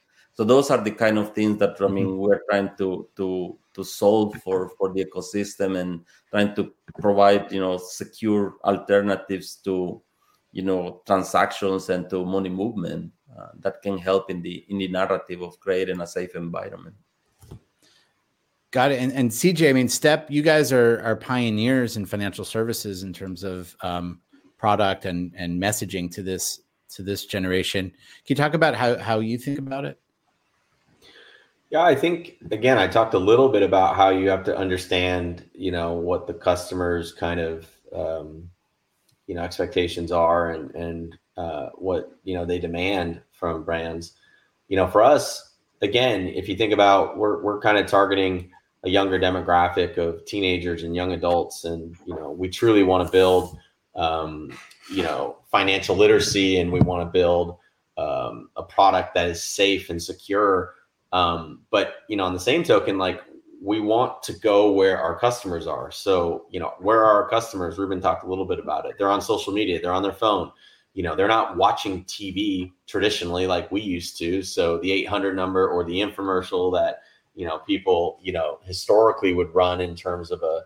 so 0.41 0.45
those 0.45 0.71
are 0.71 0.83
the 0.83 0.91
kind 0.91 1.19
of 1.19 1.35
things 1.35 1.59
that 1.59 1.77
I 1.83 1.89
mean 1.89 2.07
mm-hmm. 2.07 2.19
we're 2.19 2.41
trying 2.49 2.71
to 2.79 3.09
to 3.17 3.59
to 3.75 3.85
solve 3.85 4.35
for 4.43 4.71
for 4.79 4.93
the 4.93 5.05
ecosystem 5.05 5.79
and 5.79 6.01
trying 6.31 6.55
to 6.55 6.73
provide 6.99 7.53
you 7.53 7.61
know 7.61 7.77
secure 7.77 8.55
alternatives 8.65 9.57
to 9.65 10.01
you 10.53 10.63
know 10.63 11.03
transactions 11.07 11.91
and 11.91 12.09
to 12.09 12.25
money 12.25 12.49
movement 12.49 13.13
uh, 13.39 13.49
that 13.61 13.83
can 13.83 13.99
help 13.99 14.31
in 14.31 14.43
the 14.43 14.65
in 14.69 14.79
the 14.79 14.89
narrative 14.89 15.43
of 15.43 15.59
creating 15.61 16.01
a 16.01 16.07
safe 16.07 16.35
environment. 16.35 16.97
Got 18.73 18.93
it. 18.93 19.01
And, 19.01 19.13
and 19.13 19.31
CJ, 19.31 19.69
I 19.69 19.73
mean, 19.73 19.89
Step, 19.89 20.31
you 20.31 20.43
guys 20.43 20.73
are 20.73 21.01
are 21.03 21.17
pioneers 21.17 21.97
in 21.97 22.07
financial 22.07 22.45
services 22.45 23.03
in 23.03 23.13
terms 23.13 23.43
of 23.43 23.77
um, 23.83 24.21
product 24.59 25.07
and 25.07 25.33
and 25.37 25.61
messaging 25.61 26.11
to 26.13 26.23
this 26.23 26.61
to 26.91 27.03
this 27.03 27.27
generation. 27.27 27.91
Can 27.91 27.97
you 28.29 28.37
talk 28.37 28.55
about 28.55 28.75
how 28.75 28.99
how 28.99 29.21
you 29.21 29.39
think 29.39 29.59
about 29.59 29.85
it? 29.85 29.99
Yeah, 31.71 31.83
I 31.83 31.95
think 31.95 32.37
again, 32.51 32.79
I 32.79 32.87
talked 32.87 33.15
a 33.15 33.19
little 33.19 33.49
bit 33.49 33.63
about 33.63 33.97
how 33.97 34.11
you 34.11 34.29
have 34.29 34.45
to 34.45 34.57
understand, 34.57 35.49
you 35.55 35.71
know, 35.71 35.95
what 35.95 36.27
the 36.27 36.35
customers 36.35 37.13
kind 37.13 37.39
of, 37.41 37.69
um, 37.93 38.51
you 39.27 39.35
know, 39.35 39.43
expectations 39.43 40.11
are 40.13 40.51
and 40.51 40.75
and 40.75 41.19
uh, 41.41 41.71
what 41.75 42.13
you 42.25 42.35
know 42.35 42.45
they 42.45 42.59
demand 42.59 43.21
from 43.33 43.65
brands. 43.65 44.15
You 44.69 44.77
know, 44.77 44.87
for 44.87 45.03
us, 45.03 45.55
again, 45.83 46.29
if 46.29 46.49
you 46.49 46.57
think 46.57 46.73
about, 46.73 47.17
we're 47.17 47.43
we're 47.43 47.61
kind 47.61 47.79
of 47.79 47.87
targeting 47.87 48.51
a 48.85 48.91
younger 48.91 49.19
demographic 49.19 49.99
of 49.99 50.25
teenagers 50.25 50.83
and 50.83 50.95
young 50.95 51.13
adults, 51.13 51.65
and 51.65 51.97
you 52.07 52.15
know, 52.15 52.31
we 52.31 52.49
truly 52.49 52.83
want 52.83 53.07
to 53.07 53.13
build, 53.13 53.59
um, 53.95 54.57
you 54.93 55.03
know, 55.03 55.37
financial 55.51 55.97
literacy, 55.97 56.59
and 56.59 56.73
we 56.73 56.81
want 56.81 57.07
to 57.07 57.11
build 57.11 57.59
um, 57.99 58.49
a 58.57 58.63
product 58.63 59.15
that 59.15 59.29
is 59.29 59.43
safe 59.43 59.91
and 59.91 60.03
secure 60.03 60.75
um, 61.13 61.63
but 61.71 61.97
you 62.09 62.17
know, 62.17 62.25
on 62.25 62.35
the 62.35 62.41
same 62.41 62.63
token, 62.63 62.99
like 62.99 63.23
we 63.63 63.81
want 63.81 64.23
to 64.23 64.33
go 64.33 64.73
where 64.73 64.99
our 64.99 65.19
customers 65.19 65.67
are. 65.67 65.91
So, 65.91 66.47
you 66.51 66.61
know, 66.61 66.75
where 66.79 67.05
are 67.05 67.23
our 67.23 67.29
customers? 67.29 67.79
Ruben 67.79 68.01
talked 68.01 68.25
a 68.25 68.29
little 68.29 68.47
bit 68.47 68.59
about 68.59 68.87
it. 68.87 68.95
They're 68.97 69.11
on 69.11 69.21
social 69.21 69.53
media, 69.53 69.81
they're 69.81 69.93
on 69.93 70.03
their 70.03 70.13
phone. 70.13 70.51
You 70.95 71.03
know, 71.03 71.15
they're 71.15 71.29
not 71.29 71.57
watching 71.57 72.05
TV 72.05 72.73
traditionally 72.87 73.47
like 73.47 73.71
we 73.71 73.81
used 73.81 74.19
to. 74.19 74.43
So 74.43 74.79
the 74.79 74.93
800 74.93 75.37
number 75.37 75.69
or 75.69 75.85
the 75.85 76.01
infomercial 76.01 76.73
that, 76.75 77.03
you 77.35 77.47
know, 77.47 77.59
people, 77.59 78.19
you 78.21 78.33
know, 78.33 78.59
historically 78.63 79.33
would 79.33 79.55
run 79.55 79.81
in 79.81 79.95
terms 79.95 80.31
of 80.31 80.43
a, 80.43 80.63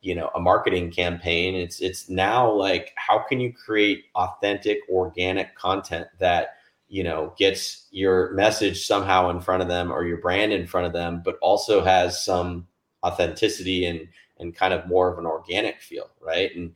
you 0.00 0.14
know, 0.16 0.30
a 0.34 0.40
marketing 0.40 0.90
campaign. 0.90 1.54
It's 1.54 1.80
it's 1.80 2.08
now 2.08 2.50
like 2.50 2.92
how 2.96 3.20
can 3.20 3.38
you 3.38 3.52
create 3.52 4.06
authentic 4.16 4.80
organic 4.90 5.54
content 5.54 6.08
that 6.18 6.56
you 6.92 7.02
know 7.02 7.32
gets 7.38 7.88
your 7.90 8.32
message 8.34 8.86
somehow 8.86 9.30
in 9.30 9.40
front 9.40 9.62
of 9.62 9.68
them 9.68 9.90
or 9.90 10.04
your 10.04 10.18
brand 10.18 10.52
in 10.52 10.66
front 10.66 10.86
of 10.86 10.92
them 10.92 11.22
but 11.24 11.38
also 11.40 11.82
has 11.82 12.22
some 12.22 12.68
authenticity 13.02 13.86
and 13.86 14.06
and 14.38 14.54
kind 14.54 14.74
of 14.74 14.86
more 14.86 15.10
of 15.10 15.18
an 15.18 15.24
organic 15.24 15.80
feel 15.80 16.10
right 16.20 16.54
and 16.54 16.74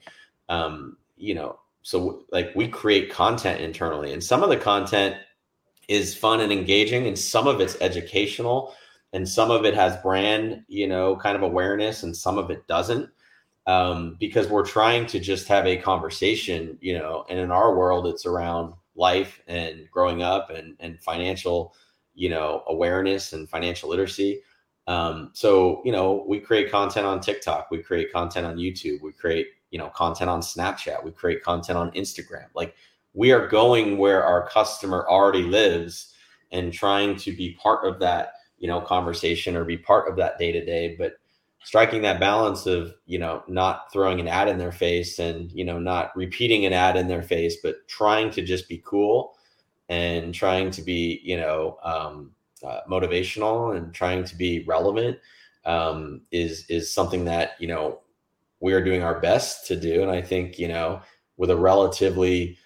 um 0.48 0.96
you 1.18 1.34
know 1.34 1.58
so 1.86 2.24
like 2.32 2.50
we 2.56 2.66
create 2.66 3.10
content 3.10 3.60
internally 3.60 4.12
and 4.12 4.22
some 4.22 4.42
of 4.42 4.48
the 4.48 4.56
content 4.56 5.16
is 5.88 6.14
fun 6.14 6.40
and 6.40 6.52
engaging 6.52 7.06
and 7.06 7.18
some 7.18 7.46
of 7.46 7.60
it's 7.60 7.76
educational 7.80 8.74
and 9.12 9.28
some 9.28 9.50
of 9.50 9.64
it 9.64 9.74
has 9.74 9.96
brand 9.98 10.64
you 10.68 10.86
know 10.86 11.16
kind 11.16 11.36
of 11.36 11.42
awareness 11.42 12.02
and 12.02 12.16
some 12.16 12.38
of 12.38 12.50
it 12.50 12.66
doesn't 12.66 13.08
um, 13.66 14.16
because 14.20 14.48
we're 14.48 14.64
trying 14.64 15.06
to 15.06 15.18
just 15.18 15.48
have 15.48 15.66
a 15.66 15.76
conversation 15.76 16.78
you 16.80 16.96
know 16.96 17.24
and 17.28 17.38
in 17.38 17.50
our 17.50 17.76
world 17.76 18.06
it's 18.06 18.26
around 18.26 18.74
life 18.96 19.40
and 19.46 19.88
growing 19.90 20.22
up 20.22 20.50
and, 20.50 20.74
and 20.80 21.00
financial, 21.00 21.74
you 22.14 22.28
know, 22.28 22.64
awareness 22.68 23.32
and 23.32 23.48
financial 23.48 23.88
literacy. 23.88 24.42
Um, 24.86 25.30
so, 25.34 25.82
you 25.84 25.92
know, 25.92 26.24
we 26.28 26.40
create 26.40 26.70
content 26.70 27.06
on 27.06 27.20
TikTok, 27.20 27.70
we 27.70 27.82
create 27.82 28.12
content 28.12 28.46
on 28.46 28.56
YouTube, 28.56 29.02
we 29.02 29.12
create, 29.12 29.48
you 29.76 29.82
know, 29.82 29.90
content 29.90 30.30
on 30.30 30.40
Snapchat, 30.40 31.04
we 31.04 31.10
create 31.10 31.42
content 31.42 31.76
on 31.76 31.90
Instagram. 31.90 32.46
Like 32.54 32.74
we 33.12 33.30
are 33.30 33.46
going 33.46 33.98
where 33.98 34.24
our 34.24 34.48
customer 34.48 35.04
already 35.06 35.42
lives 35.42 36.14
and 36.50 36.72
trying 36.72 37.14
to 37.16 37.30
be 37.30 37.58
part 37.62 37.86
of 37.86 38.00
that, 38.00 38.32
you 38.58 38.68
know, 38.68 38.80
conversation 38.80 39.54
or 39.54 39.66
be 39.66 39.76
part 39.76 40.08
of 40.08 40.16
that 40.16 40.38
day 40.38 40.50
to 40.50 40.64
day. 40.64 40.96
But 40.98 41.18
striking 41.62 42.00
that 42.00 42.18
balance 42.18 42.64
of 42.64 42.94
you 43.04 43.18
know 43.18 43.42
not 43.48 43.92
throwing 43.92 44.18
an 44.18 44.28
ad 44.28 44.48
in 44.48 44.56
their 44.56 44.72
face 44.72 45.18
and 45.18 45.52
you 45.52 45.64
know 45.64 45.78
not 45.78 46.16
repeating 46.16 46.64
an 46.64 46.72
ad 46.72 46.96
in 46.96 47.08
their 47.08 47.24
face 47.24 47.56
but 47.62 47.86
trying 47.86 48.30
to 48.30 48.40
just 48.40 48.68
be 48.68 48.80
cool 48.86 49.36
and 49.90 50.32
trying 50.32 50.70
to 50.70 50.80
be 50.80 51.20
you 51.24 51.36
know 51.36 51.76
um, 51.82 52.30
uh, 52.64 52.80
motivational 52.88 53.76
and 53.76 53.92
trying 53.92 54.24
to 54.24 54.36
be 54.36 54.64
relevant 54.66 55.18
um, 55.66 56.22
is 56.30 56.64
is 56.70 56.90
something 56.90 57.26
that 57.26 57.56
you 57.58 57.66
know 57.66 57.98
we 58.60 58.72
are 58.72 58.82
doing 58.82 59.02
our 59.02 59.20
best 59.20 59.66
to 59.66 59.76
do. 59.76 60.02
And 60.02 60.10
i 60.10 60.22
think 60.22 60.58
you 60.58 60.68
know 60.68 61.00
with 61.36 61.50
a 61.50 61.56
relatively 61.56 62.58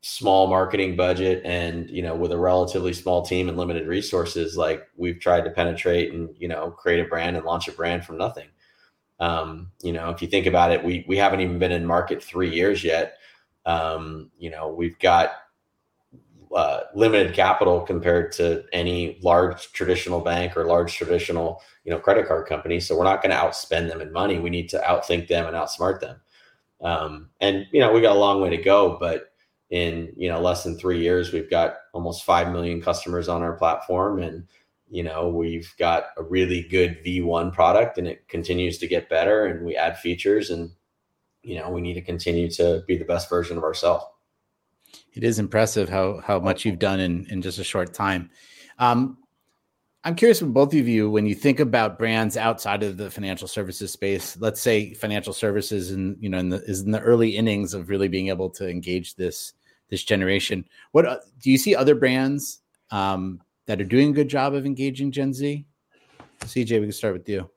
small 0.00 0.46
marketing 0.46 0.94
budget 0.94 1.42
and 1.44 1.90
you 1.90 2.00
know 2.00 2.14
with 2.14 2.30
a 2.30 2.38
relatively 2.38 2.92
small 2.92 3.22
team 3.26 3.48
and 3.48 3.58
limited 3.58 3.88
resources 3.88 4.56
like 4.56 4.86
we've 4.96 5.18
tried 5.18 5.42
to 5.42 5.50
penetrate 5.50 6.12
and 6.12 6.28
you 6.38 6.46
know 6.46 6.70
create 6.70 7.04
a 7.04 7.08
brand 7.08 7.36
and 7.36 7.44
launch 7.44 7.66
a 7.66 7.72
brand 7.72 8.04
from 8.04 8.16
nothing. 8.16 8.46
Um, 9.18 9.72
you 9.82 9.92
know 9.92 10.10
if 10.10 10.22
you 10.22 10.28
think 10.28 10.46
about 10.46 10.70
it 10.70 10.84
we 10.84 11.04
we 11.08 11.16
haven't 11.16 11.40
even 11.40 11.58
been 11.58 11.72
in 11.72 11.84
market 11.84 12.22
three 12.22 12.54
years 12.54 12.84
yet. 12.84 13.18
Um, 13.64 14.30
you 14.38 14.50
know 14.50 14.68
we've 14.68 14.98
got 15.00 15.32
uh, 16.54 16.80
limited 16.94 17.34
capital 17.34 17.80
compared 17.80 18.32
to 18.32 18.64
any 18.72 19.18
large 19.22 19.72
traditional 19.72 20.20
bank 20.20 20.56
or 20.56 20.64
large 20.64 20.94
traditional 20.94 21.62
you 21.84 21.90
know 21.90 21.98
credit 21.98 22.26
card 22.26 22.46
company. 22.46 22.80
So 22.80 22.96
we're 22.96 23.04
not 23.04 23.22
going 23.22 23.30
to 23.30 23.36
outspend 23.36 23.88
them 23.88 24.00
in 24.00 24.12
money. 24.12 24.38
We 24.38 24.50
need 24.50 24.68
to 24.70 24.78
outthink 24.78 25.28
them 25.28 25.46
and 25.46 25.56
outsmart 25.56 26.00
them. 26.00 26.20
Um, 26.80 27.30
and 27.40 27.66
you 27.72 27.80
know 27.80 27.92
we 27.92 28.00
got 28.00 28.16
a 28.16 28.18
long 28.18 28.40
way 28.40 28.50
to 28.50 28.58
go 28.58 28.98
but 29.00 29.30
in 29.70 30.12
you 30.16 30.28
know 30.28 30.40
less 30.40 30.64
than 30.64 30.78
three 30.78 31.00
years, 31.00 31.32
we've 31.32 31.50
got 31.50 31.76
almost 31.92 32.24
five 32.24 32.52
million 32.52 32.80
customers 32.80 33.28
on 33.28 33.42
our 33.42 33.54
platform, 33.54 34.22
and 34.22 34.46
you 34.88 35.02
know 35.02 35.28
we've 35.28 35.72
got 35.78 36.06
a 36.16 36.22
really 36.22 36.62
good 36.62 37.02
V1 37.04 37.52
product, 37.52 37.98
and 37.98 38.06
it 38.06 38.28
continues 38.28 38.78
to 38.78 38.86
get 38.86 39.08
better, 39.08 39.46
and 39.46 39.64
we 39.64 39.76
add 39.76 39.98
features, 39.98 40.50
and 40.50 40.70
you 41.42 41.58
know 41.58 41.70
we 41.70 41.80
need 41.80 41.94
to 41.94 42.02
continue 42.02 42.50
to 42.50 42.84
be 42.86 42.96
the 42.96 43.04
best 43.04 43.28
version 43.28 43.56
of 43.56 43.64
ourselves. 43.64 44.04
It 45.14 45.24
is 45.24 45.38
impressive 45.38 45.88
how 45.88 46.20
how 46.20 46.38
much 46.40 46.64
you've 46.64 46.78
done 46.78 47.00
in 47.00 47.26
in 47.30 47.42
just 47.42 47.58
a 47.58 47.64
short 47.64 47.94
time. 47.94 48.30
Um, 48.78 49.18
I'm 50.06 50.14
curious 50.14 50.38
from 50.38 50.52
both 50.52 50.72
of 50.72 50.86
you 50.86 51.10
when 51.10 51.26
you 51.26 51.34
think 51.34 51.58
about 51.58 51.98
brands 51.98 52.36
outside 52.36 52.84
of 52.84 52.96
the 52.96 53.10
financial 53.10 53.48
services 53.48 53.90
space. 53.90 54.36
Let's 54.38 54.60
say 54.60 54.94
financial 54.94 55.32
services, 55.32 55.90
and 55.90 56.16
you 56.20 56.28
know, 56.28 56.38
in 56.38 56.48
the, 56.48 56.58
is 56.58 56.82
in 56.82 56.92
the 56.92 57.00
early 57.00 57.36
innings 57.36 57.74
of 57.74 57.88
really 57.88 58.06
being 58.06 58.28
able 58.28 58.48
to 58.50 58.68
engage 58.68 59.16
this 59.16 59.52
this 59.88 60.04
generation. 60.04 60.64
What 60.92 61.06
uh, 61.06 61.18
do 61.40 61.50
you 61.50 61.58
see 61.58 61.74
other 61.74 61.96
brands 61.96 62.60
um, 62.92 63.40
that 63.66 63.80
are 63.80 63.84
doing 63.84 64.10
a 64.10 64.12
good 64.12 64.28
job 64.28 64.54
of 64.54 64.64
engaging 64.64 65.10
Gen 65.10 65.32
Z? 65.32 65.66
CJ, 66.42 66.70
we 66.80 66.86
can 66.86 66.92
start 66.92 67.14
with 67.14 67.28
you. 67.28 67.50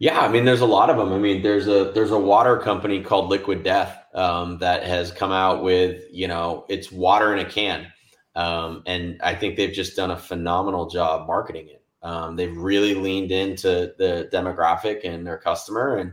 Yeah, 0.00 0.18
I 0.18 0.26
mean, 0.26 0.44
there's 0.44 0.62
a 0.62 0.66
lot 0.66 0.90
of 0.90 0.96
them. 0.96 1.12
I 1.12 1.18
mean, 1.18 1.42
there's 1.42 1.68
a 1.68 1.92
there's 1.94 2.10
a 2.10 2.18
water 2.18 2.56
company 2.56 3.00
called 3.04 3.30
Liquid 3.30 3.62
Death 3.62 4.01
um, 4.14 4.58
that 4.58 4.84
has 4.84 5.10
come 5.10 5.32
out 5.32 5.62
with 5.62 6.04
you 6.10 6.28
know 6.28 6.64
it's 6.68 6.92
water 6.92 7.32
in 7.34 7.44
a 7.44 7.48
can 7.48 7.86
um, 8.34 8.82
and 8.86 9.20
I 9.22 9.34
think 9.34 9.56
they've 9.56 9.72
just 9.72 9.96
done 9.96 10.10
a 10.10 10.16
phenomenal 10.16 10.88
job 10.88 11.26
marketing 11.26 11.68
it. 11.68 11.84
Um, 12.02 12.36
they've 12.36 12.56
really 12.56 12.94
leaned 12.94 13.30
into 13.30 13.94
the 13.98 14.28
demographic 14.32 15.04
and 15.04 15.26
their 15.26 15.38
customer. 15.38 15.96
And, 15.96 16.12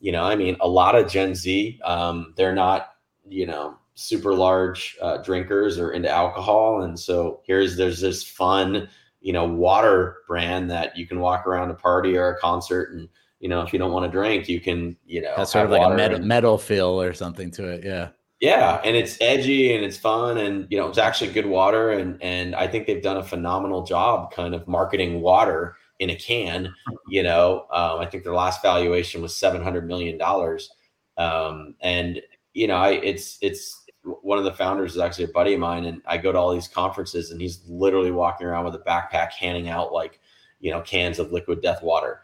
you 0.00 0.10
know, 0.10 0.24
I 0.24 0.34
mean, 0.34 0.56
a 0.60 0.68
lot 0.68 0.96
of 0.96 1.10
Gen 1.10 1.34
Z, 1.34 1.78
um, 1.84 2.32
they're 2.36 2.54
not, 2.54 2.94
you 3.28 3.46
know, 3.46 3.76
super 3.94 4.34
large 4.34 4.96
uh, 5.02 5.18
drinkers 5.18 5.78
or 5.78 5.92
into 5.92 6.08
alcohol. 6.08 6.82
And 6.82 6.98
so 6.98 7.42
here's, 7.46 7.76
there's 7.76 8.00
this 8.00 8.24
fun, 8.24 8.88
you 9.20 9.32
know, 9.32 9.44
water 9.44 10.16
brand 10.26 10.70
that 10.70 10.96
you 10.96 11.06
can 11.06 11.20
walk 11.20 11.46
around 11.46 11.70
a 11.70 11.74
party 11.74 12.16
or 12.16 12.30
a 12.30 12.40
concert 12.40 12.92
and, 12.92 13.08
you 13.40 13.48
know, 13.48 13.62
if 13.62 13.72
you 13.72 13.78
don't 13.78 13.92
want 13.92 14.04
to 14.04 14.10
drink, 14.10 14.48
you 14.48 14.60
can, 14.60 14.96
you 15.06 15.22
know, 15.22 15.32
that's 15.36 15.52
sort 15.52 15.64
of 15.64 15.70
like 15.70 15.82
a 15.82 15.94
metal, 15.94 16.16
and, 16.18 16.26
metal 16.26 16.58
feel 16.58 17.00
or 17.00 17.12
something 17.12 17.50
to 17.52 17.66
it. 17.68 17.84
Yeah. 17.84 18.10
Yeah, 18.40 18.80
and 18.84 18.96
it's 18.96 19.18
edgy 19.20 19.74
and 19.74 19.84
it's 19.84 19.98
fun, 19.98 20.38
and 20.38 20.66
you 20.70 20.78
know 20.78 20.88
it's 20.88 20.96
actually 20.96 21.30
good 21.30 21.44
water, 21.44 21.90
and 21.90 22.16
and 22.22 22.54
I 22.54 22.68
think 22.68 22.86
they've 22.86 23.02
done 23.02 23.18
a 23.18 23.22
phenomenal 23.22 23.84
job, 23.84 24.32
kind 24.32 24.54
of 24.54 24.66
marketing 24.66 25.20
water 25.20 25.76
in 25.98 26.08
a 26.08 26.16
can. 26.16 26.72
You 27.06 27.22
know, 27.22 27.66
um, 27.70 28.00
I 28.00 28.06
think 28.06 28.24
their 28.24 28.32
last 28.32 28.62
valuation 28.62 29.20
was 29.20 29.36
seven 29.36 29.62
hundred 29.62 29.86
million 29.86 30.16
dollars, 30.16 30.70
um, 31.18 31.74
and 31.82 32.22
you 32.54 32.66
know, 32.66 32.76
I 32.76 32.92
it's 32.92 33.36
it's 33.42 33.84
one 34.02 34.38
of 34.38 34.44
the 34.44 34.54
founders 34.54 34.92
is 34.92 35.00
actually 35.00 35.24
a 35.24 35.28
buddy 35.28 35.52
of 35.52 35.60
mine, 35.60 35.84
and 35.84 36.00
I 36.06 36.16
go 36.16 36.32
to 36.32 36.38
all 36.38 36.54
these 36.54 36.68
conferences, 36.68 37.30
and 37.32 37.42
he's 37.42 37.62
literally 37.68 38.10
walking 38.10 38.46
around 38.46 38.64
with 38.64 38.74
a 38.74 38.78
backpack, 38.78 39.32
handing 39.32 39.68
out 39.68 39.92
like 39.92 40.18
you 40.60 40.70
know 40.70 40.80
cans 40.80 41.18
of 41.18 41.30
liquid 41.30 41.60
death 41.60 41.82
water. 41.82 42.22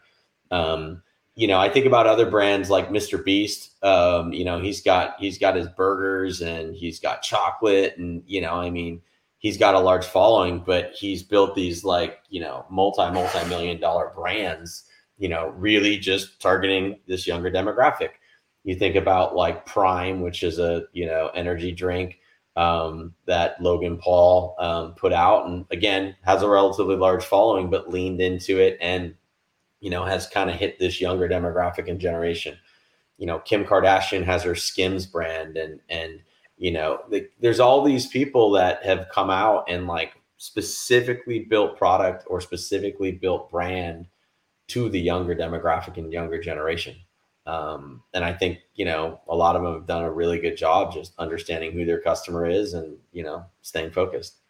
Um, 0.49 1.03
you 1.37 1.47
know, 1.47 1.59
I 1.59 1.69
think 1.69 1.85
about 1.85 2.07
other 2.07 2.27
brands 2.27 2.71
like 2.71 2.89
Mr. 2.89 3.23
Beast. 3.23 3.71
Um, 3.83 4.33
you 4.33 4.43
know, 4.43 4.59
he's 4.59 4.81
got 4.81 5.13
he's 5.19 5.37
got 5.37 5.55
his 5.55 5.67
burgers 5.67 6.41
and 6.41 6.75
he's 6.75 6.99
got 6.99 7.21
chocolate, 7.21 7.95
and 7.99 8.23
you 8.25 8.41
know, 8.41 8.53
I 8.53 8.71
mean, 8.71 9.03
he's 9.37 9.55
got 9.55 9.75
a 9.75 9.79
large 9.79 10.03
following, 10.03 10.63
but 10.65 10.93
he's 10.93 11.21
built 11.21 11.53
these 11.53 11.83
like 11.83 12.21
you 12.29 12.41
know 12.41 12.65
multi 12.71 13.11
multi 13.11 13.47
million 13.49 13.79
dollar 13.79 14.11
brands. 14.15 14.85
You 15.19 15.29
know, 15.29 15.49
really 15.49 15.99
just 15.99 16.41
targeting 16.41 16.99
this 17.07 17.27
younger 17.27 17.51
demographic. 17.51 18.09
You 18.63 18.75
think 18.75 18.95
about 18.95 19.35
like 19.35 19.67
Prime, 19.67 20.21
which 20.21 20.41
is 20.41 20.57
a 20.57 20.85
you 20.91 21.05
know 21.05 21.29
energy 21.35 21.71
drink 21.71 22.17
um, 22.55 23.13
that 23.27 23.61
Logan 23.61 23.99
Paul 23.99 24.55
um, 24.57 24.95
put 24.95 25.13
out, 25.13 25.45
and 25.45 25.67
again 25.69 26.15
has 26.23 26.41
a 26.41 26.49
relatively 26.49 26.95
large 26.95 27.23
following, 27.23 27.69
but 27.69 27.91
leaned 27.91 28.21
into 28.21 28.59
it 28.59 28.79
and 28.81 29.13
you 29.87 29.91
know, 29.91 30.03
has 30.03 30.27
kind 30.27 30.49
of 30.49 30.57
hit 30.57 30.77
this 30.79 30.99
younger 30.99 31.29
demographic 31.29 31.89
and 31.89 31.97
generation. 31.97 32.57
You 33.17 33.25
know, 33.25 33.39
Kim 33.39 33.63
Kardashian 33.63 34.25
has 34.25 34.43
her 34.43 34.53
Skims 34.53 35.05
brand, 35.05 35.55
and 35.55 35.79
and 35.87 36.19
you 36.57 36.71
know, 36.71 37.03
the, 37.09 37.29
there's 37.39 37.61
all 37.61 37.81
these 37.81 38.05
people 38.05 38.51
that 38.51 38.83
have 38.83 39.07
come 39.13 39.29
out 39.29 39.63
and 39.69 39.87
like 39.87 40.11
specifically 40.35 41.39
built 41.39 41.77
product 41.77 42.25
or 42.27 42.41
specifically 42.41 43.13
built 43.13 43.49
brand 43.49 44.07
to 44.67 44.89
the 44.89 44.99
younger 44.99 45.33
demographic 45.33 45.95
and 45.95 46.11
younger 46.11 46.41
generation. 46.41 46.97
Um, 47.45 48.03
and 48.13 48.25
I 48.25 48.33
think 48.33 48.59
you 48.75 48.83
know 48.83 49.21
a 49.29 49.35
lot 49.37 49.55
of 49.55 49.63
them 49.63 49.73
have 49.73 49.87
done 49.87 50.03
a 50.03 50.11
really 50.11 50.41
good 50.41 50.57
job 50.57 50.91
just 50.91 51.13
understanding 51.17 51.71
who 51.71 51.85
their 51.85 52.01
customer 52.01 52.45
is 52.45 52.73
and 52.73 52.97
you 53.13 53.23
know 53.23 53.45
staying 53.61 53.91
focused. 53.91 54.41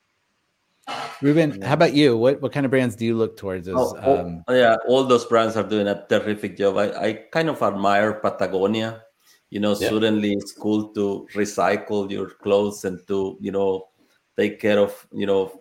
Ruben, 1.22 1.62
how 1.62 1.74
about 1.74 1.94
you? 1.94 2.16
What 2.16 2.42
what 2.42 2.52
kind 2.52 2.66
of 2.66 2.70
brands 2.70 2.96
do 2.96 3.06
you 3.06 3.16
look 3.18 3.38
towards? 3.38 3.68
As, 3.68 3.76
oh, 3.76 4.20
um... 4.20 4.44
oh, 4.48 4.54
yeah, 4.54 4.78
all 4.88 5.04
those 5.04 5.26
brands 5.26 5.58
are 5.58 5.64
doing 5.64 5.88
a 5.88 6.06
terrific 6.08 6.58
job. 6.58 6.78
I, 6.78 6.92
I 6.92 7.14
kind 7.32 7.50
of 7.50 7.62
admire 7.62 8.14
Patagonia. 8.14 9.04
You 9.50 9.60
know, 9.60 9.76
yeah. 9.80 9.90
suddenly 9.90 10.34
it's 10.34 10.52
cool 10.52 10.90
to 10.90 11.28
recycle 11.34 12.10
your 12.12 12.30
clothes 12.30 12.86
and 12.86 13.00
to 13.08 13.38
you 13.42 13.52
know 13.52 13.88
take 14.38 14.60
care 14.60 14.80
of 14.80 15.08
you 15.12 15.26
know 15.26 15.60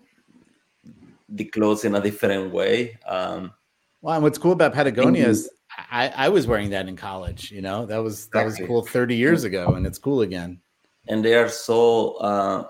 the 1.29 1.45
clothes 1.45 1.85
in 1.85 1.95
a 1.95 2.01
different 2.01 2.53
way. 2.53 2.99
Um, 3.07 3.53
well, 4.03 4.15
and 4.15 4.23
what's 4.23 4.39
cool 4.39 4.53
about 4.53 4.75
Patagonia 4.75 5.27
is 5.27 5.51
I, 5.91 6.09
I 6.09 6.29
was 6.29 6.47
wearing 6.47 6.71
that 6.71 6.89
in 6.89 6.97
college. 6.97 7.51
You 7.51 7.63
know, 7.63 7.87
that 7.87 7.99
was 7.99 8.29
that 8.29 8.45
was 8.45 8.61
cool 8.67 8.83
30 8.83 9.17
years 9.17 9.45
ago, 9.45 9.75
and 9.75 9.87
it's 9.87 9.99
cool 9.99 10.21
again. 10.21 10.61
And 11.09 11.25
they 11.25 11.35
are 11.35 11.49
so. 11.49 12.17
Uh, 12.17 12.67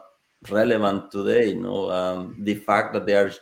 relevant 0.51 1.11
today. 1.11 1.49
You 1.51 1.61
know, 1.63 1.91
um, 1.91 2.37
the 2.41 2.55
fact 2.55 2.93
that 2.95 3.07
they 3.07 3.15
are 3.15 3.33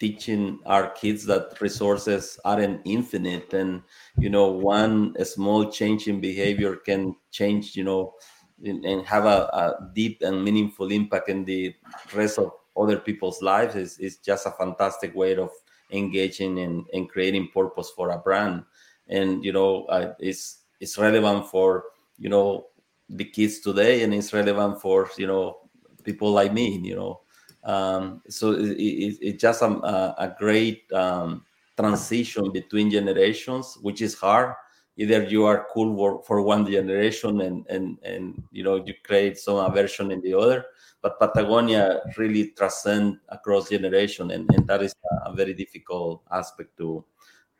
teaching 0.00 0.58
our 0.66 0.90
kids 0.90 1.24
that 1.26 1.60
resources 1.60 2.38
aren't 2.44 2.80
infinite, 2.84 3.52
and 3.54 3.82
you 4.18 4.30
know, 4.30 4.50
one 4.50 5.14
small 5.24 5.70
change 5.70 6.08
in 6.08 6.20
behavior 6.20 6.76
can 6.76 7.16
change. 7.30 7.76
You 7.76 7.84
know, 7.84 8.14
and 8.62 9.04
have 9.06 9.24
a, 9.24 9.48
a 9.52 9.90
deep 9.94 10.22
and 10.22 10.44
meaningful 10.44 10.90
impact 10.90 11.28
in 11.28 11.44
the 11.44 11.74
rest 12.14 12.38
of 12.38 12.52
other 12.76 12.98
people's 12.98 13.42
lives 13.42 13.74
is, 13.76 13.98
is 13.98 14.18
just 14.18 14.46
a 14.46 14.50
fantastic 14.52 15.14
way 15.14 15.36
of 15.36 15.50
engaging 15.92 16.58
and, 16.60 16.84
and 16.92 17.10
creating 17.10 17.48
purpose 17.52 17.90
for 17.94 18.10
a 18.10 18.18
brand 18.18 18.64
and 19.08 19.44
you 19.44 19.52
know 19.52 19.84
uh, 19.86 20.14
it's 20.18 20.62
it's 20.80 20.98
relevant 20.98 21.46
for 21.46 21.84
you 22.18 22.28
know 22.28 22.66
the 23.10 23.24
kids 23.24 23.60
today 23.60 24.02
and 24.02 24.14
it's 24.14 24.32
relevant 24.32 24.80
for 24.80 25.08
you 25.18 25.26
know 25.26 25.58
people 26.04 26.30
like 26.30 26.52
me, 26.52 26.78
you 26.78 26.96
know. 26.96 27.20
Um, 27.64 28.22
so 28.28 28.52
it, 28.52 28.76
it, 28.78 29.18
it's 29.20 29.42
just 29.42 29.62
a, 29.62 29.66
a 29.66 30.34
great 30.38 30.92
um, 30.92 31.44
transition 31.78 32.52
between 32.52 32.90
generations, 32.90 33.78
which 33.80 34.02
is 34.02 34.14
hard. 34.14 34.54
Either 34.96 35.24
you 35.24 35.44
are 35.44 35.66
cool 35.72 36.22
for, 36.24 36.42
one 36.42 36.70
generation 36.70 37.40
and, 37.40 37.66
and, 37.68 37.98
and 38.04 38.42
you 38.52 38.62
know 38.62 38.76
you 38.76 38.94
create 39.02 39.36
some 39.36 39.56
aversion 39.56 40.12
in 40.12 40.20
the 40.20 40.32
other, 40.32 40.64
but 41.02 41.18
Patagonia 41.18 42.00
really 42.16 42.50
transcend 42.50 43.18
across 43.28 43.70
generation, 43.70 44.30
and, 44.30 44.48
and 44.54 44.68
that 44.68 44.82
is 44.82 44.94
a 45.26 45.34
very 45.34 45.52
difficult 45.52 46.22
aspect 46.30 46.76
to 46.76 47.04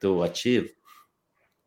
to 0.00 0.22
achieve. 0.22 0.70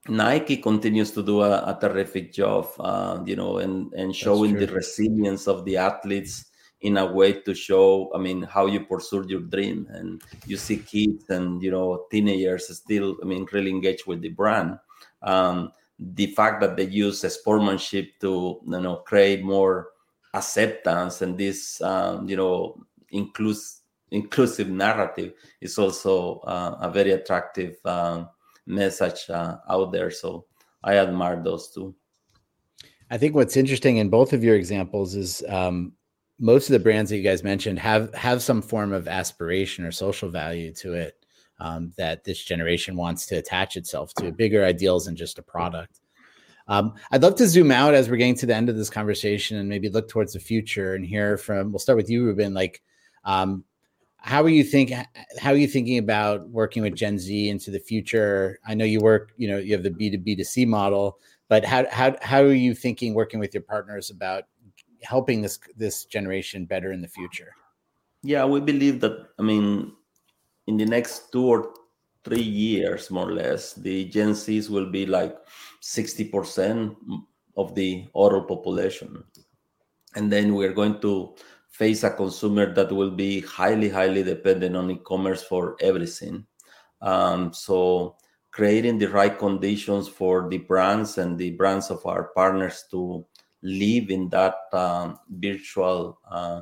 Nike 0.08 0.58
continues 0.58 1.12
to 1.12 1.24
do 1.24 1.42
a, 1.42 1.76
a 1.76 1.78
terrific 1.82 2.32
job, 2.32 2.70
uh, 2.80 3.20
you 3.26 3.36
know, 3.36 3.58
and, 3.58 3.92
and 3.94 4.16
showing 4.16 4.56
the 4.56 4.68
resilience 4.68 5.48
of 5.48 5.66
the 5.66 5.76
athletes 5.76 6.46
in 6.82 6.98
a 6.98 7.06
way 7.06 7.34
to 7.34 7.54
show 7.54 8.12
i 8.14 8.18
mean 8.18 8.44
how 8.44 8.66
you 8.68 8.82
pursue 8.86 9.26
your 9.28 9.42
dream. 9.42 9.88
And 9.90 10.22
you 10.46 10.58
see 10.58 10.78
kids 10.78 11.30
and 11.30 11.62
you 11.62 11.72
know 11.72 12.06
teenagers 12.12 12.76
still 12.78 13.18
i 13.22 13.26
mean 13.26 13.48
really 13.52 13.72
engaged 13.72 14.06
with 14.08 14.22
the 14.22 14.30
brand. 14.30 14.78
Um, 15.22 15.72
the 16.00 16.28
fact 16.28 16.62
that 16.62 16.78
they 16.78 16.86
use 16.86 17.22
sportsmanship 17.22 18.20
to 18.22 18.60
you 18.64 18.82
know 18.82 18.98
create 18.98 19.44
more 19.44 19.90
acceptance 20.34 21.22
and 21.22 21.38
this 21.38 21.82
um, 21.82 22.30
you 22.30 22.38
know 22.38 22.86
inclusive 23.10 23.82
inclusive 24.12 24.70
narrative 24.70 25.34
is 25.62 25.78
also 25.78 26.40
uh, 26.40 26.78
a 26.82 26.90
very 26.90 27.12
attractive 27.12 27.76
um, 27.86 28.30
message 28.66 29.30
uh, 29.30 29.58
out 29.70 29.92
there. 29.92 30.12
So 30.12 30.46
i 30.84 30.98
admire 30.98 31.42
those 31.44 31.70
two. 31.74 31.96
I 33.10 33.18
think 33.18 33.36
what's 33.36 33.58
interesting 33.58 33.98
in 33.98 34.10
both 34.10 34.34
of 34.34 34.44
your 34.44 34.56
examples 34.56 35.16
is 35.16 35.44
um, 35.50 35.94
most 36.40 36.70
of 36.70 36.74
the 36.74 36.80
brands 36.80 37.10
that 37.10 37.18
you 37.18 37.24
guys 37.24 37.44
mentioned 37.44 37.80
have 37.80 38.14
have 38.14 38.42
some 38.42 38.62
form 38.62 38.94
of 38.94 39.08
aspiration 39.08 39.86
or 39.86 39.92
social 39.92 40.30
value 40.30 40.74
to 40.74 40.94
it 40.94 41.26
um, 41.60 41.92
that 41.98 42.24
this 42.24 42.44
generation 42.44 42.96
wants 42.96 43.26
to 43.28 43.36
attach 43.36 43.76
itself 43.76 44.14
to 44.16 44.32
bigger 44.32 44.64
ideals 44.64 45.06
than 45.06 45.16
just 45.16 45.40
a 45.40 45.42
product. 45.42 46.00
Um, 46.68 46.94
I'd 47.12 47.24
love 47.24 47.36
to 47.36 47.48
zoom 47.48 47.72
out 47.72 47.94
as 47.94 48.10
we're 48.10 48.18
getting 48.18 48.36
to 48.36 48.46
the 48.46 48.56
end 48.56 48.70
of 48.70 48.76
this 48.76 48.90
conversation 48.90 49.58
and 49.58 49.70
maybe 49.70 49.90
look 49.90 50.10
towards 50.10 50.34
the 50.34 50.40
future 50.40 50.96
and 50.96 51.06
hear 51.06 51.38
from. 51.38 51.72
We'll 51.72 51.80
start 51.80 51.98
with 51.98 52.10
you, 52.10 52.26
Ruben. 52.26 52.54
Like, 52.54 52.82
um, 53.24 53.64
how 54.18 54.44
are 54.44 54.50
you 54.50 54.64
think? 54.64 54.92
How 55.40 55.52
are 55.52 55.58
you 55.58 55.68
thinking 55.68 55.98
about 55.98 56.50
working 56.50 56.84
with 56.84 56.96
Gen 56.96 57.18
Z 57.18 57.50
into 57.50 57.72
the 57.72 57.80
future? 57.80 58.60
I 58.68 58.74
know 58.74 58.84
you 58.84 59.00
work. 59.00 59.32
You 59.38 59.48
know, 59.48 59.58
you 59.58 59.74
have 59.74 59.84
the 59.84 59.92
B 59.92 60.10
two 60.12 60.18
B 60.18 60.36
to 60.36 60.44
C 60.44 60.66
model, 60.66 61.18
but 61.48 61.64
how 61.64 61.86
how 61.90 62.16
how 62.22 62.42
are 62.42 62.52
you 62.52 62.76
thinking 62.76 63.14
working 63.14 63.40
with 63.40 63.54
your 63.54 63.64
partners 63.64 64.10
about 64.10 64.44
helping 65.08 65.42
this 65.42 65.60
this 65.76 66.06
generation 66.06 66.66
better 66.66 66.92
in 66.92 67.02
the 67.02 67.08
future? 67.08 67.52
Yeah, 68.24 68.46
we 68.46 68.60
believe 68.60 69.00
that. 69.02 69.32
I 69.40 69.44
mean, 69.44 69.94
in 70.68 70.78
the 70.78 70.86
next 70.86 71.32
two 71.32 71.46
or 71.46 71.74
three 72.24 72.44
years, 72.44 73.10
more 73.10 73.30
or 73.30 73.34
less, 73.34 73.74
the 73.74 74.06
Gen 74.12 74.32
Zs 74.32 74.70
will 74.70 74.92
be 74.92 75.06
like 75.06 75.36
sixty 75.80 76.26
percent 76.26 76.98
of 77.56 77.74
the 77.74 78.06
auto 78.14 78.42
population, 78.42 79.24
and 80.16 80.32
then 80.32 80.56
we're 80.56 80.74
going 80.74 81.00
to 81.02 81.36
face 81.70 82.04
a 82.04 82.10
consumer 82.10 82.74
that 82.74 82.92
will 82.92 83.12
be 83.12 83.40
highly, 83.42 83.88
highly 83.88 84.24
dependent 84.24 84.76
on 84.76 84.90
e-commerce 84.90 85.44
for 85.44 85.78
everything. 85.80 86.46
Um, 87.02 87.54
so 87.54 88.18
creating 88.50 88.98
the 88.98 89.06
right 89.08 89.38
conditions 89.38 90.08
for 90.10 90.50
the 90.50 90.58
brands 90.58 91.20
and 91.20 91.38
the 91.38 91.52
brands 91.52 91.92
of 91.92 92.04
our 92.06 92.34
partners 92.34 92.86
to 92.90 93.24
live 93.62 94.10
in 94.10 94.30
that 94.30 94.56
um, 94.74 95.20
virtual 95.30 96.20
uh, 96.30 96.62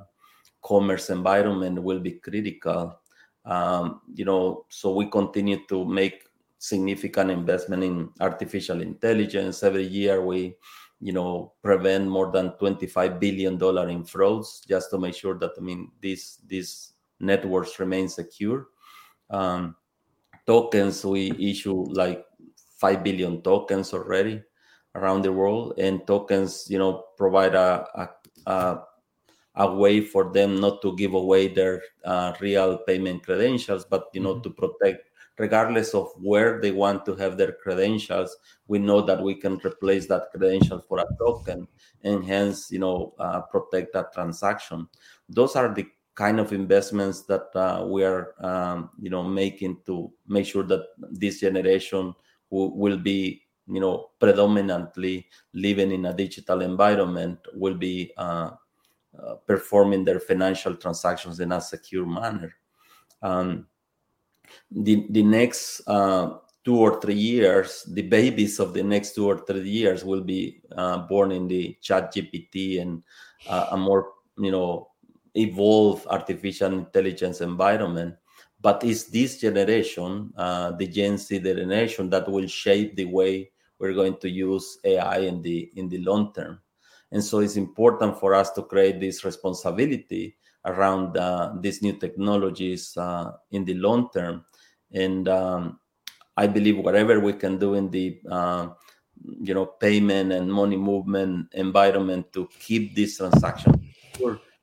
commerce 0.63 1.09
environment 1.09 1.81
will 1.81 1.99
be 1.99 2.13
critical. 2.13 2.99
Um, 3.45 4.01
you 4.13 4.25
know, 4.25 4.65
so 4.69 4.93
we 4.93 5.07
continue 5.09 5.65
to 5.67 5.85
make 5.85 6.23
significant 6.57 7.29
investment 7.31 7.83
in 7.83 8.09
artificial 8.19 8.81
intelligence. 8.81 9.61
Every 9.61 9.85
year, 9.85 10.25
we, 10.25 10.55
you 10.99 11.13
know, 11.13 11.53
prevent 11.61 12.07
more 12.07 12.31
than 12.31 12.51
twenty-five 12.57 13.19
billion 13.19 13.57
dollar 13.57 13.89
in 13.89 14.03
frauds 14.03 14.63
just 14.67 14.89
to 14.91 14.97
make 14.97 15.13
sure 15.13 15.37
that 15.37 15.51
I 15.57 15.61
mean 15.61 15.91
these 16.01 16.39
these 16.47 16.93
networks 17.19 17.79
remain 17.79 18.09
secure. 18.09 18.67
Um, 19.29 19.75
tokens 20.45 21.03
we 21.03 21.31
issue 21.39 21.85
like 21.93 22.23
5 22.77 23.03
billion 23.03 23.41
tokens 23.41 23.93
already 23.93 24.41
around 24.95 25.23
the 25.23 25.31
world 25.31 25.73
and 25.77 26.05
tokens 26.07 26.67
you 26.69 26.79
know 26.79 27.03
provide 27.17 27.53
a, 27.53 27.85
a, 27.95 28.09
a, 28.51 28.83
a 29.55 29.75
way 29.75 30.01
for 30.01 30.31
them 30.33 30.59
not 30.59 30.81
to 30.81 30.95
give 30.95 31.13
away 31.13 31.47
their 31.47 31.81
uh, 32.05 32.33
real 32.39 32.79
payment 32.79 33.23
credentials 33.23 33.85
but 33.85 34.05
you 34.13 34.21
know 34.21 34.35
mm-hmm. 34.35 34.43
to 34.43 34.49
protect 34.51 35.09
regardless 35.37 35.93
of 35.93 36.09
where 36.21 36.61
they 36.61 36.71
want 36.71 37.05
to 37.05 37.13
have 37.15 37.37
their 37.37 37.51
credentials 37.51 38.37
we 38.67 38.79
know 38.79 39.01
that 39.01 39.21
we 39.21 39.35
can 39.35 39.59
replace 39.65 40.07
that 40.07 40.29
credential 40.31 40.79
for 40.79 40.99
a 40.99 41.05
token 41.19 41.67
and 42.03 42.23
hence 42.25 42.71
you 42.71 42.79
know 42.79 43.13
uh, 43.19 43.41
protect 43.41 43.93
that 43.93 44.13
transaction 44.13 44.87
those 45.29 45.55
are 45.55 45.73
the 45.73 45.85
kind 46.15 46.39
of 46.39 46.53
investments 46.53 47.23
that 47.23 47.53
uh, 47.55 47.85
we 47.85 48.03
are 48.03 48.33
um, 48.39 48.89
you 48.99 49.09
know 49.09 49.23
making 49.23 49.77
to 49.85 50.11
make 50.27 50.45
sure 50.45 50.63
that 50.63 50.85
this 51.11 51.41
generation 51.41 52.15
who 52.49 52.69
will 52.73 52.97
be 52.97 53.44
you 53.67 53.79
know 53.79 54.11
predominantly 54.19 55.27
living 55.53 55.91
in 55.91 56.05
a 56.05 56.13
digital 56.13 56.61
environment 56.61 57.39
will 57.53 57.73
be 57.75 58.11
uh, 58.17 58.51
uh, 59.17 59.35
performing 59.47 60.03
their 60.03 60.19
financial 60.19 60.75
transactions 60.75 61.39
in 61.39 61.51
a 61.51 61.61
secure 61.61 62.05
manner. 62.05 62.53
Um, 63.21 63.67
the 64.71 65.07
the 65.09 65.23
next 65.23 65.81
uh, 65.87 66.37
two 66.63 66.77
or 66.77 66.99
three 66.99 67.15
years 67.15 67.83
the 67.93 68.01
babies 68.01 68.59
of 68.59 68.73
the 68.73 68.83
next 68.83 69.15
two 69.15 69.25
or 69.25 69.45
three 69.45 69.69
years 69.69 70.03
will 70.03 70.21
be 70.21 70.61
uh, 70.75 70.97
born 71.07 71.31
in 71.31 71.47
the 71.47 71.77
chat 71.81 72.13
gpt 72.13 72.81
and 72.81 73.03
uh, 73.47 73.67
a 73.71 73.77
more 73.77 74.13
you 74.37 74.51
know 74.51 74.89
evolved 75.35 76.07
artificial 76.07 76.73
intelligence 76.73 77.41
environment. 77.41 78.15
But 78.61 78.83
it's 78.83 79.05
this 79.05 79.39
generation 79.39 80.33
uh, 80.37 80.71
the 80.71 80.87
gen 80.87 81.17
z 81.17 81.39
generation 81.39 82.09
that 82.09 82.29
will 82.29 82.47
shape 82.47 82.95
the 82.95 83.05
way 83.05 83.51
we're 83.79 83.93
going 83.93 84.17
to 84.17 84.29
use 84.29 84.79
ai 84.83 85.19
in 85.19 85.41
the 85.41 85.71
in 85.75 85.89
the 85.89 85.99
long 85.99 86.33
term 86.33 86.59
and 87.11 87.23
so 87.23 87.39
it's 87.39 87.55
important 87.55 88.19
for 88.19 88.33
us 88.33 88.51
to 88.51 88.63
create 88.63 88.99
this 88.99 89.23
responsibility 89.23 90.35
around 90.65 91.15
uh, 91.17 91.53
these 91.61 91.81
new 91.81 91.93
technologies 91.93 92.95
uh, 92.97 93.31
in 93.51 93.63
the 93.65 93.75
long 93.75 94.09
term 94.13 94.43
and 94.93 95.27
um, 95.29 95.79
i 96.37 96.47
believe 96.47 96.77
whatever 96.77 97.19
we 97.19 97.33
can 97.33 97.57
do 97.57 97.75
in 97.75 97.89
the 97.91 98.19
uh, 98.29 98.67
you 99.41 99.53
know 99.53 99.65
payment 99.65 100.31
and 100.31 100.51
money 100.51 100.77
movement 100.77 101.47
environment 101.53 102.25
to 102.33 102.49
keep 102.59 102.95
this 102.95 103.17
transaction 103.17 103.73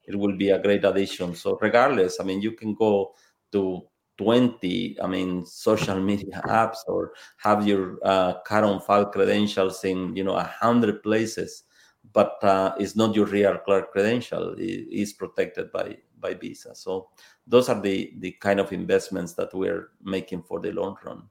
it 0.05 0.17
will 0.17 0.37
be 0.37 0.51
a 0.51 0.61
great 0.61 0.85
addition. 0.85 1.35
So 1.35 1.59
regardless, 1.61 2.21
I 2.21 2.25
mean, 2.25 2.41
you 2.43 2.53
can 2.53 2.75
go 2.75 3.15
to 3.53 3.83
20, 4.19 4.99
I 5.03 5.07
mean, 5.07 5.45
social 5.45 6.01
media 6.01 6.41
apps 6.47 6.79
or 6.87 7.13
have 7.39 7.67
your 7.67 7.99
uh, 8.05 8.35
card 8.47 8.65
on 8.65 8.81
file 8.81 9.07
credentials 9.07 9.83
in, 9.85 10.15
you 10.15 10.25
know, 10.25 10.37
a 10.37 10.45
hundred 10.45 11.03
places, 11.03 11.65
but 12.13 12.43
uh, 12.45 12.75
it's 12.79 12.97
not 12.97 13.15
your 13.15 13.27
real 13.27 13.59
credential. 13.59 14.55
It 14.59 14.87
is 14.91 15.13
protected 15.13 15.73
by 15.73 15.99
by 16.21 16.35
Visa. 16.35 16.75
So 16.75 17.09
those 17.47 17.69
are 17.69 17.81
the 17.81 18.15
the 18.19 18.33
kind 18.33 18.61
of 18.61 18.73
investments 18.73 19.35
that 19.35 19.53
we're 19.53 19.91
making 20.03 20.43
for 20.45 20.61
the 20.61 20.73
long 20.73 20.97
run. 21.05 21.25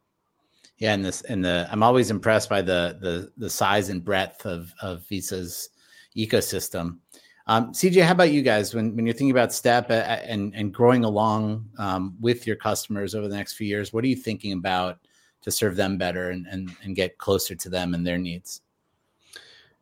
Yeah, 0.78 0.94
and 0.94 1.06
this 1.06 1.22
and 1.22 1.46
the 1.46 1.68
I'm 1.72 1.84
always 1.84 2.10
impressed 2.10 2.50
by 2.50 2.62
the 2.62 2.98
the 3.00 3.32
the 3.38 3.50
size 3.50 3.90
and 3.90 4.04
breadth 4.04 4.46
of 4.46 4.74
of 4.82 5.08
Visa's 5.08 5.70
ecosystem. 6.18 6.98
Um, 7.48 7.72
CJ, 7.74 8.04
how 8.04 8.12
about 8.12 8.32
you 8.32 8.42
guys? 8.42 8.74
When 8.74 8.96
when 8.96 9.06
you're 9.06 9.14
thinking 9.14 9.32
about 9.32 9.54
Step 9.54 9.90
uh, 9.90 9.96
uh, 9.96 10.22
and 10.26 10.54
and 10.56 10.74
growing 10.74 11.04
along 11.04 11.70
um, 11.78 12.16
with 12.20 12.46
your 12.46 12.56
customers 12.56 13.16
over 13.16 13.28
the 13.28 13.36
next 13.36 13.54
few 13.54 13.68
years, 13.68 13.92
what 13.92 14.04
are 14.04 14.08
you 14.08 14.16
thinking 14.16 14.54
about 14.54 15.00
to 15.42 15.52
serve 15.52 15.76
them 15.76 15.98
better 15.98 16.30
and 16.30 16.46
and, 16.48 16.72
and 16.84 16.96
get 16.96 17.18
closer 17.18 17.56
to 17.56 17.70
them 17.70 17.94
and 17.94 18.06
their 18.06 18.18
needs? 18.18 18.62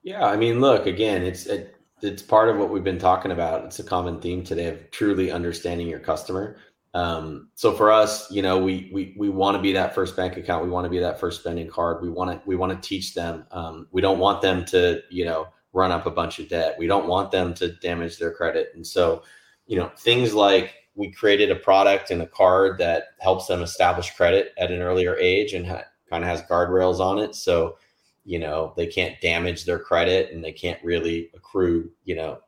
Yeah, 0.04 0.26
I 0.26 0.38
mean, 0.38 0.62
look 0.62 0.86
again, 0.86 1.24
it's 1.24 1.48
it, 1.48 1.76
it's 2.02 2.22
part 2.22 2.50
of 2.50 2.58
what 2.58 2.70
we've 2.70 2.84
been 2.84 3.00
talking 3.00 3.32
about. 3.32 3.66
It's 3.66 3.80
a 3.80 3.84
common 3.84 4.22
theme 4.22 4.44
today 4.44 4.68
of 4.68 4.90
truly 4.92 5.32
understanding 5.32 5.88
your 5.88 6.00
customer. 6.00 6.58
Um, 6.94 7.50
so 7.54 7.74
for 7.74 7.92
us, 7.92 8.32
you 8.32 8.42
know, 8.42 8.58
we 8.58 8.90
we 8.94 9.14
we 9.18 9.30
want 9.30 9.58
to 9.58 9.62
be 9.62 9.74
that 9.74 9.94
first 9.94 10.16
bank 10.16 10.38
account. 10.38 10.64
We 10.64 10.72
want 10.72 10.86
to 10.86 10.90
be 10.90 11.00
that 11.00 11.20
first 11.20 11.42
spending 11.42 11.68
card. 11.68 12.02
We 12.02 12.10
want 12.10 12.32
to 12.32 12.48
we 12.48 12.56
want 12.56 12.72
to 12.72 12.88
teach 12.88 13.14
them. 13.14 13.46
Um, 13.52 13.88
we 13.92 14.02
don't 14.02 14.18
want 14.18 14.42
them 14.42 14.64
to, 14.66 15.02
you 15.10 15.26
know 15.26 15.50
run 15.74 15.92
up 15.92 16.06
a 16.06 16.12
bunch 16.12 16.40
of 16.40 16.50
debt. 16.50 16.76
We 16.78 16.88
don't 16.88 17.08
want 17.08 17.32
them 17.32 17.54
to 17.56 17.74
damage 17.74 18.18
their 18.18 18.32
credit. 18.32 18.72
And 18.74 18.86
so, 18.86 19.24
you 19.68 19.78
know, 19.78 19.92
things 19.98 20.34
like 20.34 20.74
we 20.96 21.12
created 21.12 21.52
a 21.52 21.56
product 21.56 22.12
and 22.12 22.22
a 22.22 22.28
card 22.28 22.78
that 22.80 23.10
helps 23.20 23.48
them 23.48 23.62
establish 23.62 24.12
credit 24.12 24.54
at 24.58 24.72
an 24.72 24.82
earlier 24.82 25.16
age 25.16 25.54
and 25.54 25.66
ha- 25.66 25.86
kind 26.10 26.24
of 26.24 26.30
has 26.30 26.42
guardrails 26.44 27.00
on 27.00 27.20
it. 27.20 27.36
So, 27.36 27.78
you 28.26 28.40
know, 28.40 28.74
they 28.76 28.88
can't 28.88 29.20
damage 29.22 29.66
their 29.66 29.80
credit 29.80 30.32
and 30.32 30.44
they 30.44 30.52
can't 30.52 30.84
really 30.84 31.30
accrue, 31.36 31.90
you 32.04 32.16
know, 32.16 32.40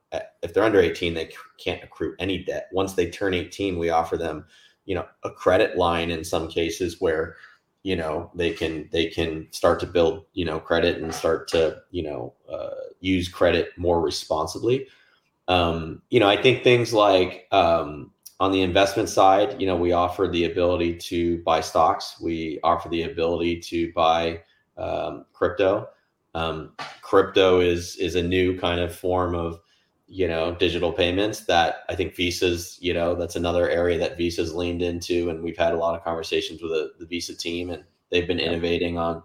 if 0.43 0.53
they're 0.53 0.63
under 0.63 0.81
18, 0.81 1.13
they 1.13 1.31
can't 1.57 1.83
accrue 1.83 2.15
any 2.19 2.43
debt. 2.43 2.67
Once 2.71 2.93
they 2.93 3.09
turn 3.09 3.33
18, 3.33 3.79
we 3.79 3.89
offer 3.89 4.17
them, 4.17 4.45
you 4.85 4.95
know, 4.95 5.05
a 5.23 5.31
credit 5.31 5.77
line 5.77 6.11
in 6.11 6.23
some 6.23 6.49
cases 6.49 6.97
where 6.99 7.35
you 7.83 7.95
know 7.95 8.29
they 8.35 8.51
can 8.51 8.87
they 8.91 9.07
can 9.07 9.47
start 9.51 9.79
to 9.79 9.87
build 9.87 10.25
you 10.33 10.45
know 10.45 10.59
credit 10.59 11.01
and 11.01 11.13
start 11.13 11.47
to 11.49 11.81
you 11.91 12.03
know 12.03 12.33
uh, 12.51 12.69
use 12.99 13.27
credit 13.27 13.69
more 13.77 14.01
responsibly. 14.01 14.87
Um, 15.47 16.01
you 16.09 16.19
know 16.19 16.29
i 16.29 16.39
think 16.41 16.63
things 16.63 16.93
like 16.93 17.47
um, 17.51 18.11
on 18.39 18.51
the 18.51 18.61
investment 18.61 19.09
side 19.09 19.59
you 19.59 19.67
know 19.67 19.75
we 19.75 19.91
offer 19.91 20.27
the 20.27 20.45
ability 20.45 20.95
to 20.95 21.41
buy 21.43 21.61
stocks. 21.61 22.21
We 22.21 22.59
offer 22.63 22.89
the 22.89 23.03
ability 23.03 23.59
to 23.61 23.91
buy 23.93 24.41
um, 24.77 25.25
crypto. 25.33 25.89
Um, 26.35 26.73
crypto 27.01 27.59
is 27.59 27.95
is 27.97 28.15
a 28.15 28.23
new 28.23 28.57
kind 28.57 28.79
of 28.79 28.95
form 28.95 29.35
of 29.35 29.59
you 30.11 30.27
know 30.27 30.53
digital 30.55 30.91
payments 30.91 31.45
that 31.45 31.85
i 31.87 31.95
think 31.95 32.13
visa's 32.15 32.77
you 32.81 32.93
know 32.93 33.15
that's 33.15 33.37
another 33.37 33.69
area 33.69 33.97
that 33.97 34.17
visa's 34.17 34.53
leaned 34.53 34.81
into 34.81 35.29
and 35.29 35.41
we've 35.41 35.57
had 35.57 35.73
a 35.73 35.77
lot 35.77 35.95
of 35.95 36.03
conversations 36.03 36.61
with 36.61 36.71
the, 36.71 36.91
the 36.99 37.05
visa 37.05 37.33
team 37.33 37.69
and 37.69 37.85
they've 38.09 38.27
been 38.27 38.39
innovating 38.39 38.97
on 38.97 39.23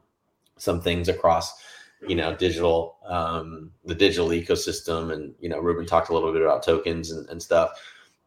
some 0.58 0.80
things 0.80 1.08
across 1.08 1.60
you 2.06 2.14
know 2.14 2.34
digital 2.36 2.98
um, 3.06 3.72
the 3.84 3.94
digital 3.94 4.28
ecosystem 4.28 5.12
and 5.12 5.34
you 5.40 5.48
know 5.48 5.58
ruben 5.58 5.86
talked 5.86 6.08
a 6.08 6.14
little 6.14 6.32
bit 6.32 6.42
about 6.42 6.62
tokens 6.62 7.10
and, 7.10 7.28
and 7.28 7.42
stuff. 7.42 7.70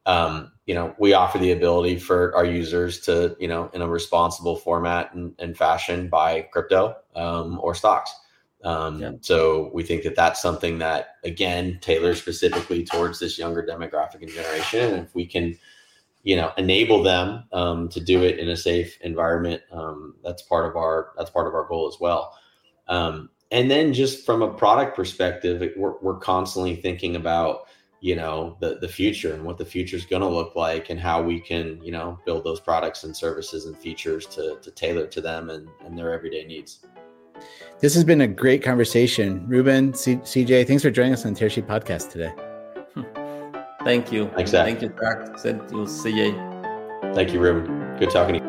Um, 0.06 0.52
you 0.66 0.74
know 0.74 0.96
we 0.98 1.14
offer 1.14 1.38
the 1.38 1.52
ability 1.52 1.98
for 1.98 2.36
our 2.36 2.46
users 2.46 3.00
to 3.02 3.36
you 3.40 3.48
know 3.48 3.70
in 3.74 3.82
a 3.82 3.88
responsible 3.88 4.56
format 4.56 5.14
and, 5.14 5.34
and 5.40 5.58
fashion 5.58 6.10
buy 6.10 6.42
crypto 6.52 6.96
um, 7.16 7.60
or 7.62 7.76
stocks 7.76 8.12
um, 8.64 9.00
yeah. 9.00 9.12
So 9.22 9.72
we 9.74 9.84
think 9.84 10.04
that 10.04 10.16
that's 10.16 10.42
something 10.42 10.80
that 10.80 11.16
again 11.24 11.80
tailors 11.82 12.20
specifically 12.20 12.84
towards 12.84 13.20
this 13.20 13.38
younger 13.38 13.64
demographic 13.64 14.22
and 14.22 14.30
generation. 14.30 14.94
And 14.94 15.06
if 15.06 15.16
we 15.16 15.26
can, 15.26 15.58
you 16.24 16.36
know, 16.36 16.52
enable 16.58 17.02
them 17.02 17.46
um, 17.54 17.90
to 17.90 18.02
do 18.02 18.24
it 18.24 18.38
in 18.38 18.50
a 18.50 18.58
safe 18.58 18.98
environment, 19.02 19.62
um, 19.72 20.16
that's 20.24 20.42
part 20.42 20.70
of 20.70 20.76
our 20.76 21.12
that's 21.18 21.30
part 21.30 21.48
of 21.48 21.54
our 21.54 21.68
goal 21.68 21.88
as 21.88 22.00
well. 22.00 22.38
Um, 22.88 23.30
and 23.52 23.72
then 23.72 23.94
just 23.94 24.26
from 24.26 24.42
a 24.42 24.54
product 24.54 24.96
perspective, 24.96 25.74
we're, 25.76 25.98
we're 26.02 26.20
constantly 26.20 26.76
thinking 26.76 27.16
about 27.16 27.68
you 28.02 28.16
know 28.16 28.58
the 28.60 28.78
the 28.80 28.88
future 28.88 29.34
and 29.34 29.44
what 29.44 29.58
the 29.58 29.66
future 29.66 29.98
is 29.98 30.06
going 30.06 30.22
to 30.22 30.28
look 30.28 30.56
like 30.56 30.90
and 30.90 31.00
how 31.00 31.22
we 31.22 31.40
can 31.40 31.82
you 31.84 31.92
know 31.92 32.18
build 32.26 32.44
those 32.44 32.60
products 32.60 33.04
and 33.04 33.16
services 33.16 33.66
and 33.66 33.78
features 33.78 34.26
to 34.26 34.58
to 34.62 34.72
tailor 34.72 35.08
to 35.08 35.22
them 35.22 35.50
and, 35.50 35.70
and 35.86 35.98
their 35.98 36.14
everyday 36.14 36.46
needs. 36.46 36.80
This 37.80 37.94
has 37.96 38.04
been 38.04 38.22
a 38.22 38.28
great 38.28 38.64
conversation. 38.64 39.46
Ruben, 39.48 39.94
C- 39.94 40.18
CJ, 40.18 40.68
thanks 40.68 40.84
for 40.84 40.92
joining 40.92 41.14
us 41.14 41.26
on 41.26 41.36
Tearsheet 41.36 41.66
Podcast 41.66 42.12
today. 42.12 42.34
Thank 43.84 44.12
you. 44.12 44.30
Thanks, 44.36 44.52
Zack. 44.52 44.66
Thank 44.66 44.82
you, 44.82 44.94
Zack. 45.00 45.40
Thank 45.40 45.72
you, 45.72 45.78
CJ. 45.86 47.14
Thank 47.16 47.32
you, 47.34 47.40
Ruben. 47.40 47.98
Good 47.98 48.10
talking 48.12 48.40
to 48.40 48.44
you. 48.44 48.49